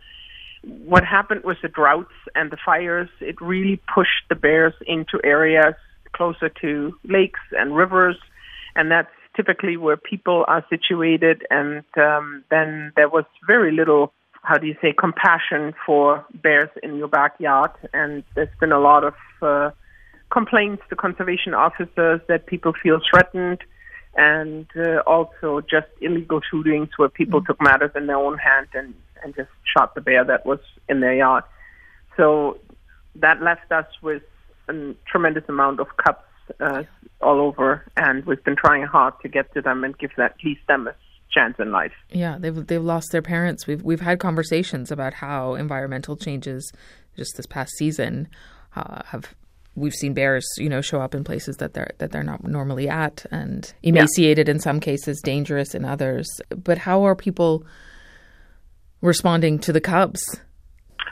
what 0.63 1.03
happened 1.03 1.43
with 1.43 1.57
the 1.61 1.69
droughts 1.69 2.13
and 2.35 2.51
the 2.51 2.57
fires, 2.63 3.09
it 3.19 3.39
really 3.41 3.81
pushed 3.93 4.23
the 4.29 4.35
bears 4.35 4.73
into 4.85 5.19
areas 5.23 5.75
closer 6.13 6.49
to 6.61 6.97
lakes 7.03 7.39
and 7.51 7.75
rivers, 7.75 8.17
and 8.75 8.91
that's 8.91 9.09
typically 9.35 9.77
where 9.77 9.97
people 9.97 10.43
are 10.47 10.65
situated, 10.69 11.45
and 11.49 11.83
um, 11.97 12.43
then 12.49 12.91
there 12.95 13.07
was 13.07 13.25
very 13.45 13.71
little, 13.71 14.11
how 14.41 14.57
do 14.57 14.65
you 14.67 14.75
say, 14.81 14.93
compassion 14.97 15.73
for 15.85 16.25
bears 16.33 16.69
in 16.83 16.97
your 16.97 17.07
backyard, 17.07 17.71
and 17.93 18.23
there's 18.35 18.49
been 18.59 18.71
a 18.71 18.79
lot 18.79 19.03
of 19.03 19.13
uh, 19.41 19.69
complaints 20.31 20.83
to 20.89 20.95
conservation 20.95 21.53
officers 21.53 22.19
that 22.27 22.47
people 22.47 22.73
feel 22.81 22.99
threatened, 23.09 23.59
and 24.17 24.65
uh, 24.75 24.99
also 25.05 25.61
just 25.61 25.87
illegal 26.01 26.41
shootings 26.49 26.89
where 26.97 27.07
people 27.07 27.39
mm-hmm. 27.39 27.47
took 27.47 27.61
matters 27.61 27.91
in 27.95 28.07
their 28.07 28.17
own 28.17 28.37
hand 28.37 28.67
and, 28.73 28.93
and 29.23 29.35
just 29.35 29.49
shot 29.63 29.95
the 29.95 30.01
bear 30.01 30.25
that 30.25 30.45
was 30.45 30.59
in 30.89 30.99
their 30.99 31.15
yard. 31.15 31.43
So 32.17 32.57
that 33.15 33.41
left 33.41 33.71
us 33.71 33.85
with 34.01 34.23
a 34.67 34.95
tremendous 35.09 35.43
amount 35.47 35.79
of 35.79 35.87
cubs 35.97 36.19
uh, 36.59 36.83
all 37.21 37.39
over, 37.39 37.85
and 37.95 38.25
we've 38.25 38.43
been 38.43 38.55
trying 38.55 38.83
hard 38.83 39.13
to 39.21 39.29
get 39.29 39.53
to 39.53 39.61
them 39.61 39.83
and 39.83 39.97
give 39.97 40.11
that, 40.17 40.31
at 40.31 40.43
least 40.43 40.61
them 40.67 40.87
a 40.87 40.95
chance 41.31 41.55
in 41.59 41.71
life. 41.71 41.91
Yeah, 42.09 42.37
they've 42.39 42.65
they've 42.65 42.83
lost 42.83 43.11
their 43.11 43.21
parents. 43.21 43.67
We've 43.67 43.83
we've 43.83 44.01
had 44.01 44.19
conversations 44.19 44.91
about 44.91 45.15
how 45.15 45.55
environmental 45.55 46.15
changes 46.15 46.71
just 47.15 47.35
this 47.37 47.45
past 47.45 47.73
season 47.77 48.29
uh, 48.75 49.03
have 49.07 49.35
we've 49.77 49.93
seen 49.93 50.13
bears, 50.13 50.45
you 50.57 50.67
know, 50.67 50.81
show 50.81 50.99
up 50.99 51.15
in 51.15 51.23
places 51.23 51.57
that 51.57 51.73
they're 51.73 51.91
that 51.99 52.11
they're 52.11 52.23
not 52.23 52.43
normally 52.43 52.89
at, 52.89 53.25
and 53.31 53.73
emaciated 53.83 54.47
yeah. 54.47 54.55
in 54.55 54.59
some 54.59 54.79
cases, 54.79 55.21
dangerous 55.23 55.73
in 55.73 55.85
others. 55.85 56.27
But 56.49 56.79
how 56.79 57.03
are 57.03 57.15
people 57.15 57.63
responding 59.01 59.59
to 59.59 59.71
the 59.71 59.81
cubs? 59.81 60.21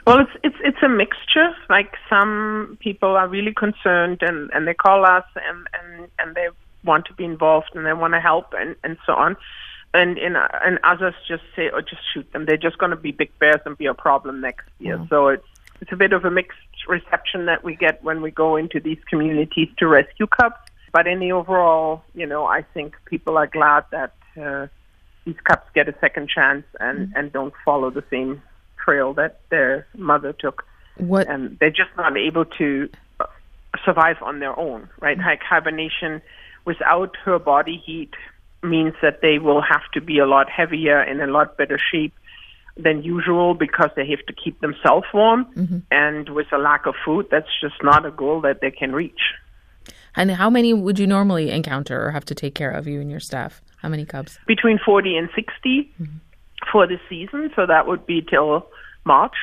Well, 0.06 0.20
it's 0.20 0.30
it's 0.42 0.56
it's 0.62 0.82
a 0.82 0.88
mixture. 0.88 1.54
Like 1.70 1.94
some 2.10 2.76
people 2.80 3.10
are 3.10 3.28
really 3.28 3.54
concerned 3.54 4.18
and 4.20 4.50
and 4.52 4.66
they 4.66 4.74
call 4.74 5.06
us 5.06 5.24
and 5.36 5.66
and 5.82 6.08
and 6.18 6.34
they 6.34 6.48
want 6.84 7.06
to 7.06 7.14
be 7.14 7.24
involved 7.24 7.70
and 7.74 7.86
they 7.86 7.92
want 7.92 8.14
to 8.14 8.20
help 8.20 8.52
and 8.52 8.76
and 8.84 8.98
so 9.06 9.14
on. 9.14 9.36
And 9.94 10.18
in 10.18 10.36
and 10.36 10.78
others 10.84 11.14
just 11.26 11.44
say, 11.54 11.70
"Oh, 11.72 11.80
just 11.80 12.02
shoot 12.12 12.30
them. 12.32 12.44
They're 12.44 12.56
just 12.56 12.78
going 12.78 12.90
to 12.90 12.96
be 12.96 13.12
big 13.12 13.36
bears 13.38 13.60
and 13.64 13.78
be 13.78 13.86
a 13.86 13.94
problem 13.94 14.40
next 14.40 14.68
year." 14.78 14.98
Mm. 14.98 15.08
So 15.08 15.28
it's 15.28 15.46
it's 15.80 15.92
a 15.92 15.96
bit 15.96 16.12
of 16.12 16.24
a 16.24 16.30
mixed 16.30 16.58
reception 16.88 17.46
that 17.46 17.64
we 17.64 17.76
get 17.76 18.02
when 18.02 18.22
we 18.22 18.30
go 18.30 18.56
into 18.56 18.80
these 18.80 18.98
communities 19.08 19.68
to 19.78 19.86
rescue 19.86 20.26
cubs. 20.26 20.56
But 20.92 21.06
in 21.06 21.18
the 21.18 21.32
overall, 21.32 22.02
you 22.14 22.26
know, 22.26 22.46
I 22.46 22.62
think 22.62 22.96
people 23.04 23.36
are 23.36 23.46
glad 23.46 23.84
that 23.90 24.14
uh, 24.40 24.68
these 25.24 25.36
cubs 25.44 25.64
get 25.74 25.88
a 25.88 25.94
second 26.00 26.28
chance 26.28 26.64
and 26.80 27.08
mm. 27.08 27.12
and 27.16 27.32
don't 27.32 27.54
follow 27.64 27.90
the 27.90 28.04
same 28.10 28.42
trail 28.82 29.12
that 29.14 29.40
their 29.50 29.86
mother 29.94 30.32
took. 30.32 30.64
What? 30.96 31.28
And 31.28 31.58
they're 31.58 31.70
just 31.70 31.90
not 31.96 32.16
able 32.16 32.44
to 32.44 32.88
survive 33.84 34.16
on 34.22 34.38
their 34.38 34.58
own, 34.58 34.88
right? 35.00 35.18
Like 35.18 35.42
hibernation 35.42 36.22
without 36.64 37.16
her 37.24 37.38
body 37.38 37.82
heat 37.84 38.14
means 38.62 38.94
that 39.02 39.20
they 39.20 39.38
will 39.38 39.60
have 39.60 39.82
to 39.92 40.00
be 40.00 40.18
a 40.18 40.26
lot 40.26 40.48
heavier 40.48 41.02
in 41.02 41.20
a 41.20 41.26
lot 41.26 41.56
better 41.56 41.78
shape 41.78 42.14
than 42.76 43.02
usual 43.02 43.54
because 43.54 43.90
they 43.96 44.06
have 44.08 44.24
to 44.26 44.32
keep 44.32 44.60
themselves 44.60 45.06
warm. 45.14 45.46
Mm-hmm. 45.54 45.78
And 45.90 46.28
with 46.30 46.46
a 46.52 46.58
lack 46.58 46.86
of 46.86 46.94
food, 47.04 47.28
that's 47.30 47.48
just 47.60 47.82
not 47.82 48.04
a 48.04 48.10
goal 48.10 48.40
that 48.42 48.60
they 48.60 48.70
can 48.70 48.92
reach. 48.92 49.20
And 50.14 50.30
how 50.30 50.50
many 50.50 50.72
would 50.72 50.98
you 50.98 51.06
normally 51.06 51.50
encounter 51.50 52.06
or 52.06 52.10
have 52.10 52.24
to 52.26 52.34
take 52.34 52.54
care 52.54 52.70
of 52.70 52.86
you 52.86 53.00
and 53.00 53.10
your 53.10 53.20
staff? 53.20 53.62
How 53.78 53.88
many 53.88 54.04
cubs? 54.04 54.38
Between 54.46 54.78
40 54.84 55.16
and 55.16 55.28
60 55.34 55.92
mm-hmm. 56.00 56.04
for 56.72 56.86
the 56.86 56.98
season. 57.08 57.50
So 57.54 57.66
that 57.66 57.86
would 57.86 58.06
be 58.06 58.22
till 58.22 58.66
March, 59.04 59.36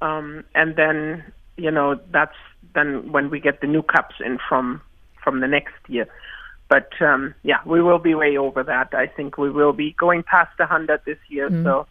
um, 0.00 0.44
and 0.54 0.76
then 0.76 1.24
you 1.56 1.70
know 1.70 1.98
that's 2.10 2.36
then 2.74 3.10
when 3.10 3.30
we 3.30 3.40
get 3.40 3.60
the 3.60 3.66
new 3.66 3.82
cups 3.82 4.16
in 4.24 4.38
from 4.48 4.80
from 5.22 5.40
the 5.40 5.48
next 5.48 5.74
year. 5.88 6.06
But 6.68 6.90
um, 7.00 7.34
yeah, 7.42 7.58
we 7.64 7.82
will 7.82 7.98
be 7.98 8.14
way 8.14 8.36
over 8.36 8.62
that. 8.62 8.94
I 8.94 9.06
think 9.06 9.38
we 9.38 9.50
will 9.50 9.72
be 9.72 9.92
going 9.98 10.22
past 10.22 10.58
a 10.60 10.66
hundred 10.66 11.00
this 11.04 11.18
year. 11.28 11.50
Mm. 11.50 11.64
So 11.64 11.86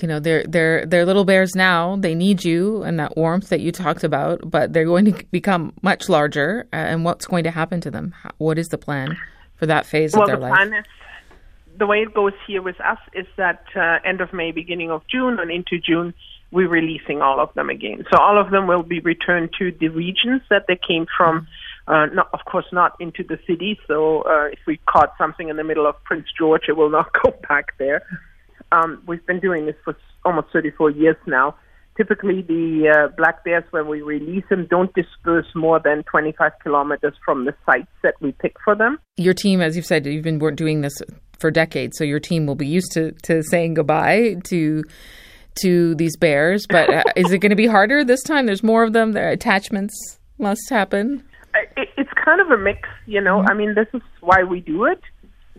you 0.00 0.08
know 0.08 0.20
they're 0.20 0.44
they're 0.44 0.86
they're 0.86 1.06
little 1.06 1.24
bears 1.24 1.54
now. 1.54 1.96
They 1.96 2.14
need 2.14 2.44
you 2.44 2.82
and 2.82 2.98
that 2.98 3.16
warmth 3.16 3.48
that 3.48 3.60
you 3.60 3.72
talked 3.72 4.04
about, 4.04 4.48
but 4.48 4.72
they're 4.72 4.84
going 4.84 5.06
to 5.06 5.24
become 5.30 5.72
much 5.82 6.08
larger. 6.08 6.66
Uh, 6.72 6.76
and 6.76 7.04
what's 7.04 7.26
going 7.26 7.44
to 7.44 7.50
happen 7.50 7.80
to 7.82 7.90
them? 7.90 8.14
What 8.38 8.58
is 8.58 8.68
the 8.68 8.78
plan 8.78 9.16
for 9.56 9.66
that 9.66 9.86
phase 9.86 10.12
well, 10.12 10.22
of 10.22 10.28
their 10.28 10.36
life? 10.36 10.50
Well, 10.50 10.64
the 10.64 10.70
life? 10.70 10.70
Plan 10.70 10.80
is 10.80 10.86
the 11.78 11.86
way 11.86 11.98
it 11.98 12.14
goes 12.14 12.32
here 12.46 12.62
with 12.62 12.80
us 12.80 12.98
is 13.12 13.26
that 13.36 13.64
uh, 13.74 13.98
end 14.04 14.20
of 14.20 14.32
May, 14.32 14.52
beginning 14.52 14.90
of 14.90 15.02
June, 15.08 15.38
and 15.38 15.50
into 15.50 15.78
June, 15.78 16.14
we're 16.50 16.68
releasing 16.68 17.20
all 17.20 17.40
of 17.40 17.52
them 17.54 17.68
again. 17.68 18.04
So 18.12 18.18
all 18.18 18.40
of 18.40 18.50
them 18.50 18.66
will 18.66 18.82
be 18.82 19.00
returned 19.00 19.50
to 19.58 19.72
the 19.72 19.88
regions 19.88 20.42
that 20.50 20.66
they 20.68 20.76
came 20.76 21.06
from. 21.16 21.48
Uh, 21.86 22.06
not, 22.06 22.28
of 22.32 22.40
course, 22.46 22.66
not 22.72 22.96
into 23.00 23.24
the 23.24 23.38
city. 23.46 23.78
So 23.86 24.22
uh, 24.22 24.46
if 24.46 24.60
we 24.66 24.78
caught 24.88 25.14
something 25.18 25.48
in 25.48 25.56
the 25.56 25.64
middle 25.64 25.86
of 25.86 26.02
Prince 26.04 26.26
George, 26.36 26.62
it 26.68 26.76
will 26.76 26.90
not 26.90 27.10
go 27.24 27.34
back 27.48 27.76
there. 27.78 28.06
Um, 28.74 29.02
we've 29.06 29.24
been 29.26 29.40
doing 29.40 29.66
this 29.66 29.76
for 29.84 29.96
almost 30.24 30.48
34 30.52 30.90
years 30.90 31.16
now. 31.26 31.54
Typically, 31.96 32.42
the 32.42 32.92
uh, 32.92 33.14
black 33.16 33.44
bears, 33.44 33.62
when 33.70 33.86
we 33.86 34.02
release 34.02 34.42
them, 34.50 34.66
don't 34.68 34.92
disperse 34.94 35.46
more 35.54 35.80
than 35.82 36.02
25 36.10 36.50
kilometers 36.60 37.14
from 37.24 37.44
the 37.44 37.54
sites 37.64 37.86
that 38.02 38.14
we 38.20 38.32
pick 38.32 38.56
for 38.64 38.74
them. 38.74 38.98
Your 39.16 39.34
team, 39.34 39.60
as 39.60 39.76
you've 39.76 39.86
said, 39.86 40.04
you've 40.04 40.24
been 40.24 40.40
doing 40.56 40.80
this 40.80 40.94
for 41.38 41.52
decades, 41.52 41.96
so 41.96 42.02
your 42.02 42.18
team 42.18 42.46
will 42.46 42.56
be 42.56 42.66
used 42.66 42.90
to, 42.92 43.12
to 43.22 43.42
saying 43.44 43.74
goodbye 43.74 44.36
to 44.44 44.82
to 45.62 45.94
these 45.94 46.16
bears. 46.16 46.66
But 46.68 46.92
uh, 46.92 47.02
is 47.14 47.30
it 47.30 47.38
going 47.38 47.50
to 47.50 47.56
be 47.56 47.68
harder 47.68 48.02
this 48.02 48.24
time? 48.24 48.46
There's 48.46 48.64
more 48.64 48.82
of 48.82 48.92
them. 48.92 49.12
Their 49.12 49.28
attachments 49.28 49.94
must 50.38 50.68
happen. 50.68 51.22
It, 51.76 51.90
it's 51.96 52.10
kind 52.24 52.40
of 52.40 52.50
a 52.50 52.56
mix, 52.56 52.88
you 53.06 53.20
know. 53.20 53.38
Mm-hmm. 53.38 53.50
I 53.50 53.54
mean, 53.54 53.74
this 53.74 53.86
is 53.94 54.02
why 54.20 54.42
we 54.42 54.60
do 54.60 54.84
it. 54.86 55.00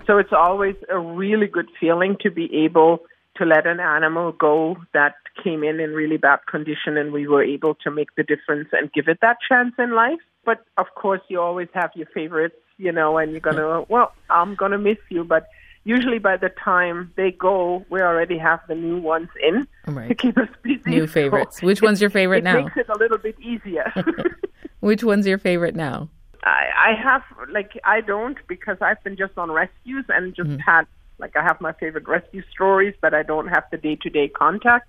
So 0.08 0.18
it's 0.18 0.34
always 0.34 0.76
a 0.90 1.00
really 1.00 1.48
good 1.48 1.70
feeling 1.80 2.18
to 2.22 2.30
be 2.30 2.64
able 2.66 3.00
to 3.38 3.46
let 3.46 3.68
an 3.68 3.80
animal 3.80 4.32
go 4.32 4.78
that 4.94 5.16
came 5.44 5.64
in 5.64 5.80
in 5.80 5.92
really 5.92 6.18
bad 6.18 6.40
condition 6.50 6.98
and 6.98 7.12
we 7.12 7.28
were 7.28 7.44
able 7.44 7.76
to 7.76 7.92
make 7.92 8.16
the 8.16 8.24
difference 8.24 8.70
and 8.72 8.92
give 8.94 9.08
it 9.08 9.20
that 9.22 9.38
chance 9.48 9.74
in 9.78 9.94
life. 9.94 10.20
But 10.46 10.64
of 10.78 10.88
course, 10.96 11.22
you 11.28 11.42
always 11.42 11.68
have 11.74 11.92
your 11.96 12.08
favorites, 12.14 12.56
you 12.78 12.92
know, 12.92 13.18
and 13.18 13.32
you're 13.32 13.42
going 13.42 13.58
to, 13.58 13.86
well, 13.90 14.14
I'm 14.30 14.56
going 14.56 14.72
to 14.72 14.78
miss 14.78 14.98
you, 15.10 15.24
but 15.24 15.48
usually 15.84 16.20
by 16.20 16.38
the 16.38 16.50
time 16.50 17.12
they 17.18 17.32
go, 17.32 17.84
we 17.90 18.02
already 18.02 18.38
have 18.38 18.60
the 18.68 18.76
new 18.76 19.00
ones 19.00 19.30
in 19.42 19.68
right. 19.88 20.08
to 20.08 20.16
keep 20.16 20.38
us 20.38 20.50
busy. 20.62 20.90
New 20.90 21.08
favorites. 21.08 21.62
Which 21.62 21.82
one's 21.82 22.00
your 22.00 22.10
favorite 22.10 22.40
it 22.40 22.44
now? 22.44 22.60
It 22.60 22.64
makes 22.64 22.78
it 22.78 22.90
a 22.90 22.98
little 22.98 23.18
bit 23.18 23.40
easier. 23.40 23.92
Which 24.80 25.04
one's 25.04 25.26
your 25.26 25.40
favorite 25.40 25.76
now? 25.76 26.10
I, 26.46 26.92
I 26.92 26.94
have 27.02 27.24
like 27.50 27.80
I 27.84 28.02
don't 28.02 28.38
because 28.48 28.78
I've 28.80 29.04
been 29.04 29.18
just 29.18 29.38
on 29.38 29.52
rescues 29.52 30.06
and 30.10 30.36
just 30.36 30.50
mm-hmm. 30.50 30.60
had 30.60 30.86
like 31.18 31.36
I 31.36 31.44
have 31.44 31.60
my 31.60 31.74
favorite 31.74 32.08
rescue 32.08 32.44
stories, 32.52 32.94
but 33.02 33.14
I 33.14 33.24
don't 33.24 33.48
have 33.48 33.64
the 33.72 33.78
day 33.78 33.96
to 34.04 34.10
day 34.10 34.28
contact. 34.28 34.88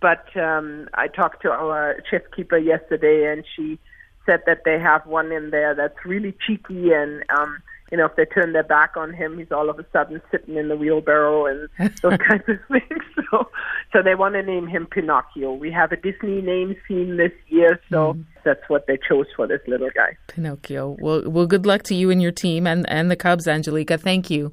But 0.00 0.36
um, 0.36 0.88
I 0.94 1.08
talked 1.08 1.42
to 1.42 1.50
our 1.50 1.96
chef 2.10 2.22
keeper 2.34 2.58
yesterday, 2.58 3.30
and 3.32 3.44
she 3.54 3.78
said 4.26 4.42
that 4.46 4.62
they 4.64 4.78
have 4.78 5.06
one 5.06 5.32
in 5.32 5.50
there 5.50 5.74
that's 5.74 6.04
really 6.04 6.34
cheeky 6.46 6.92
and 6.92 7.22
um, 7.28 7.62
you 7.94 7.98
know, 7.98 8.06
if 8.06 8.16
they 8.16 8.24
turn 8.24 8.54
their 8.54 8.64
back 8.64 8.96
on 8.96 9.14
him, 9.14 9.38
he's 9.38 9.52
all 9.52 9.70
of 9.70 9.78
a 9.78 9.86
sudden 9.92 10.20
sitting 10.28 10.56
in 10.56 10.66
the 10.66 10.74
wheelbarrow 10.74 11.46
and 11.46 11.68
those 12.02 12.18
kinds 12.18 12.42
of 12.48 12.58
things. 12.68 13.02
So 13.30 13.48
So 13.92 14.02
they 14.02 14.16
want 14.16 14.34
to 14.34 14.42
name 14.42 14.66
him 14.66 14.86
Pinocchio. 14.86 15.54
We 15.54 15.70
have 15.70 15.92
a 15.92 15.96
Disney 15.96 16.42
name 16.42 16.74
theme 16.88 17.16
this 17.16 17.30
year, 17.46 17.80
so 17.88 18.14
mm. 18.14 18.24
that's 18.44 18.62
what 18.66 18.88
they 18.88 18.98
chose 19.08 19.26
for 19.36 19.46
this 19.46 19.60
little 19.68 19.90
guy. 19.94 20.16
Pinocchio. 20.26 20.96
Well, 21.00 21.22
well, 21.30 21.46
good 21.46 21.66
luck 21.66 21.84
to 21.84 21.94
you 21.94 22.10
and 22.10 22.20
your 22.20 22.32
team 22.32 22.66
and, 22.66 22.84
and 22.90 23.12
the 23.12 23.16
Cubs, 23.16 23.46
Angelica. 23.46 23.96
Thank 23.96 24.28
you. 24.28 24.52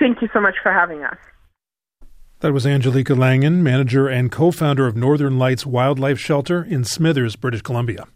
Thank 0.00 0.20
you 0.22 0.28
so 0.32 0.40
much 0.40 0.56
for 0.60 0.72
having 0.72 1.04
us. 1.04 1.16
That 2.40 2.52
was 2.52 2.66
Angelica 2.66 3.14
Langen, 3.14 3.62
manager 3.62 4.08
and 4.08 4.32
co 4.32 4.50
founder 4.50 4.88
of 4.88 4.96
Northern 4.96 5.38
Lights 5.38 5.64
Wildlife 5.64 6.18
Shelter 6.18 6.64
in 6.64 6.82
Smithers, 6.82 7.36
British 7.36 7.62
Columbia. 7.62 8.08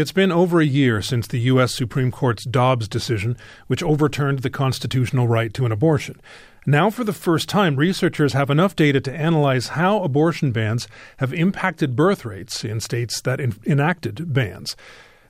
It's 0.00 0.12
been 0.12 0.32
over 0.32 0.62
a 0.62 0.64
year 0.64 1.02
since 1.02 1.26
the 1.26 1.40
U.S. 1.40 1.74
Supreme 1.74 2.10
Court's 2.10 2.46
Dobbs 2.46 2.88
decision, 2.88 3.36
which 3.66 3.82
overturned 3.82 4.38
the 4.38 4.48
constitutional 4.48 5.28
right 5.28 5.52
to 5.52 5.66
an 5.66 5.72
abortion. 5.72 6.22
Now, 6.64 6.88
for 6.88 7.04
the 7.04 7.12
first 7.12 7.50
time, 7.50 7.76
researchers 7.76 8.32
have 8.32 8.48
enough 8.48 8.74
data 8.74 9.02
to 9.02 9.12
analyze 9.12 9.68
how 9.68 10.02
abortion 10.02 10.52
bans 10.52 10.88
have 11.18 11.34
impacted 11.34 11.96
birth 11.96 12.24
rates 12.24 12.64
in 12.64 12.80
states 12.80 13.20
that 13.20 13.40
in- 13.40 13.60
enacted 13.66 14.32
bans. 14.32 14.74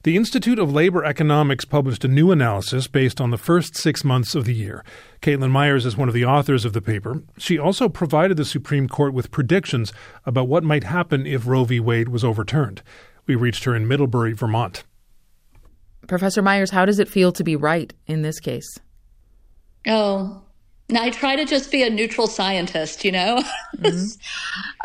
The 0.04 0.16
Institute 0.16 0.60
of 0.60 0.72
Labor 0.72 1.04
Economics 1.04 1.64
published 1.64 2.04
a 2.04 2.08
new 2.08 2.30
analysis 2.30 2.86
based 2.86 3.20
on 3.20 3.32
the 3.32 3.36
first 3.36 3.76
six 3.76 4.04
months 4.04 4.36
of 4.36 4.44
the 4.44 4.54
year. 4.54 4.84
Caitlin 5.20 5.50
Myers 5.50 5.84
is 5.84 5.96
one 5.96 6.08
of 6.08 6.14
the 6.14 6.24
authors 6.24 6.64
of 6.64 6.74
the 6.74 6.80
paper. 6.80 7.22
She 7.38 7.58
also 7.58 7.88
provided 7.88 8.36
the 8.36 8.44
Supreme 8.44 8.88
Court 8.88 9.12
with 9.12 9.32
predictions 9.32 9.92
about 10.24 10.46
what 10.46 10.62
might 10.62 10.84
happen 10.84 11.26
if 11.26 11.46
Roe 11.46 11.64
v. 11.64 11.80
Wade 11.80 12.08
was 12.08 12.22
overturned. 12.22 12.82
We 13.26 13.34
reached 13.34 13.64
her 13.64 13.74
in 13.74 13.86
Middlebury, 13.86 14.32
Vermont. 14.32 14.84
Professor 16.06 16.42
Myers, 16.42 16.70
how 16.70 16.84
does 16.84 16.98
it 16.98 17.08
feel 17.08 17.32
to 17.32 17.44
be 17.44 17.54
right 17.56 17.92
in 18.06 18.22
this 18.22 18.40
case? 18.40 18.78
Oh, 19.86 20.42
I 20.98 21.10
try 21.10 21.36
to 21.36 21.44
just 21.44 21.70
be 21.70 21.82
a 21.82 21.90
neutral 21.90 22.26
scientist, 22.26 23.04
you 23.04 23.12
know? 23.12 23.42
Mm-hmm. 23.76 24.06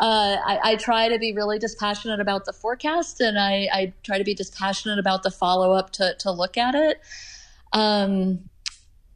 uh, 0.00 0.36
I, 0.46 0.60
I, 0.62 0.76
try 0.76 1.08
to 1.08 1.18
be 1.18 1.32
really 1.32 1.58
dispassionate 1.58 2.20
about 2.20 2.44
the 2.44 2.52
forecast 2.52 3.20
and 3.20 3.38
I, 3.38 3.68
I 3.72 3.92
try 4.04 4.18
to 4.18 4.24
be 4.24 4.34
dispassionate 4.34 4.98
about 4.98 5.22
the 5.22 5.30
follow 5.30 5.72
up 5.72 5.90
to, 5.94 6.14
to 6.20 6.30
look 6.30 6.56
at 6.56 6.74
it. 6.74 7.00
Um, 7.72 8.48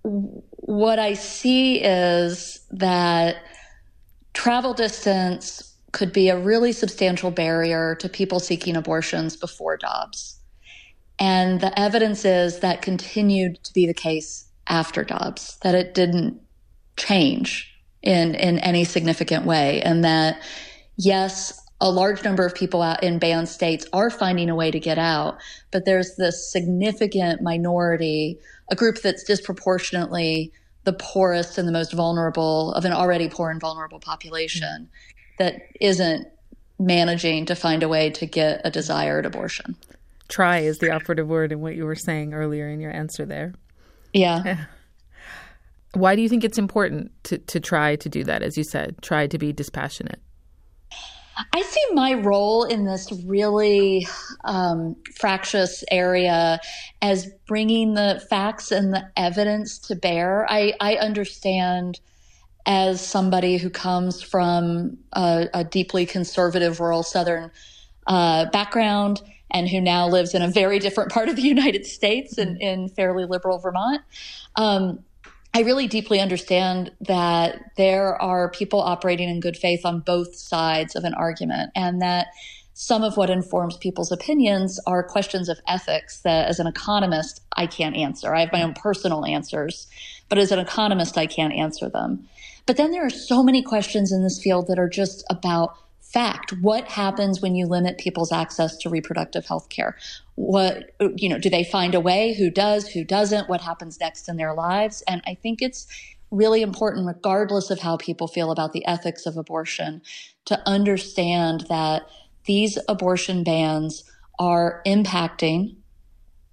what 0.02 0.98
I 0.98 1.14
see 1.14 1.82
is 1.82 2.60
that 2.70 3.36
travel 4.32 4.74
distance 4.74 5.69
could 5.92 6.12
be 6.12 6.28
a 6.28 6.38
really 6.38 6.72
substantial 6.72 7.30
barrier 7.30 7.94
to 7.96 8.08
people 8.08 8.40
seeking 8.40 8.76
abortions 8.76 9.36
before 9.36 9.76
Dobbs. 9.76 10.38
And 11.18 11.60
the 11.60 11.78
evidence 11.78 12.24
is 12.24 12.60
that 12.60 12.82
continued 12.82 13.62
to 13.64 13.72
be 13.72 13.86
the 13.86 13.94
case 13.94 14.46
after 14.66 15.04
Dobbs, 15.04 15.58
that 15.62 15.74
it 15.74 15.94
didn't 15.94 16.40
change 16.96 17.74
in, 18.02 18.34
in 18.34 18.58
any 18.60 18.84
significant 18.84 19.44
way. 19.44 19.82
And 19.82 20.04
that, 20.04 20.42
yes, 20.96 21.60
a 21.80 21.90
large 21.90 22.24
number 22.24 22.44
of 22.44 22.54
people 22.54 22.82
out 22.82 23.02
in 23.02 23.18
banned 23.18 23.48
states 23.48 23.86
are 23.92 24.10
finding 24.10 24.50
a 24.50 24.54
way 24.54 24.70
to 24.70 24.78
get 24.78 24.98
out, 24.98 25.38
but 25.70 25.84
there's 25.84 26.16
this 26.16 26.50
significant 26.50 27.42
minority, 27.42 28.38
a 28.70 28.76
group 28.76 29.00
that's 29.02 29.24
disproportionately 29.24 30.52
the 30.84 30.92
poorest 30.94 31.58
and 31.58 31.68
the 31.68 31.72
most 31.72 31.92
vulnerable 31.92 32.72
of 32.72 32.84
an 32.84 32.92
already 32.92 33.28
poor 33.28 33.50
and 33.50 33.60
vulnerable 33.60 34.00
population 34.00 34.88
that 35.40 35.62
isn't 35.80 36.28
managing 36.78 37.46
to 37.46 37.54
find 37.54 37.82
a 37.82 37.88
way 37.88 38.10
to 38.10 38.26
get 38.26 38.60
a 38.62 38.70
desired 38.70 39.24
abortion. 39.24 39.74
Try 40.28 40.58
is 40.58 40.78
the 40.78 40.92
operative 40.92 41.28
word 41.28 41.50
in 41.50 41.60
what 41.60 41.74
you 41.74 41.86
were 41.86 41.96
saying 41.96 42.34
earlier 42.34 42.68
in 42.68 42.78
your 42.78 42.92
answer 42.92 43.24
there. 43.24 43.54
Yeah. 44.12 44.66
Why 45.94 46.14
do 46.14 46.22
you 46.22 46.28
think 46.28 46.44
it's 46.44 46.58
important 46.58 47.10
to, 47.24 47.38
to 47.38 47.58
try 47.58 47.96
to 47.96 48.08
do 48.08 48.22
that, 48.24 48.42
as 48.42 48.58
you 48.58 48.64
said, 48.64 48.96
try 49.00 49.26
to 49.26 49.38
be 49.38 49.52
dispassionate? 49.52 50.20
I 51.54 51.62
see 51.62 51.84
my 51.94 52.14
role 52.14 52.64
in 52.64 52.84
this 52.84 53.10
really 53.24 54.06
um, 54.44 54.94
fractious 55.16 55.82
area 55.90 56.60
as 57.00 57.30
bringing 57.48 57.94
the 57.94 58.22
facts 58.28 58.70
and 58.70 58.92
the 58.92 59.10
evidence 59.16 59.78
to 59.78 59.96
bear. 59.96 60.46
I, 60.50 60.74
I 60.80 60.96
understand 60.96 61.98
as 62.66 63.00
somebody 63.00 63.56
who 63.56 63.70
comes 63.70 64.22
from 64.22 64.98
a, 65.12 65.48
a 65.54 65.64
deeply 65.64 66.06
conservative 66.06 66.80
rural 66.80 67.02
Southern 67.02 67.50
uh, 68.06 68.46
background 68.50 69.22
and 69.50 69.68
who 69.68 69.80
now 69.80 70.08
lives 70.08 70.34
in 70.34 70.42
a 70.42 70.48
very 70.48 70.78
different 70.78 71.10
part 71.10 71.28
of 71.28 71.36
the 71.36 71.42
United 71.56 71.86
States 71.86 72.38
in, 72.38 72.56
in 72.60 72.88
fairly 72.88 73.24
liberal 73.24 73.58
Vermont. 73.58 74.02
Um, 74.56 75.04
I 75.52 75.62
really 75.62 75.88
deeply 75.88 76.20
understand 76.20 76.92
that 77.00 77.72
there 77.76 78.20
are 78.22 78.50
people 78.50 78.80
operating 78.80 79.28
in 79.28 79.40
good 79.40 79.56
faith 79.56 79.84
on 79.84 80.00
both 80.00 80.36
sides 80.36 80.94
of 80.94 81.02
an 81.02 81.14
argument, 81.14 81.72
and 81.74 82.00
that 82.00 82.28
some 82.74 83.02
of 83.02 83.16
what 83.16 83.30
informs 83.30 83.76
people's 83.76 84.12
opinions 84.12 84.78
are 84.86 85.02
questions 85.02 85.48
of 85.48 85.58
ethics 85.66 86.20
that, 86.20 86.48
as 86.48 86.60
an 86.60 86.68
economist, 86.68 87.42
I 87.56 87.66
can't 87.66 87.96
answer. 87.96 88.32
I 88.34 88.40
have 88.40 88.52
my 88.52 88.62
own 88.62 88.74
personal 88.74 89.26
answers, 89.26 89.88
but 90.28 90.38
as 90.38 90.52
an 90.52 90.60
economist, 90.60 91.18
I 91.18 91.26
can't 91.26 91.52
answer 91.52 91.90
them. 91.90 92.28
But 92.70 92.76
then 92.76 92.92
there 92.92 93.04
are 93.04 93.10
so 93.10 93.42
many 93.42 93.62
questions 93.62 94.12
in 94.12 94.22
this 94.22 94.40
field 94.40 94.68
that 94.68 94.78
are 94.78 94.88
just 94.88 95.24
about 95.28 95.76
fact. 96.00 96.52
What 96.60 96.84
happens 96.84 97.42
when 97.42 97.56
you 97.56 97.66
limit 97.66 97.98
people's 97.98 98.30
access 98.30 98.76
to 98.76 98.88
reproductive 98.88 99.44
health 99.44 99.70
care? 99.70 99.96
What, 100.36 100.92
you 101.16 101.28
know, 101.28 101.38
do 101.38 101.50
they 101.50 101.64
find 101.64 101.96
a 101.96 102.00
way? 102.00 102.32
Who 102.32 102.48
does? 102.48 102.86
Who 102.86 103.02
doesn't? 103.02 103.48
What 103.48 103.60
happens 103.60 103.98
next 103.98 104.28
in 104.28 104.36
their 104.36 104.54
lives? 104.54 105.02
And 105.08 105.20
I 105.26 105.34
think 105.34 105.62
it's 105.62 105.88
really 106.30 106.62
important, 106.62 107.08
regardless 107.08 107.72
of 107.72 107.80
how 107.80 107.96
people 107.96 108.28
feel 108.28 108.52
about 108.52 108.72
the 108.72 108.86
ethics 108.86 109.26
of 109.26 109.36
abortion, 109.36 110.00
to 110.44 110.62
understand 110.64 111.66
that 111.68 112.02
these 112.44 112.78
abortion 112.88 113.42
bans 113.42 114.04
are 114.38 114.80
impacting 114.86 115.74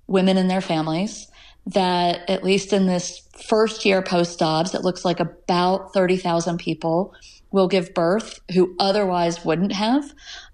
women 0.08 0.38
and 0.38 0.50
their 0.50 0.62
families 0.62 1.28
that 1.68 2.30
at 2.30 2.44
least 2.44 2.74
in 2.74 2.88
this 2.88 3.22
first 3.48 3.86
year 3.86 4.02
post 4.02 4.40
Dobbs, 4.40 4.74
it 4.74 4.84
looks 4.84 5.04
like 5.04 5.20
about 5.20 5.94
30,000 5.94 6.58
people 6.58 7.14
will 7.52 7.68
give 7.68 7.94
birth 7.94 8.40
who 8.54 8.76
otherwise 8.80 9.44
wouldn't 9.46 9.74
have. 9.74 10.14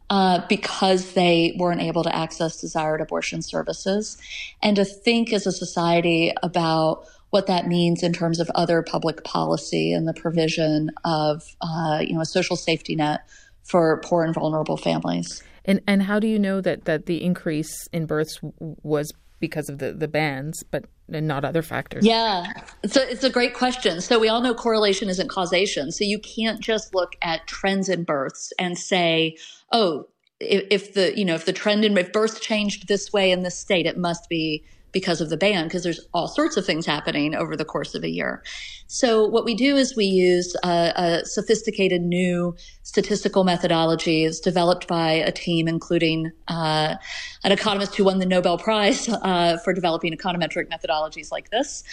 Uh, 0.10 0.46
because 0.48 1.14
they 1.14 1.56
weren't 1.58 1.82
able 1.82 2.04
to 2.04 2.16
access 2.16 2.62
desired 2.62 3.02
abortion 3.02 3.42
services, 3.42 4.18
and 4.62 4.76
to 4.76 4.86
think 4.86 5.34
as 5.34 5.48
a 5.48 5.52
society 5.52 6.32
about 6.44 7.08
what 7.32 7.48
that 7.48 7.68
means 7.68 8.04
in 8.04 8.14
terms 8.14 8.40
of 8.40 8.48
other 8.54 8.84
public 8.84 9.24
policy 9.24 9.92
and 9.92 10.08
the 10.08 10.14
provision 10.14 10.92
of, 11.04 11.42
uh, 11.62 12.00
you 12.02 12.14
know, 12.14 12.22
a 12.22 12.26
social 12.26 12.56
safety 12.56 12.96
net 12.96 13.22
for 13.64 14.00
poor 14.02 14.24
and 14.24 14.36
vulnerable 14.36 14.78
families. 14.78 15.42
And 15.66 15.82
and 15.88 16.04
how 16.04 16.20
do 16.20 16.28
you 16.28 16.38
know 16.38 16.62
that 16.62 16.86
that 16.86 17.08
the 17.08 17.24
increase 17.24 17.88
in 17.92 18.06
births 18.06 18.40
was 18.60 19.14
because 19.40 19.68
of 19.68 19.80
the, 19.80 19.94
the 19.94 20.08
bans, 20.08 20.64
but 20.70 20.86
not 21.08 21.46
other 21.46 21.62
factors? 21.62 22.06
Yeah, 22.06 22.46
so 22.86 23.02
it's 23.02 23.24
a 23.24 23.30
great 23.30 23.54
question. 23.54 24.02
So 24.02 24.20
we 24.20 24.30
all 24.30 24.42
know 24.42 24.54
correlation 24.54 25.10
isn't 25.10 25.30
causation. 25.30 25.92
So 25.92 26.04
you 26.04 26.20
can't 26.20 26.60
just 26.60 26.96
look 26.96 27.16
at 27.22 27.46
trends 27.48 27.90
in 27.90 28.04
births 28.04 28.54
and 28.58 28.78
say, 28.78 29.38
oh, 29.72 30.08
if, 30.40 30.64
if 30.70 30.94
the 30.94 31.18
you 31.18 31.26
know 31.26 31.36
if 31.36 31.46
the 31.46 31.54
trend 31.54 31.86
in 31.86 31.98
if 31.98 32.12
births 32.12 32.40
changed 32.40 32.88
this 32.88 33.12
way 33.14 33.32
in 33.32 33.44
this 33.44 33.58
state, 33.58 33.86
it 33.86 33.98
must 33.98 34.30
be 34.30 34.64
because 34.94 35.20
of 35.20 35.30
the 35.30 35.36
ban, 35.36 35.66
because 35.66 35.84
there's 35.84 36.00
all 36.14 36.28
sorts 36.28 36.56
of 36.56 36.66
things 36.66 36.86
happening 36.86 37.36
over 37.36 37.58
the 37.58 37.66
course 37.66 37.96
of 37.96 38.04
a 38.04 38.10
year. 38.10 38.44
So 38.88 39.26
what 39.28 39.44
we 39.44 39.56
do 39.56 39.76
is 39.76 39.96
we 39.96 40.06
use 40.06 40.56
a, 40.64 40.94
a 40.96 41.26
sophisticated 41.26 42.04
new 42.04 42.56
statistical 42.84 43.44
methodologies 43.44 44.42
developed 44.42 44.88
by 44.88 45.12
a 45.12 45.32
team, 45.32 45.68
including 45.68 46.32
uh, 46.48 46.96
an 47.44 47.52
economist 47.52 47.96
who 47.96 48.06
won 48.06 48.20
the 48.20 48.26
Nobel 48.26 48.58
Prize 48.58 49.10
uh, 49.24 49.58
for 49.58 49.74
developing 49.74 50.16
econometric 50.16 50.70
methodologies 50.70 51.32
like 51.32 51.50
this. 51.50 51.84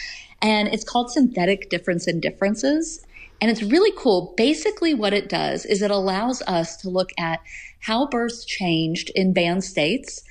And 0.43 0.69
it's 0.69 0.85
called 0.85 1.11
synthetic 1.11 1.71
difference 1.71 2.07
in 2.07 2.21
differences. 2.21 3.05
And 3.41 3.51
it's 3.51 3.63
really 3.63 3.93
cool. 3.97 4.35
Basically, 4.37 4.93
what 4.93 5.15
it 5.15 5.31
does 5.31 5.65
is 5.65 5.81
it 5.81 5.91
allows 5.91 6.43
us 6.43 6.77
to 6.79 6.91
look 6.91 7.11
at 7.19 7.41
how 7.81 8.07
births 8.07 8.45
changed 8.45 9.11
in 9.15 9.33
banned 9.33 9.65
states 9.65 10.23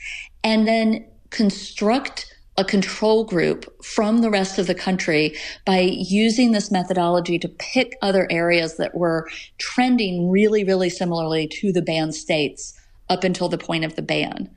and 0.43 0.67
then 0.67 1.05
construct 1.31 2.35
a 2.59 2.63
control 2.65 3.23
group 3.23 3.65
from 3.81 4.19
the 4.19 4.29
rest 4.29 4.59
of 4.59 4.67
the 4.67 4.75
country 4.75 5.33
by 5.65 5.79
using 5.79 6.51
this 6.51 6.69
methodology 6.69 7.39
to 7.39 7.47
pick 7.47 7.97
other 8.01 8.27
areas 8.29 8.75
that 8.75 8.93
were 8.93 9.29
trending 9.57 10.29
really, 10.29 10.65
really 10.65 10.89
similarly 10.89 11.47
to 11.47 11.71
the 11.71 11.81
banned 11.81 12.13
states 12.13 12.77
up 13.07 13.23
until 13.23 13.47
the 13.47 13.57
point 13.57 13.85
of 13.85 13.95
the 13.95 14.01
ban. 14.01 14.53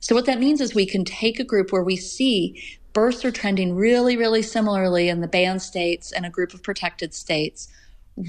So 0.00 0.14
what 0.14 0.24
that 0.24 0.40
means 0.40 0.62
is 0.62 0.74
we 0.74 0.86
can 0.86 1.04
take 1.04 1.38
a 1.38 1.44
group 1.44 1.72
where 1.72 1.84
we 1.84 1.94
see 1.94 2.58
births 2.94 3.22
are 3.22 3.30
trending 3.30 3.74
really, 3.76 4.16
really 4.16 4.42
similarly 4.42 5.10
in 5.10 5.20
the 5.20 5.28
banned 5.28 5.60
states 5.60 6.10
and 6.10 6.24
a 6.24 6.30
group 6.30 6.54
of 6.54 6.62
protected 6.62 7.12
states, 7.12 7.68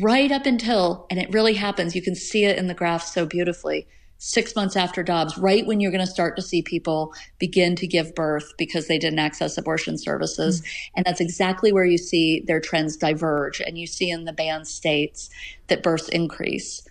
right 0.01 0.33
up 0.33 0.45
until, 0.45 1.07
and 1.09 1.17
it 1.17 1.31
really 1.31 1.53
happens, 1.53 1.95
you 1.95 2.01
can 2.01 2.15
see 2.15 2.43
it 2.43 2.57
in 2.57 2.67
the 2.67 2.73
graph 2.73 3.05
so 3.05 3.25
beautifully, 3.25 3.87
six 4.17 4.55
months 4.55 4.75
after 4.75 5.03
Dobbs, 5.03 5.37
right 5.37 5.65
when 5.65 5.79
you're 5.79 5.91
going 5.91 6.05
to 6.05 6.07
start 6.07 6.35
to 6.37 6.41
see 6.41 6.61
people 6.61 7.13
begin 7.39 7.75
to 7.75 7.87
give 7.87 8.15
birth 8.15 8.53
because 8.57 8.87
they 8.87 8.97
didn't 8.97 9.19
access 9.19 9.57
abortion 9.57 9.97
services. 9.97 10.61
Mm-hmm. 10.61 10.93
And 10.95 11.05
that's 11.05 11.19
exactly 11.21 11.73
where 11.73 11.85
you 11.85 11.97
see 11.97 12.41
their 12.47 12.61
trends 12.61 12.95
diverge. 12.95 13.59
And 13.59 13.77
you 13.77 13.85
see 13.85 14.09
in 14.09 14.25
the 14.25 14.33
banned 14.33 14.67
states 14.67 15.29
that 15.67 15.83
births 15.83 16.09
increase. 16.09 16.87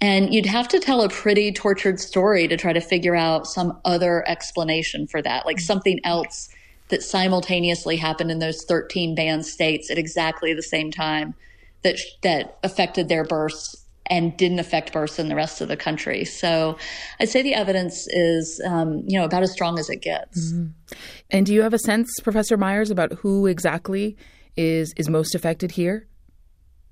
And 0.00 0.32
you'd 0.32 0.46
have 0.46 0.68
to 0.68 0.78
tell 0.78 1.02
a 1.02 1.08
pretty 1.08 1.52
tortured 1.52 1.98
story 1.98 2.46
to 2.48 2.56
try 2.56 2.72
to 2.72 2.80
figure 2.80 3.16
out 3.16 3.46
some 3.46 3.78
other 3.84 4.28
explanation 4.28 5.06
for 5.06 5.22
that, 5.22 5.46
like 5.46 5.58
something 5.58 6.00
else 6.04 6.50
that 6.88 7.02
simultaneously 7.02 7.96
happened 7.96 8.30
in 8.30 8.38
those 8.38 8.64
13 8.64 9.14
banned 9.14 9.46
states 9.46 9.90
at 9.90 9.98
exactly 9.98 10.52
the 10.52 10.62
same 10.62 10.90
time 10.90 11.34
that 11.82 11.98
that 12.22 12.58
affected 12.62 13.08
their 13.08 13.24
births 13.24 13.85
and 14.08 14.36
didn't 14.36 14.58
affect 14.58 14.92
births 14.92 15.18
in 15.18 15.28
the 15.28 15.34
rest 15.34 15.60
of 15.60 15.68
the 15.68 15.76
country. 15.76 16.24
So 16.24 16.78
I'd 17.20 17.28
say 17.28 17.42
the 17.42 17.54
evidence 17.54 18.06
is, 18.08 18.60
um, 18.66 19.02
you 19.06 19.18
know, 19.18 19.24
about 19.24 19.42
as 19.42 19.52
strong 19.52 19.78
as 19.78 19.90
it 19.90 20.02
gets. 20.02 20.52
Mm-hmm. 20.52 20.94
And 21.30 21.46
do 21.46 21.54
you 21.54 21.62
have 21.62 21.74
a 21.74 21.78
sense, 21.78 22.08
Professor 22.22 22.56
Myers, 22.56 22.90
about 22.90 23.12
who 23.14 23.46
exactly 23.46 24.16
is 24.56 24.94
is 24.96 25.08
most 25.08 25.34
affected 25.34 25.72
here? 25.72 26.06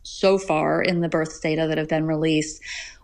So 0.02 0.36
far 0.36 0.82
in 0.82 1.00
the 1.00 1.08
birth 1.08 1.40
data 1.40 1.66
that 1.66 1.78
have 1.78 1.88
been 1.88 2.06
released, 2.06 2.60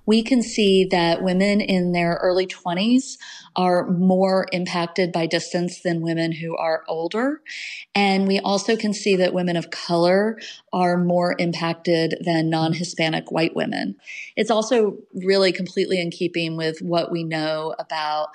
we 0.06 0.22
can 0.22 0.42
see 0.42 0.84
that 0.86 1.22
women 1.22 1.60
in 1.60 1.92
their 1.92 2.18
early 2.22 2.46
20s 2.46 3.16
are 3.56 3.88
more 3.88 4.46
impacted 4.52 5.12
by 5.12 5.26
distance 5.26 5.80
than 5.80 6.00
women 6.00 6.32
who 6.32 6.56
are 6.56 6.84
older. 6.88 7.40
And 7.94 8.26
we 8.26 8.38
also 8.38 8.76
can 8.76 8.92
see 8.92 9.16
that 9.16 9.34
women 9.34 9.56
of 9.56 9.70
color 9.70 10.38
are 10.72 10.96
more 10.96 11.34
impacted 11.38 12.16
than 12.24 12.50
non 12.50 12.72
Hispanic 12.72 13.30
white 13.30 13.54
women. 13.56 13.96
It's 14.36 14.50
also 14.50 14.98
really 15.14 15.52
completely 15.52 16.00
in 16.00 16.10
keeping 16.10 16.56
with 16.56 16.80
what 16.80 17.10
we 17.10 17.24
know 17.24 17.74
about 17.78 18.28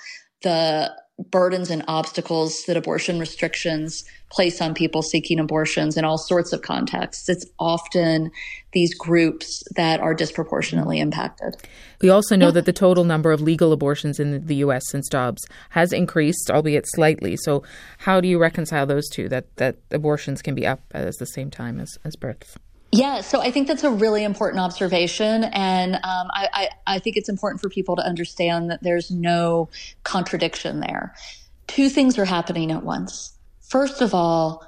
the 0.45 0.95
burdens 1.31 1.69
and 1.69 1.83
obstacles 1.87 2.63
that 2.67 2.77
abortion 2.77 3.19
restrictions 3.19 4.03
place 4.31 4.61
on 4.61 4.73
people 4.73 5.01
seeking 5.01 5.39
abortions 5.39 5.97
in 5.97 6.03
all 6.03 6.17
sorts 6.17 6.51
of 6.51 6.61
contexts. 6.61 7.29
It's 7.29 7.45
often 7.57 8.31
these 8.73 8.93
groups 8.93 9.63
that 9.75 10.01
are 10.01 10.13
disproportionately 10.13 10.99
impacted. 10.99 11.55
We 12.01 12.09
also 12.09 12.35
know 12.35 12.47
yeah. 12.47 12.51
that 12.51 12.65
the 12.65 12.73
total 12.73 13.05
number 13.05 13.31
of 13.31 13.41
legal 13.41 13.71
abortions 13.71 14.19
in 14.19 14.45
the 14.45 14.55
U.S. 14.55 14.83
since 14.89 15.07
Dobbs 15.07 15.47
has 15.69 15.91
increased, 15.93 16.51
albeit 16.51 16.85
slightly. 16.87 17.37
So, 17.37 17.63
how 17.99 18.19
do 18.19 18.27
you 18.27 18.37
reconcile 18.37 18.85
those 18.85 19.07
two? 19.09 19.29
That 19.29 19.55
that 19.55 19.77
abortions 19.91 20.41
can 20.41 20.53
be 20.53 20.67
up 20.67 20.81
at 20.91 21.17
the 21.17 21.25
same 21.25 21.49
time 21.49 21.79
as, 21.79 21.97
as 22.03 22.15
births. 22.15 22.57
Yeah, 22.95 23.21
so 23.21 23.41
I 23.41 23.51
think 23.51 23.67
that's 23.67 23.83
a 23.83 23.89
really 23.91 24.23
important 24.23 24.61
observation. 24.61 25.45
And 25.45 25.95
um, 25.95 26.01
I, 26.31 26.47
I, 26.53 26.69
I 26.87 26.99
think 26.99 27.17
it's 27.17 27.29
important 27.29 27.61
for 27.61 27.69
people 27.69 27.95
to 27.97 28.01
understand 28.01 28.71
that 28.71 28.83
there's 28.83 29.11
no 29.11 29.69
contradiction 30.03 30.79
there. 30.79 31.13
Two 31.67 31.89
things 31.89 32.17
are 32.17 32.25
happening 32.25 32.71
at 32.71 32.83
once. 32.83 33.33
First 33.61 34.01
of 34.01 34.13
all, 34.13 34.65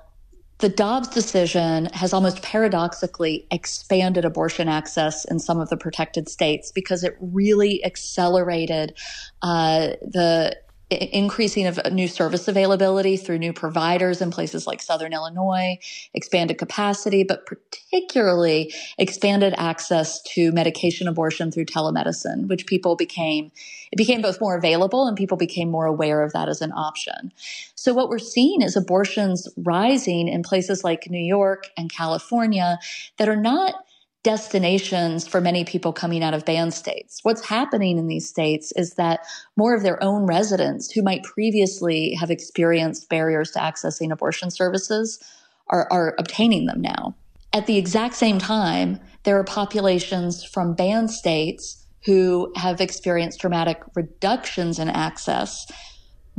the 0.59 0.69
Dobbs 0.69 1.07
decision 1.09 1.85
has 1.93 2.13
almost 2.13 2.41
paradoxically 2.41 3.45
expanded 3.51 4.25
abortion 4.25 4.67
access 4.67 5.23
in 5.23 5.39
some 5.39 5.59
of 5.59 5.69
the 5.69 5.77
protected 5.77 6.27
states 6.27 6.71
because 6.71 7.03
it 7.03 7.15
really 7.21 7.85
accelerated 7.85 8.97
uh, 9.43 9.89
the 10.01 10.57
increasing 10.89 11.67
of 11.67 11.79
uh, 11.83 11.89
new 11.89 12.07
service 12.07 12.47
availability 12.47 13.17
through 13.17 13.37
new 13.37 13.51
providers 13.51 14.21
in 14.21 14.31
places 14.31 14.65
like 14.65 14.81
Southern 14.81 15.11
Illinois, 15.11 15.77
expanded 16.13 16.57
capacity, 16.57 17.23
but 17.23 17.45
particularly 17.45 18.73
expanded 18.97 19.53
access 19.57 20.21
to 20.21 20.51
medication 20.53 21.07
abortion 21.07 21.51
through 21.51 21.65
telemedicine, 21.65 22.47
which 22.47 22.65
people 22.65 22.95
became, 22.95 23.51
it 23.91 23.97
became 23.97 24.21
both 24.21 24.39
more 24.39 24.55
available 24.55 25.07
and 25.07 25.17
people 25.17 25.37
became 25.37 25.69
more 25.69 25.85
aware 25.85 26.23
of 26.23 26.31
that 26.31 26.47
as 26.47 26.61
an 26.61 26.71
option. 26.71 27.33
So 27.75 27.93
what 27.93 28.09
we're 28.09 28.17
seeing 28.19 28.61
is 28.61 28.77
abortions 28.77 29.47
rising 29.57 30.29
in 30.29 30.41
places 30.41 30.83
like 30.85 31.09
New 31.09 31.17
York 31.17 31.67
and 31.75 31.91
California 31.91 32.79
that 33.17 33.27
are 33.27 33.35
not 33.35 33.75
destinations 34.23 35.27
for 35.27 35.39
many 35.39 35.63
people 35.63 35.93
coming 35.93 36.23
out 36.23 36.33
of 36.33 36.45
banned 36.45 36.73
states. 36.73 37.19
What's 37.23 37.45
happening 37.45 37.97
in 37.97 38.07
these 38.07 38.27
states 38.27 38.73
is 38.75 38.95
that 38.95 39.21
more 39.55 39.73
of 39.73 39.83
their 39.83 40.01
own 40.03 40.25
residents 40.25 40.91
who 40.91 41.01
might 41.01 41.23
previously 41.23 42.13
have 42.15 42.29
experienced 42.29 43.09
barriers 43.09 43.51
to 43.51 43.59
accessing 43.59 44.11
abortion 44.11 44.51
services 44.51 45.23
are, 45.69 45.87
are 45.91 46.15
obtaining 46.17 46.65
them 46.65 46.81
now. 46.81 47.15
At 47.53 47.67
the 47.67 47.77
exact 47.77 48.15
same 48.15 48.39
time, 48.39 48.99
there 49.23 49.39
are 49.39 49.43
populations 49.43 50.43
from 50.43 50.75
banned 50.75 51.11
states 51.11 51.85
who 52.05 52.51
have 52.55 52.81
experienced 52.81 53.39
dramatic 53.39 53.81
reductions 53.95 54.79
in 54.79 54.89
access 54.89 55.67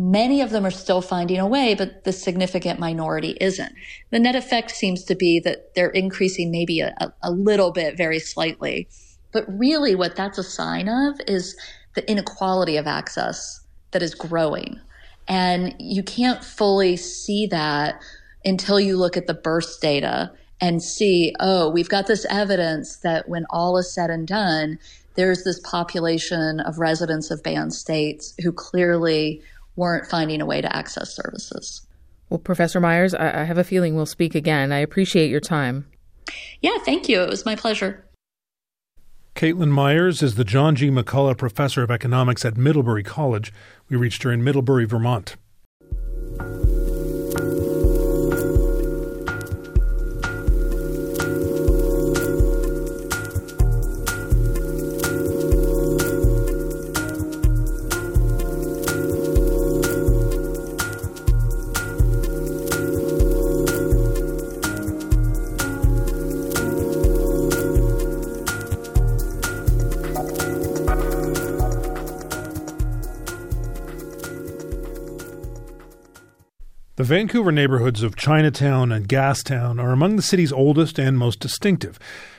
Many 0.00 0.40
of 0.40 0.50
them 0.50 0.64
are 0.64 0.70
still 0.70 1.02
finding 1.02 1.40
a 1.40 1.46
way, 1.46 1.74
but 1.74 2.04
the 2.04 2.12
significant 2.12 2.78
minority 2.78 3.36
isn't. 3.40 3.72
The 4.10 4.20
net 4.20 4.36
effect 4.36 4.70
seems 4.70 5.02
to 5.04 5.16
be 5.16 5.40
that 5.40 5.74
they're 5.74 5.90
increasing 5.90 6.52
maybe 6.52 6.78
a, 6.80 7.12
a, 7.20 7.32
little 7.32 7.72
bit, 7.72 7.96
very 7.96 8.20
slightly. 8.20 8.86
But 9.32 9.44
really, 9.48 9.96
what 9.96 10.14
that's 10.14 10.38
a 10.38 10.44
sign 10.44 10.88
of 10.88 11.20
is 11.26 11.56
the 11.96 12.08
inequality 12.08 12.76
of 12.76 12.86
access 12.86 13.60
that 13.90 14.00
is 14.00 14.14
growing. 14.14 14.80
And 15.26 15.74
you 15.80 16.04
can't 16.04 16.44
fully 16.44 16.96
see 16.96 17.46
that 17.48 18.00
until 18.44 18.78
you 18.78 18.96
look 18.96 19.16
at 19.16 19.26
the 19.26 19.34
birth 19.34 19.80
data 19.80 20.30
and 20.60 20.80
see, 20.80 21.34
oh, 21.40 21.70
we've 21.70 21.88
got 21.88 22.06
this 22.06 22.24
evidence 22.30 22.98
that 22.98 23.28
when 23.28 23.46
all 23.50 23.76
is 23.76 23.92
said 23.92 24.10
and 24.10 24.28
done, 24.28 24.78
there's 25.16 25.42
this 25.42 25.58
population 25.60 26.60
of 26.60 26.78
residents 26.78 27.32
of 27.32 27.42
banned 27.42 27.74
states 27.74 28.34
who 28.42 28.52
clearly 28.52 29.42
weren't 29.78 30.06
finding 30.06 30.42
a 30.42 30.46
way 30.46 30.60
to 30.60 30.76
access 30.76 31.14
services. 31.14 31.86
Well, 32.28 32.38
Professor 32.38 32.80
Myers, 32.80 33.14
I, 33.14 33.42
I 33.42 33.44
have 33.44 33.56
a 33.56 33.64
feeling 33.64 33.94
we'll 33.94 34.04
speak 34.04 34.34
again. 34.34 34.72
I 34.72 34.78
appreciate 34.80 35.30
your 35.30 35.40
time. 35.40 35.86
Yeah, 36.60 36.76
thank 36.84 37.08
you. 37.08 37.22
It 37.22 37.30
was 37.30 37.46
my 37.46 37.56
pleasure. 37.56 38.04
Caitlin 39.34 39.70
Myers 39.70 40.20
is 40.20 40.34
the 40.34 40.44
John 40.44 40.74
G. 40.74 40.90
McCullough 40.90 41.38
Professor 41.38 41.82
of 41.84 41.90
Economics 41.90 42.44
at 42.44 42.56
Middlebury 42.56 43.04
College. 43.04 43.52
We 43.88 43.96
reached 43.96 44.24
her 44.24 44.32
in 44.32 44.42
Middlebury, 44.42 44.84
Vermont. 44.84 45.36
The 76.98 77.04
Vancouver 77.04 77.52
neighborhoods 77.52 78.02
of 78.02 78.16
Chinatown 78.16 78.90
and 78.90 79.08
Gastown 79.08 79.80
are 79.80 79.92
among 79.92 80.16
the 80.16 80.20
city's 80.20 80.50
oldest 80.50 80.98
and 80.98 81.16
most 81.16 81.38
distinctive, 81.38 81.96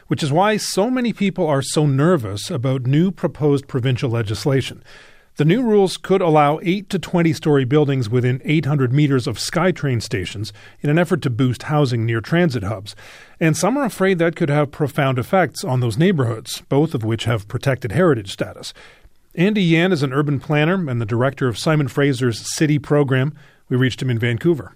which 0.08 0.22
is 0.22 0.34
why 0.34 0.58
so 0.58 0.90
many 0.90 1.14
people 1.14 1.48
are 1.48 1.62
so 1.62 1.86
nervous 1.86 2.52
about 2.52 2.86
new 2.86 3.10
proposed 3.10 3.70
provincial 3.70 4.10
legislation. 4.10 4.84
The 5.38 5.46
new 5.46 5.64
rules 5.64 5.96
could 5.96 6.20
allow 6.20 6.60
8 6.62 6.90
to 6.90 7.00
20 7.00 7.32
story 7.32 7.64
buildings 7.64 8.10
within 8.10 8.42
800 8.44 8.92
meters 8.92 9.28
of 9.28 9.38
SkyTrain 9.38 10.02
stations 10.02 10.52
in 10.82 10.90
an 10.90 11.00
effort 11.00 11.22
to 11.22 11.30
boost 11.30 11.64
housing 11.64 12.06
near 12.06 12.20
transit 12.20 12.64
hubs. 12.64 12.98
And 13.40 13.56
some 13.56 13.78
are 13.78 13.86
afraid 13.86 14.20
that 14.20 14.36
could 14.36 14.50
have 14.50 14.72
profound 14.72 15.18
effects 15.18 15.64
on 15.64 15.80
those 15.80 15.98
neighborhoods, 15.98 16.64
both 16.68 16.94
of 16.94 17.06
which 17.06 17.24
have 17.24 17.48
protected 17.48 17.94
heritage 17.94 18.34
status. 18.34 18.74
Andy 19.36 19.64
Yan 19.64 19.94
is 19.94 20.04
an 20.04 20.12
urban 20.12 20.42
planner 20.42 20.90
and 20.90 21.00
the 21.00 21.06
director 21.06 21.48
of 21.48 21.58
Simon 21.58 21.88
Fraser's 21.88 22.54
City 22.58 22.78
program. 22.78 23.34
We 23.70 23.78
reached 23.78 24.02
him 24.02 24.10
in 24.10 24.20
Vancouver. 24.20 24.76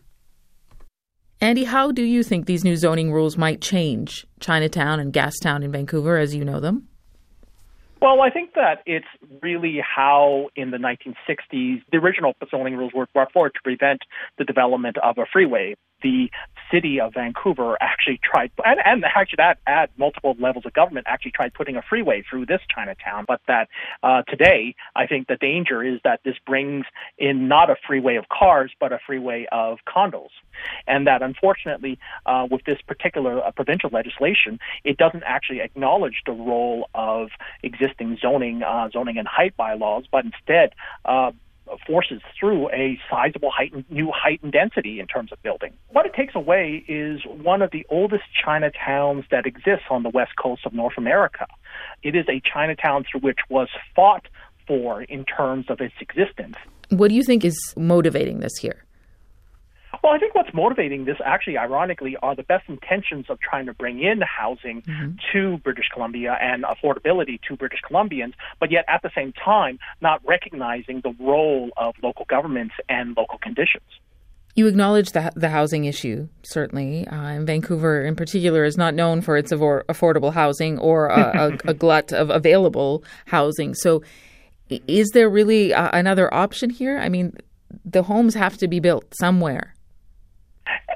Andy, 1.42 1.66
how 1.66 1.92
do 1.92 2.04
you 2.04 2.24
think 2.24 2.46
these 2.46 2.64
new 2.64 2.78
zoning 2.78 3.12
rules 3.12 3.38
might 3.38 3.60
change 3.60 4.26
Chinatown 4.40 5.00
and 5.00 5.12
Gastown 5.12 5.64
in 5.64 5.72
Vancouver 5.72 6.18
as 6.18 6.34
you 6.34 6.46
know 6.46 6.60
them? 6.60 6.88
Well, 8.02 8.22
I 8.22 8.30
think 8.30 8.54
that 8.56 8.84
it's 8.86 9.08
really 9.42 9.80
how 9.82 10.50
in 10.56 10.72
the 10.72 10.78
1960s 10.78 11.82
the 11.92 11.98
original 11.98 12.34
zoning 12.52 12.76
rules 12.76 12.92
were 12.94 13.08
brought 13.14 13.32
forward 13.32 13.54
to 13.56 13.62
prevent 13.64 14.02
the 14.38 14.44
development 14.44 14.98
of 14.98 15.18
a 15.18 15.26
freeway. 15.32 15.76
the 16.02 16.30
city 16.74 17.00
of 17.00 17.14
Vancouver 17.14 17.78
actually 17.80 18.20
tried, 18.24 18.52
and, 18.66 18.80
and 18.84 19.06
actually 19.06 19.38
that 19.38 19.60
at 19.68 19.92
multiple 19.98 20.36
levels 20.40 20.66
of 20.66 20.74
government 20.74 21.06
actually 21.08 21.32
tried 21.32 21.54
putting 21.54 21.76
a 21.76 21.82
freeway 21.88 22.24
through 22.28 22.46
this 22.46 22.62
Chinatown. 22.74 23.26
But 23.28 23.42
that 23.48 23.70
uh, 24.02 24.24
today, 24.24 24.76
I 24.96 25.06
think 25.08 25.28
the 25.28 25.36
danger 25.36 25.84
is 25.84 26.00
that 26.04 26.22
this 26.26 26.36
brings 26.46 26.86
in 27.18 27.48
not 27.48 27.70
a 27.70 27.76
freeway 27.88 28.16
of 28.16 28.26
cars, 28.30 28.72
but 28.80 28.92
a 28.92 29.00
freeway 29.06 29.46
of 29.52 29.80
condos. 29.88 30.34
And 30.88 31.08
that 31.08 31.22
unfortunately, 31.22 32.00
uh, 32.26 32.48
with 32.50 32.64
this 32.66 32.82
particular 32.88 33.46
uh, 33.46 33.52
provincial 33.52 33.90
legislation, 33.92 34.60
it 34.84 34.98
doesn't 34.98 35.24
actually 35.26 35.62
acknowledge 35.62 36.22
the 36.26 36.32
role 36.32 36.90
of 36.96 37.30
existing 37.62 38.18
zoning, 38.22 38.64
uh, 38.64 38.90
zoning 38.92 39.18
and 39.18 39.28
height 39.28 39.56
bylaws, 39.56 40.06
but 40.12 40.26
instead 40.26 40.74
uh, 41.06 41.32
Uh, 41.74 41.78
forces 41.88 42.22
through 42.40 42.70
a 42.72 43.00
sizable 43.10 43.52
new 43.90 44.12
height 44.12 44.40
and 44.44 44.52
density 44.52 45.00
in 45.00 45.08
terms 45.08 45.32
of 45.32 45.42
building. 45.44 45.74
What 45.90 46.06
it 46.06 46.14
takes 46.14 46.36
away 46.36 46.84
is 46.88 47.22
one 47.26 47.62
of 47.62 47.72
the 47.72 47.86
oldest 47.90 48.24
Chinatowns 48.46 49.28
that 49.30 49.46
exists 49.46 49.86
on 49.90 50.04
the 50.04 50.10
west 50.10 50.32
coast 50.42 50.66
of 50.66 50.74
North 50.74 50.98
America. 50.98 51.46
It 52.02 52.16
is 52.16 52.26
a 52.30 52.42
Chinatown 52.42 53.06
through 53.10 53.22
which 53.22 53.40
was 53.50 53.70
fought 53.96 54.28
for 54.68 55.04
in 55.04 55.26
terms 55.26 55.66
of 55.70 55.82
its 55.82 55.94
existence. 56.00 56.56
What 56.90 57.10
do 57.10 57.16
you 57.16 57.24
think 57.24 57.44
is 57.46 57.58
motivating 57.78 58.40
this 58.40 58.54
here? 58.60 58.84
Well, 60.04 60.12
I 60.12 60.18
think 60.18 60.36
what's 60.36 60.54
motivating 60.54 61.06
this, 61.06 61.16
actually, 61.24 61.58
ironically, 61.58 62.18
are 62.22 62.36
the 62.36 62.44
best 62.44 62.68
intentions 62.68 63.28
of 63.30 63.40
trying 63.40 63.68
to 63.68 63.74
bring 63.74 64.04
in 64.04 64.20
housing 64.20 64.82
mm-hmm. 64.82 65.12
to 65.32 65.58
British 65.60 65.88
Columbia 65.94 66.38
and 66.42 66.66
affordability 66.66 67.40
to 67.48 67.56
British 67.56 67.80
Columbians, 67.90 68.34
but 68.60 68.70
yet 68.70 68.84
at 68.90 69.02
the 69.02 69.12
same 69.16 69.32
time, 69.32 69.80
not 70.02 70.22
recognizing 70.26 71.00
the 71.02 71.16
role 71.22 71.70
of 71.78 71.96
local 72.04 72.26
governments 72.26 72.76
and 72.90 73.16
local 73.16 73.38
conditions. 73.38 73.86
You 74.56 74.68
acknowledge 74.68 75.12
the, 75.12 75.32
the 75.38 75.48
housing 75.48 75.86
issue, 75.86 76.28
certainly. 76.44 77.08
Uh, 77.08 77.16
and 77.16 77.48
Vancouver, 77.48 78.04
in 78.04 78.18
particular, 78.18 78.66
is 78.66 78.76
not 78.76 78.94
known 78.94 79.22
for 79.22 79.38
its 79.38 79.54
avor- 79.54 79.86
affordable 79.86 80.34
housing 80.34 80.80
or 80.80 81.08
a, 81.08 81.54
a, 81.66 81.70
a, 81.72 81.74
glut 81.74 82.12
of 82.12 82.30
available 82.30 83.06
housing. 83.26 83.74
So, 83.74 84.04
is 84.70 85.12
there 85.12 85.30
really 85.30 85.74
uh, 85.74 85.90
another 85.94 86.32
option 86.34 86.70
here? 86.70 86.98
I 87.00 87.08
mean, 87.08 87.38
the 87.86 88.04
homes 88.04 88.36
have 88.36 88.58
to 88.58 88.68
be 88.68 88.82
built 88.82 89.14
somewhere. 89.16 89.73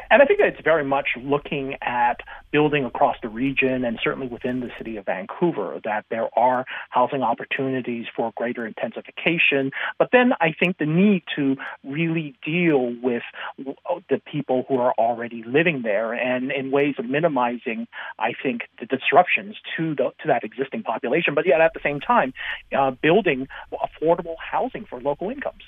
And 0.10 0.22
I 0.22 0.26
think 0.26 0.40
that 0.40 0.48
it's 0.50 0.62
very 0.62 0.84
much 0.84 1.10
looking 1.18 1.76
at 1.82 2.22
building 2.52 2.86
across 2.86 3.18
the 3.22 3.30
region 3.30 3.84
and 3.84 4.00
certainly 4.04 4.28
within 4.28 4.62
the 4.62 4.70
city 4.78 4.98
of 4.98 5.06
Vancouver 5.06 5.80
that 5.84 6.06
there 6.10 6.30
are 6.38 6.66
housing 6.90 7.22
opportunities 7.22 8.06
for 8.16 8.32
greater 8.36 8.66
intensification. 8.66 9.72
But 10.00 10.10
then 10.12 10.34
I 10.40 10.54
think 10.58 10.78
the 10.78 10.86
need 10.86 11.24
to 11.36 11.58
really 11.84 12.36
deal 12.46 12.96
with 13.02 13.24
the 13.58 14.22
people 14.26 14.66
who 14.68 14.78
are 14.78 14.94
already 14.94 15.44
living 15.44 15.82
there 15.84 16.14
and 16.14 16.52
in 16.52 16.72
ways 16.72 16.96
of 16.98 17.06
minimizing, 17.06 17.88
I 18.18 18.34
think, 18.42 18.62
the 18.80 18.86
disruptions 18.86 19.56
to 19.76 19.96
the 19.96 20.12
to 20.22 20.28
that 20.28 20.44
existing 20.44 20.84
population. 20.84 21.36
But 21.36 21.46
yet 21.46 21.62
at 21.62 21.74
the 21.74 21.80
same 21.84 22.00
time, 22.00 22.34
uh, 22.78 22.92
building 22.92 23.48
affordable 23.74 24.36
housing 24.40 24.86
for 24.86 25.00
local 25.00 25.30
incomes. 25.30 25.64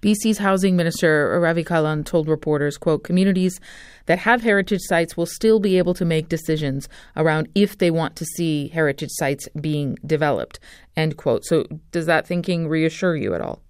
BC's 0.00 0.38
housing 0.38 0.76
minister 0.76 1.38
Ravi 1.40 1.64
Kahlon 1.64 2.04
told 2.04 2.28
reporters, 2.28 2.78
quote, 2.78 3.02
communities 3.02 3.58
that 4.06 4.20
have 4.20 4.42
heritage 4.42 4.80
sites 4.82 5.16
will 5.16 5.26
still 5.26 5.58
be 5.58 5.76
able 5.76 5.94
to 5.94 6.04
make 6.04 6.28
decisions 6.28 6.88
around 7.16 7.48
if 7.54 7.78
they 7.78 7.90
want 7.90 8.14
to 8.16 8.24
see 8.24 8.68
heritage 8.68 9.10
sites 9.12 9.48
being 9.60 9.98
developed, 10.06 10.60
end 10.96 11.16
quote. 11.16 11.44
So 11.44 11.64
does 11.90 12.06
that 12.06 12.26
thinking 12.26 12.68
reassure 12.68 13.16
you 13.16 13.34
at 13.34 13.40
all? 13.40 13.60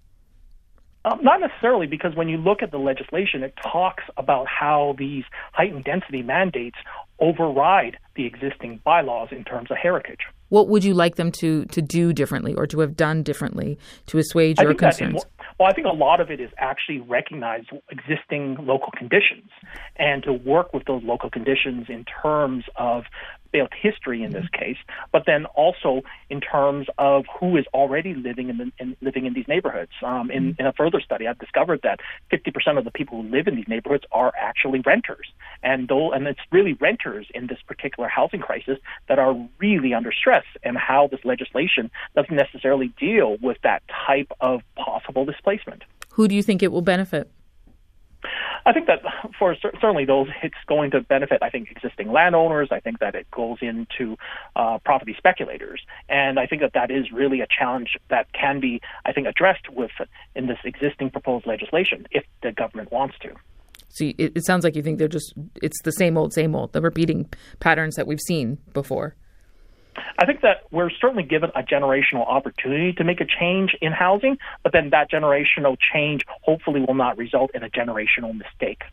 Um, 1.05 1.19
not 1.23 1.39
necessarily, 1.39 1.87
because 1.87 2.15
when 2.15 2.27
you 2.27 2.37
look 2.37 2.61
at 2.61 2.71
the 2.71 2.77
legislation, 2.77 3.41
it 3.41 3.53
talks 3.63 4.03
about 4.17 4.47
how 4.47 4.95
these 4.97 5.23
heightened 5.53 5.85
density 5.85 6.21
mandates 6.21 6.77
override 7.19 7.97
the 8.15 8.25
existing 8.25 8.81
bylaws 8.83 9.29
in 9.31 9.43
terms 9.45 9.71
of 9.71 9.77
heritage. 9.77 10.19
What 10.49 10.67
would 10.67 10.83
you 10.83 10.93
like 10.93 11.15
them 11.15 11.31
to, 11.33 11.65
to 11.65 11.81
do 11.81 12.11
differently 12.11 12.53
or 12.53 12.67
to 12.67 12.79
have 12.81 12.97
done 12.97 13.23
differently 13.23 13.77
to 14.07 14.17
assuage 14.17 14.59
your 14.59 14.73
concerns? 14.73 15.25
Well, 15.59 15.67
I 15.67 15.73
think 15.73 15.87
a 15.87 15.95
lot 15.95 16.21
of 16.21 16.31
it 16.31 16.39
is 16.39 16.49
actually 16.57 17.01
recognize 17.01 17.63
existing 17.91 18.55
local 18.61 18.91
conditions 18.97 19.49
and 19.97 20.23
to 20.23 20.31
work 20.31 20.73
with 20.73 20.85
those 20.85 21.03
local 21.03 21.29
conditions 21.29 21.87
in 21.89 22.05
terms 22.23 22.63
of 22.77 23.03
built 23.51 23.71
history 23.73 24.23
in 24.23 24.31
this 24.31 24.47
case, 24.49 24.77
but 25.11 25.23
then 25.25 25.45
also 25.47 26.01
in 26.29 26.41
terms 26.41 26.87
of 26.97 27.25
who 27.39 27.57
is 27.57 27.65
already 27.73 28.13
living 28.13 28.49
in, 28.49 28.57
the, 28.57 28.71
in 28.79 28.95
living 29.01 29.25
in 29.25 29.33
these 29.33 29.47
neighborhoods. 29.47 29.91
Um, 30.03 30.31
in, 30.31 30.55
in 30.59 30.65
a 30.65 30.73
further 30.73 30.99
study, 30.99 31.27
I've 31.27 31.39
discovered 31.39 31.81
that 31.83 31.99
50% 32.31 32.77
of 32.77 32.85
the 32.85 32.91
people 32.91 33.21
who 33.21 33.29
live 33.29 33.47
in 33.47 33.55
these 33.55 33.67
neighborhoods 33.67 34.03
are 34.11 34.31
actually 34.39 34.81
renters, 34.85 35.27
and 35.63 35.87
though, 35.87 36.11
and 36.11 36.27
it's 36.27 36.39
really 36.51 36.73
renters 36.73 37.27
in 37.33 37.47
this 37.47 37.59
particular 37.67 38.07
housing 38.09 38.41
crisis 38.41 38.77
that 39.07 39.19
are 39.19 39.35
really 39.59 39.93
under 39.93 40.11
stress, 40.11 40.45
and 40.63 40.77
how 40.77 41.07
this 41.07 41.19
legislation 41.23 41.89
doesn't 42.15 42.35
necessarily 42.35 42.93
deal 42.99 43.37
with 43.41 43.57
that 43.63 43.81
type 44.07 44.31
of 44.41 44.61
possible 44.75 45.25
displacement. 45.25 45.83
Who 46.13 46.27
do 46.27 46.35
you 46.35 46.43
think 46.43 46.63
it 46.63 46.71
will 46.71 46.81
benefit? 46.81 47.31
I 48.65 48.73
think 48.73 48.87
that 48.87 48.99
for 49.37 49.55
certainly 49.55 50.05
those, 50.05 50.27
it's 50.43 50.55
going 50.67 50.91
to 50.91 51.01
benefit. 51.01 51.39
I 51.41 51.49
think 51.49 51.71
existing 51.71 52.11
landowners. 52.11 52.69
I 52.71 52.79
think 52.79 52.99
that 52.99 53.15
it 53.15 53.29
goes 53.31 53.57
into 53.61 54.17
uh, 54.55 54.79
property 54.79 55.15
speculators, 55.17 55.81
and 56.09 56.39
I 56.39 56.45
think 56.45 56.61
that 56.61 56.73
that 56.73 56.91
is 56.91 57.11
really 57.11 57.41
a 57.41 57.47
challenge 57.47 57.97
that 58.09 58.31
can 58.33 58.59
be, 58.59 58.81
I 59.05 59.13
think, 59.13 59.27
addressed 59.27 59.69
with 59.69 59.91
in 60.35 60.47
this 60.47 60.59
existing 60.63 61.11
proposed 61.11 61.45
legislation 61.45 62.07
if 62.11 62.25
the 62.43 62.51
government 62.51 62.91
wants 62.91 63.15
to. 63.21 63.29
So 63.89 64.05
it, 64.05 64.33
it 64.35 64.45
sounds 64.45 64.63
like 64.63 64.75
you 64.75 64.83
think 64.83 64.99
they're 64.99 65.07
just 65.07 65.33
it's 65.61 65.81
the 65.83 65.91
same 65.91 66.17
old, 66.17 66.33
same 66.33 66.55
old, 66.55 66.73
the 66.73 66.81
repeating 66.81 67.29
patterns 67.59 67.95
that 67.95 68.07
we've 68.07 68.21
seen 68.27 68.57
before. 68.73 69.15
I 70.17 70.25
think 70.25 70.41
that 70.41 70.63
we're 70.71 70.89
certainly 70.89 71.23
given 71.23 71.49
a 71.55 71.61
generational 71.61 72.27
opportunity 72.27 72.93
to 72.93 73.03
make 73.03 73.21
a 73.21 73.25
change 73.25 73.75
in 73.81 73.91
housing, 73.91 74.37
but 74.63 74.71
then 74.71 74.89
that 74.91 75.11
generational 75.11 75.77
change 75.93 76.23
hopefully 76.41 76.81
will 76.81 76.93
not 76.93 77.17
result 77.17 77.51
in 77.53 77.63
a 77.63 77.69
generational 77.69 78.33
mistake. 78.33 78.83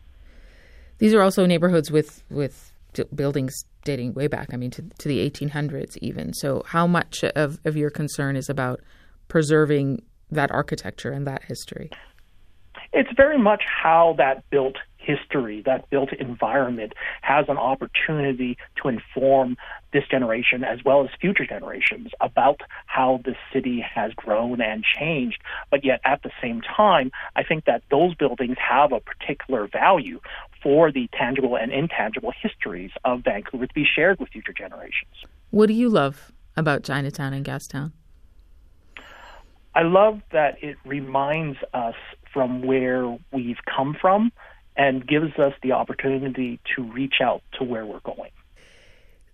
These 0.97 1.13
are 1.13 1.21
also 1.21 1.45
neighborhoods 1.45 1.91
with 1.91 2.23
with 2.29 2.71
buildings 3.13 3.53
dating 3.83 4.13
way 4.13 4.27
back. 4.27 4.53
I 4.53 4.57
mean, 4.57 4.71
to, 4.71 4.81
to 4.81 5.07
the 5.07 5.29
1800s 5.29 5.97
even. 6.01 6.33
So, 6.33 6.63
how 6.67 6.87
much 6.87 7.23
of, 7.23 7.59
of 7.65 7.77
your 7.77 7.89
concern 7.89 8.35
is 8.35 8.49
about 8.49 8.81
preserving 9.27 10.03
that 10.31 10.51
architecture 10.51 11.11
and 11.11 11.27
that 11.27 11.43
history? 11.43 11.89
It's 12.93 13.09
very 13.15 13.37
much 13.37 13.63
how 13.65 14.15
that 14.17 14.49
built 14.49 14.77
history, 15.07 15.61
that 15.65 15.89
built 15.89 16.11
environment 16.13 16.93
has 17.21 17.45
an 17.47 17.57
opportunity 17.57 18.57
to 18.81 18.89
inform 18.89 19.55
this 19.93 20.03
generation 20.11 20.63
as 20.63 20.83
well 20.83 21.03
as 21.03 21.09
future 21.21 21.45
generations 21.45 22.11
about 22.19 22.59
how 22.85 23.21
the 23.23 23.35
city 23.53 23.79
has 23.79 24.11
grown 24.13 24.61
and 24.61 24.83
changed. 24.83 25.41
But 25.71 25.85
yet 25.85 26.01
at 26.03 26.23
the 26.23 26.31
same 26.41 26.61
time, 26.61 27.11
I 27.35 27.43
think 27.43 27.65
that 27.65 27.83
those 27.89 28.13
buildings 28.15 28.57
have 28.59 28.91
a 28.91 28.99
particular 28.99 29.67
value 29.67 30.19
for 30.61 30.91
the 30.91 31.09
tangible 31.13 31.55
and 31.55 31.71
intangible 31.71 32.33
histories 32.41 32.91
of 33.05 33.23
Vancouver 33.23 33.67
to 33.67 33.73
be 33.73 33.85
shared 33.85 34.19
with 34.19 34.29
future 34.29 34.53
generations. 34.53 35.13
What 35.51 35.67
do 35.67 35.73
you 35.73 35.87
love 35.87 36.33
about 36.57 36.83
Chinatown 36.83 37.33
and 37.33 37.45
Gastown? 37.45 37.93
I 39.73 39.83
love 39.83 40.21
that 40.31 40.61
it 40.63 40.75
reminds 40.85 41.59
us 41.73 41.95
from 42.33 42.63
where 42.63 43.17
we've 43.31 43.59
come 43.65 43.95
from 43.99 44.31
and 44.77 45.05
gives 45.05 45.37
us 45.39 45.53
the 45.63 45.71
opportunity 45.71 46.59
to 46.75 46.83
reach 46.83 47.15
out 47.21 47.41
to 47.57 47.63
where 47.63 47.85
we're 47.85 47.99
going. 48.01 48.31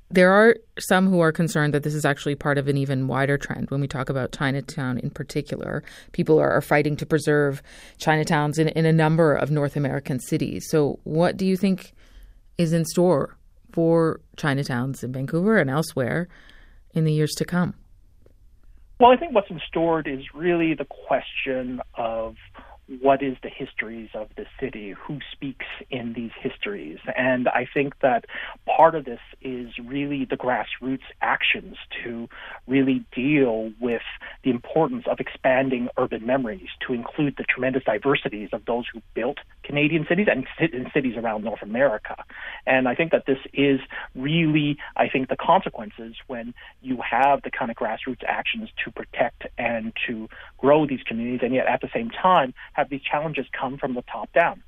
There 0.09 0.31
are 0.31 0.55
some 0.79 1.07
who 1.07 1.21
are 1.21 1.31
concerned 1.31 1.73
that 1.73 1.81
this 1.81 1.95
is 1.95 2.05
actually 2.05 2.35
part 2.35 2.59
of 2.59 2.67
an 2.67 2.77
even 2.77 3.07
wider 3.07 3.37
trend 3.37 3.71
when 3.71 3.81
we 3.81 3.87
talk 3.87 4.09
about 4.09 4.31
Chinatown 4.31 4.99
in 4.99 5.09
particular. 5.09 5.83
People 6.11 6.39
are, 6.39 6.51
are 6.51 6.61
fighting 6.61 6.95
to 6.97 7.05
preserve 7.05 7.63
Chinatowns 7.97 8.59
in, 8.59 8.67
in 8.69 8.85
a 8.85 8.93
number 8.93 9.33
of 9.33 9.49
North 9.49 9.75
American 9.75 10.19
cities. 10.19 10.67
So, 10.69 10.99
what 11.03 11.35
do 11.35 11.47
you 11.47 11.57
think 11.57 11.93
is 12.59 12.73
in 12.73 12.85
store 12.85 13.37
for 13.71 14.21
Chinatowns 14.37 15.03
in 15.03 15.11
Vancouver 15.11 15.57
and 15.57 15.69
elsewhere 15.69 16.27
in 16.93 17.05
the 17.05 17.13
years 17.13 17.31
to 17.37 17.45
come? 17.45 17.73
Well, 18.99 19.11
I 19.11 19.17
think 19.17 19.33
what's 19.33 19.49
in 19.49 19.59
store 19.67 20.01
is 20.01 20.21
really 20.35 20.75
the 20.75 20.85
question 20.85 21.81
of 21.95 22.35
what 23.01 23.21
is 23.21 23.37
the 23.43 23.49
histories 23.49 24.09
of 24.13 24.29
the 24.35 24.45
city, 24.59 24.91
who 24.91 25.19
speaks 25.31 25.65
in 25.89 26.13
these 26.13 26.31
histories. 26.39 26.99
And 27.15 27.47
I 27.47 27.67
think 27.71 27.99
that 28.01 28.25
part 28.65 28.95
of 28.95 29.05
this 29.05 29.19
is 29.41 29.69
really 29.83 30.25
the 30.25 30.37
grassroots 30.37 31.03
actions 31.21 31.77
to 32.03 32.29
really 32.67 33.05
deal 33.15 33.71
with 33.79 34.01
the 34.43 34.49
importance 34.49 35.05
of 35.07 35.19
expanding 35.19 35.89
urban 35.97 36.25
memories 36.25 36.69
to 36.87 36.93
include 36.93 37.35
the 37.37 37.43
tremendous 37.43 37.83
diversities 37.83 38.49
of 38.53 38.65
those 38.65 38.85
who 38.91 39.01
built 39.13 39.37
Canadian 39.63 40.05
cities 40.07 40.27
and 40.29 40.45
in 40.73 40.89
cities 40.93 41.15
around 41.17 41.43
North 41.43 41.61
America. 41.61 42.23
And 42.65 42.87
I 42.87 42.95
think 42.95 43.11
that 43.11 43.25
this 43.25 43.39
is 43.53 43.79
really, 44.15 44.77
I 44.95 45.07
think, 45.07 45.29
the 45.29 45.35
consequences 45.35 46.15
when 46.27 46.53
you 46.81 46.99
have 47.01 47.41
the 47.43 47.51
kind 47.51 47.71
of 47.71 47.77
grassroots 47.77 48.23
actions 48.27 48.69
to 48.83 48.91
protect 48.91 49.47
and 49.57 49.93
to 50.07 50.29
grow 50.57 50.85
these 50.85 51.01
communities, 51.03 51.41
and 51.43 51.53
yet 51.53 51.67
at 51.67 51.81
the 51.81 51.89
same 51.93 52.09
time 52.09 52.53
have 52.73 52.82
these 52.89 53.01
challenges 53.01 53.45
come 53.59 53.77
from 53.77 53.93
the 53.93 54.03
top 54.03 54.31
down. 54.33 54.63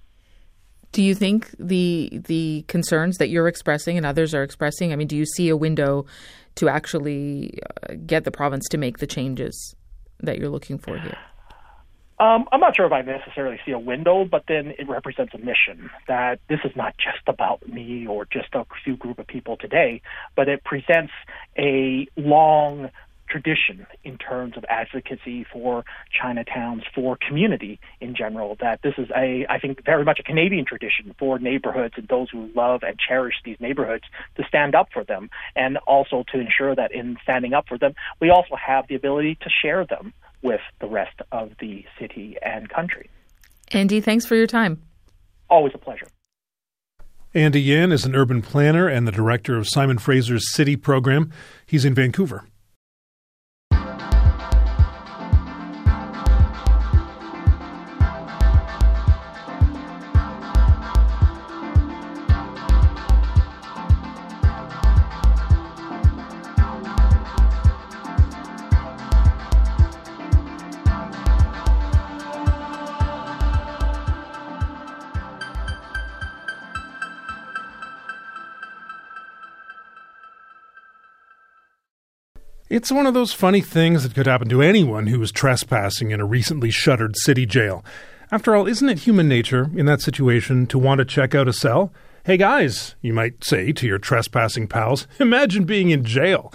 Do 0.91 1.03
you 1.03 1.13
think 1.13 1.53
the 1.59 2.21
the 2.25 2.63
concerns 2.67 3.17
that 3.17 3.29
you're 3.29 3.47
expressing 3.47 3.97
and 3.97 4.05
others 4.05 4.33
are 4.33 4.43
expressing? 4.43 4.93
I 4.93 4.95
mean, 4.95 5.07
do 5.07 5.17
you 5.17 5.25
see 5.25 5.49
a 5.49 5.57
window 5.57 6.05
to 6.55 6.69
actually 6.69 7.59
uh, 7.83 7.95
get 8.05 8.23
the 8.23 8.31
province 8.31 8.65
to 8.69 8.77
make 8.77 8.99
the 8.99 9.07
changes 9.07 9.75
that 10.21 10.39
you're 10.39 10.49
looking 10.49 10.77
for 10.77 10.97
here? 10.97 11.17
Um, 12.17 12.45
I'm 12.53 12.61
not 12.61 12.77
sure 12.77 12.85
if 12.85 12.93
I 12.93 13.01
necessarily 13.01 13.59
see 13.65 13.73
a 13.73 13.79
window, 13.79 14.23
but 14.23 14.45
then 14.47 14.73
it 14.79 14.87
represents 14.87 15.33
a 15.33 15.37
mission 15.37 15.89
that 16.07 16.39
this 16.47 16.59
is 16.63 16.71
not 16.73 16.95
just 16.97 17.27
about 17.27 17.67
me 17.67 18.07
or 18.07 18.23
just 18.23 18.53
a 18.53 18.65
few 18.85 18.95
group 18.95 19.19
of 19.19 19.27
people 19.27 19.57
today, 19.57 20.01
but 20.33 20.47
it 20.47 20.63
presents 20.63 21.11
a 21.57 22.07
long 22.15 22.89
tradition 23.35 23.85
in 24.05 24.17
terms 24.17 24.55
of 24.55 24.63
advocacy 24.69 25.45
for 25.51 25.83
Chinatowns, 26.17 26.83
for 26.93 27.17
community 27.17 27.79
in 27.99 28.15
general. 28.15 28.55
That 28.61 28.81
this 28.81 28.93
is 28.97 29.09
a, 29.15 29.45
I 29.49 29.59
think, 29.59 29.83
very 29.83 30.05
much 30.05 30.19
a 30.19 30.23
Canadian 30.23 30.65
tradition 30.65 31.13
for 31.19 31.37
neighborhoods 31.37 31.95
and 31.97 32.07
those 32.07 32.29
who 32.29 32.49
love 32.55 32.81
and 32.83 32.97
cherish 32.97 33.35
these 33.43 33.57
neighborhoods 33.59 34.05
to 34.37 34.43
stand 34.47 34.73
up 34.73 34.87
for 34.93 35.03
them, 35.03 35.29
and 35.55 35.77
also 35.79 36.23
to 36.31 36.39
ensure 36.39 36.75
that 36.75 36.93
in 36.93 37.17
standing 37.23 37.53
up 37.53 37.67
for 37.67 37.77
them, 37.77 37.93
we 38.21 38.29
also 38.29 38.55
have 38.55 38.87
the 38.87 38.95
ability 38.95 39.35
to 39.41 39.49
share 39.49 39.85
them 39.85 40.13
with 40.41 40.61
the 40.79 40.87
rest 40.87 41.19
of 41.33 41.51
the 41.59 41.83
city 41.99 42.37
and 42.41 42.69
country. 42.69 43.09
Andy, 43.71 43.99
thanks 43.99 44.25
for 44.25 44.35
your 44.35 44.47
time. 44.47 44.81
Always 45.49 45.73
a 45.75 45.77
pleasure. 45.77 46.07
Andy 47.33 47.61
Yan 47.61 47.91
is 47.91 48.05
an 48.05 48.15
urban 48.15 48.41
planner 48.41 48.87
and 48.87 49.05
the 49.05 49.11
director 49.11 49.57
of 49.57 49.67
Simon 49.67 49.97
Fraser's 49.97 50.53
City 50.53 50.77
program. 50.77 51.31
He's 51.65 51.83
in 51.83 51.93
Vancouver. 51.93 52.45
It's 82.75 82.91
one 82.91 83.07
of 83.07 83.13
those 83.13 83.31
funny 83.31 83.61
things 83.61 84.03
that 84.03 84.13
could 84.13 84.27
happen 84.27 84.49
to 84.49 84.61
anyone 84.61 85.07
who 85.07 85.17
was 85.17 85.31
trespassing 85.31 86.11
in 86.11 86.19
a 86.19 86.25
recently 86.25 86.71
shuttered 86.71 87.15
city 87.15 87.45
jail. 87.45 87.85
After 88.33 88.53
all, 88.53 88.67
isn't 88.67 88.89
it 88.89 88.99
human 88.99 89.29
nature 89.29 89.71
in 89.77 89.85
that 89.85 90.01
situation 90.01 90.67
to 90.67 90.77
want 90.77 90.99
to 90.99 91.05
check 91.05 91.33
out 91.33 91.47
a 91.47 91.53
cell? 91.53 91.93
Hey 92.25 92.35
guys, 92.35 92.95
you 93.01 93.13
might 93.13 93.45
say 93.45 93.71
to 93.71 93.87
your 93.87 93.97
trespassing 93.97 94.67
pals, 94.67 95.07
imagine 95.21 95.63
being 95.63 95.89
in 95.89 96.03
jail. 96.03 96.53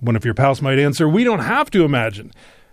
One 0.00 0.16
of 0.16 0.24
your 0.24 0.32
pals 0.32 0.62
might 0.62 0.78
answer, 0.78 1.06
We 1.06 1.22
don't 1.22 1.40
have 1.40 1.70
to 1.72 1.84
imagine. 1.84 2.32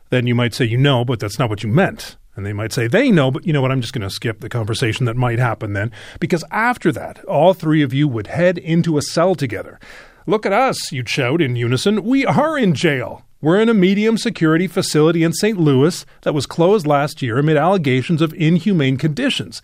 Then 0.09 0.25
you 0.25 0.33
might 0.33 0.53
say, 0.53 0.63
You 0.63 0.77
know, 0.77 1.03
but 1.03 1.19
that's 1.19 1.37
not 1.37 1.49
what 1.49 1.63
you 1.63 1.69
meant. 1.69 2.15
And 2.37 2.45
they 2.45 2.53
might 2.53 2.71
say, 2.71 2.87
They 2.87 3.11
know, 3.11 3.29
but 3.29 3.45
you 3.45 3.51
know 3.51 3.61
what? 3.61 3.73
I'm 3.73 3.81
just 3.81 3.91
going 3.91 4.07
to 4.07 4.09
skip 4.09 4.39
the 4.39 4.47
conversation 4.47 5.05
that 5.05 5.17
might 5.17 5.39
happen 5.39 5.73
then. 5.73 5.91
Because 6.21 6.45
after 6.49 6.93
that, 6.93 7.21
all 7.25 7.53
three 7.53 7.81
of 7.81 7.93
you 7.93 8.07
would 8.07 8.27
head 8.27 8.57
into 8.57 8.97
a 8.97 9.01
cell 9.01 9.35
together. 9.35 9.81
Look 10.27 10.45
at 10.45 10.53
us, 10.53 10.91
you'd 10.91 11.07
shout 11.07 11.39
in 11.39 11.55
unison. 11.55 12.03
We 12.03 12.25
are 12.25 12.57
in 12.57 12.73
jail. 12.73 13.23
We're 13.41 13.61
in 13.61 13.69
a 13.69 13.75
medium 13.75 14.17
security 14.17 14.65
facility 14.65 15.23
in 15.23 15.33
St. 15.33 15.59
Louis 15.59 16.03
that 16.23 16.33
was 16.33 16.47
closed 16.47 16.87
last 16.87 17.21
year 17.21 17.37
amid 17.37 17.57
allegations 17.57 18.23
of 18.23 18.33
inhumane 18.33 18.97
conditions. 18.97 19.61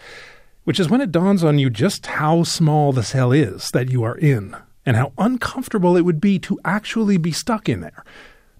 Which 0.64 0.80
is 0.80 0.88
when 0.88 1.02
it 1.02 1.12
dawns 1.12 1.44
on 1.44 1.58
you 1.58 1.72
just 1.72 2.06
how 2.06 2.44
small 2.44 2.94
the 2.94 3.02
cell 3.02 3.32
is 3.32 3.70
that 3.74 3.90
you 3.90 4.04
are 4.04 4.16
in, 4.16 4.56
and 4.86 4.96
how 4.96 5.14
uncomfortable 5.18 5.98
it 5.98 6.06
would 6.06 6.22
be 6.22 6.38
to 6.40 6.60
actually 6.64 7.18
be 7.18 7.32
stuck 7.32 7.68
in 7.68 7.82
there. 7.82 8.06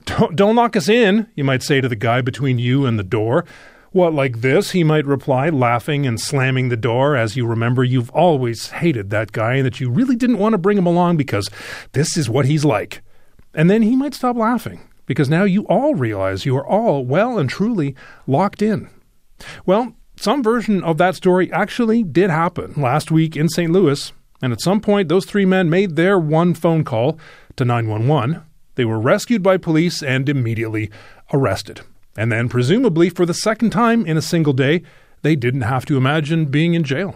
Don't, 0.06 0.36
don't 0.36 0.56
lock 0.56 0.76
us 0.76 0.90
in, 0.90 1.28
you 1.36 1.44
might 1.44 1.62
say 1.62 1.82
to 1.82 1.88
the 1.88 1.96
guy 1.96 2.22
between 2.22 2.58
you 2.58 2.88
and 2.88 2.98
the 2.98 3.04
door. 3.04 3.46
What, 3.92 4.14
like 4.14 4.40
this? 4.40 4.72
He 4.72 4.86
might 4.86 5.06
reply, 5.06 5.50
laughing 5.50 6.08
and 6.08 6.20
slamming 6.20 6.70
the 6.70 6.78
door 6.78 7.18
as 7.18 7.36
you 7.36 7.46
remember 7.46 7.84
you've 7.84 8.10
always 8.12 8.70
hated 8.70 9.10
that 9.10 9.34
guy 9.34 9.56
and 9.56 9.66
that 9.66 9.82
you 9.82 9.90
really 9.90 10.16
didn't 10.16 10.38
want 10.38 10.54
to 10.54 10.58
bring 10.58 10.78
him 10.78 10.86
along 10.86 11.18
because 11.18 11.50
this 11.92 12.16
is 12.16 12.30
what 12.30 12.46
he's 12.46 12.64
like. 12.64 13.02
And 13.54 13.70
then 13.70 13.82
he 13.82 13.98
might 13.98 14.14
stop 14.14 14.38
laughing 14.38 14.80
because 15.06 15.30
now 15.30 15.44
you 15.44 15.64
all 15.64 15.94
realize 15.94 16.46
you 16.46 16.56
are 16.56 16.66
all 16.66 17.04
well 17.04 17.38
and 17.38 17.50
truly 17.50 17.94
locked 18.28 18.62
in. 18.62 18.90
Well, 19.66 19.94
some 20.16 20.42
version 20.42 20.82
of 20.84 20.98
that 20.98 21.16
story 21.16 21.52
actually 21.52 22.02
did 22.02 22.30
happen 22.30 22.74
last 22.78 23.12
week 23.12 23.36
in 23.36 23.50
St. 23.50 23.74
Louis, 23.74 24.14
and 24.42 24.54
at 24.54 24.62
some 24.62 24.80
point 24.80 25.10
those 25.10 25.26
three 25.26 25.46
men 25.46 25.70
made 25.70 25.98
their 25.98 26.18
one 26.18 26.54
phone 26.54 26.86
call 26.86 27.20
to 27.58 27.66
911. 27.66 28.42
They 28.76 28.86
were 28.86 29.02
rescued 29.02 29.44
by 29.44 29.58
police 29.58 30.02
and 30.02 30.30
immediately 30.30 30.90
arrested. 31.34 31.82
And 32.16 32.32
then, 32.32 32.50
presumably 32.50 33.10
for 33.10 33.26
the 33.26 33.34
second 33.34 33.70
time 33.70 34.06
in 34.06 34.18
a 34.18 34.22
single 34.22 34.54
day, 34.54 34.84
they 35.22 35.36
didn't 35.36 35.62
have 35.62 35.86
to 35.86 35.98
imagine 35.98 36.46
being 36.46 36.74
in 36.74 36.84
jail. 36.84 37.16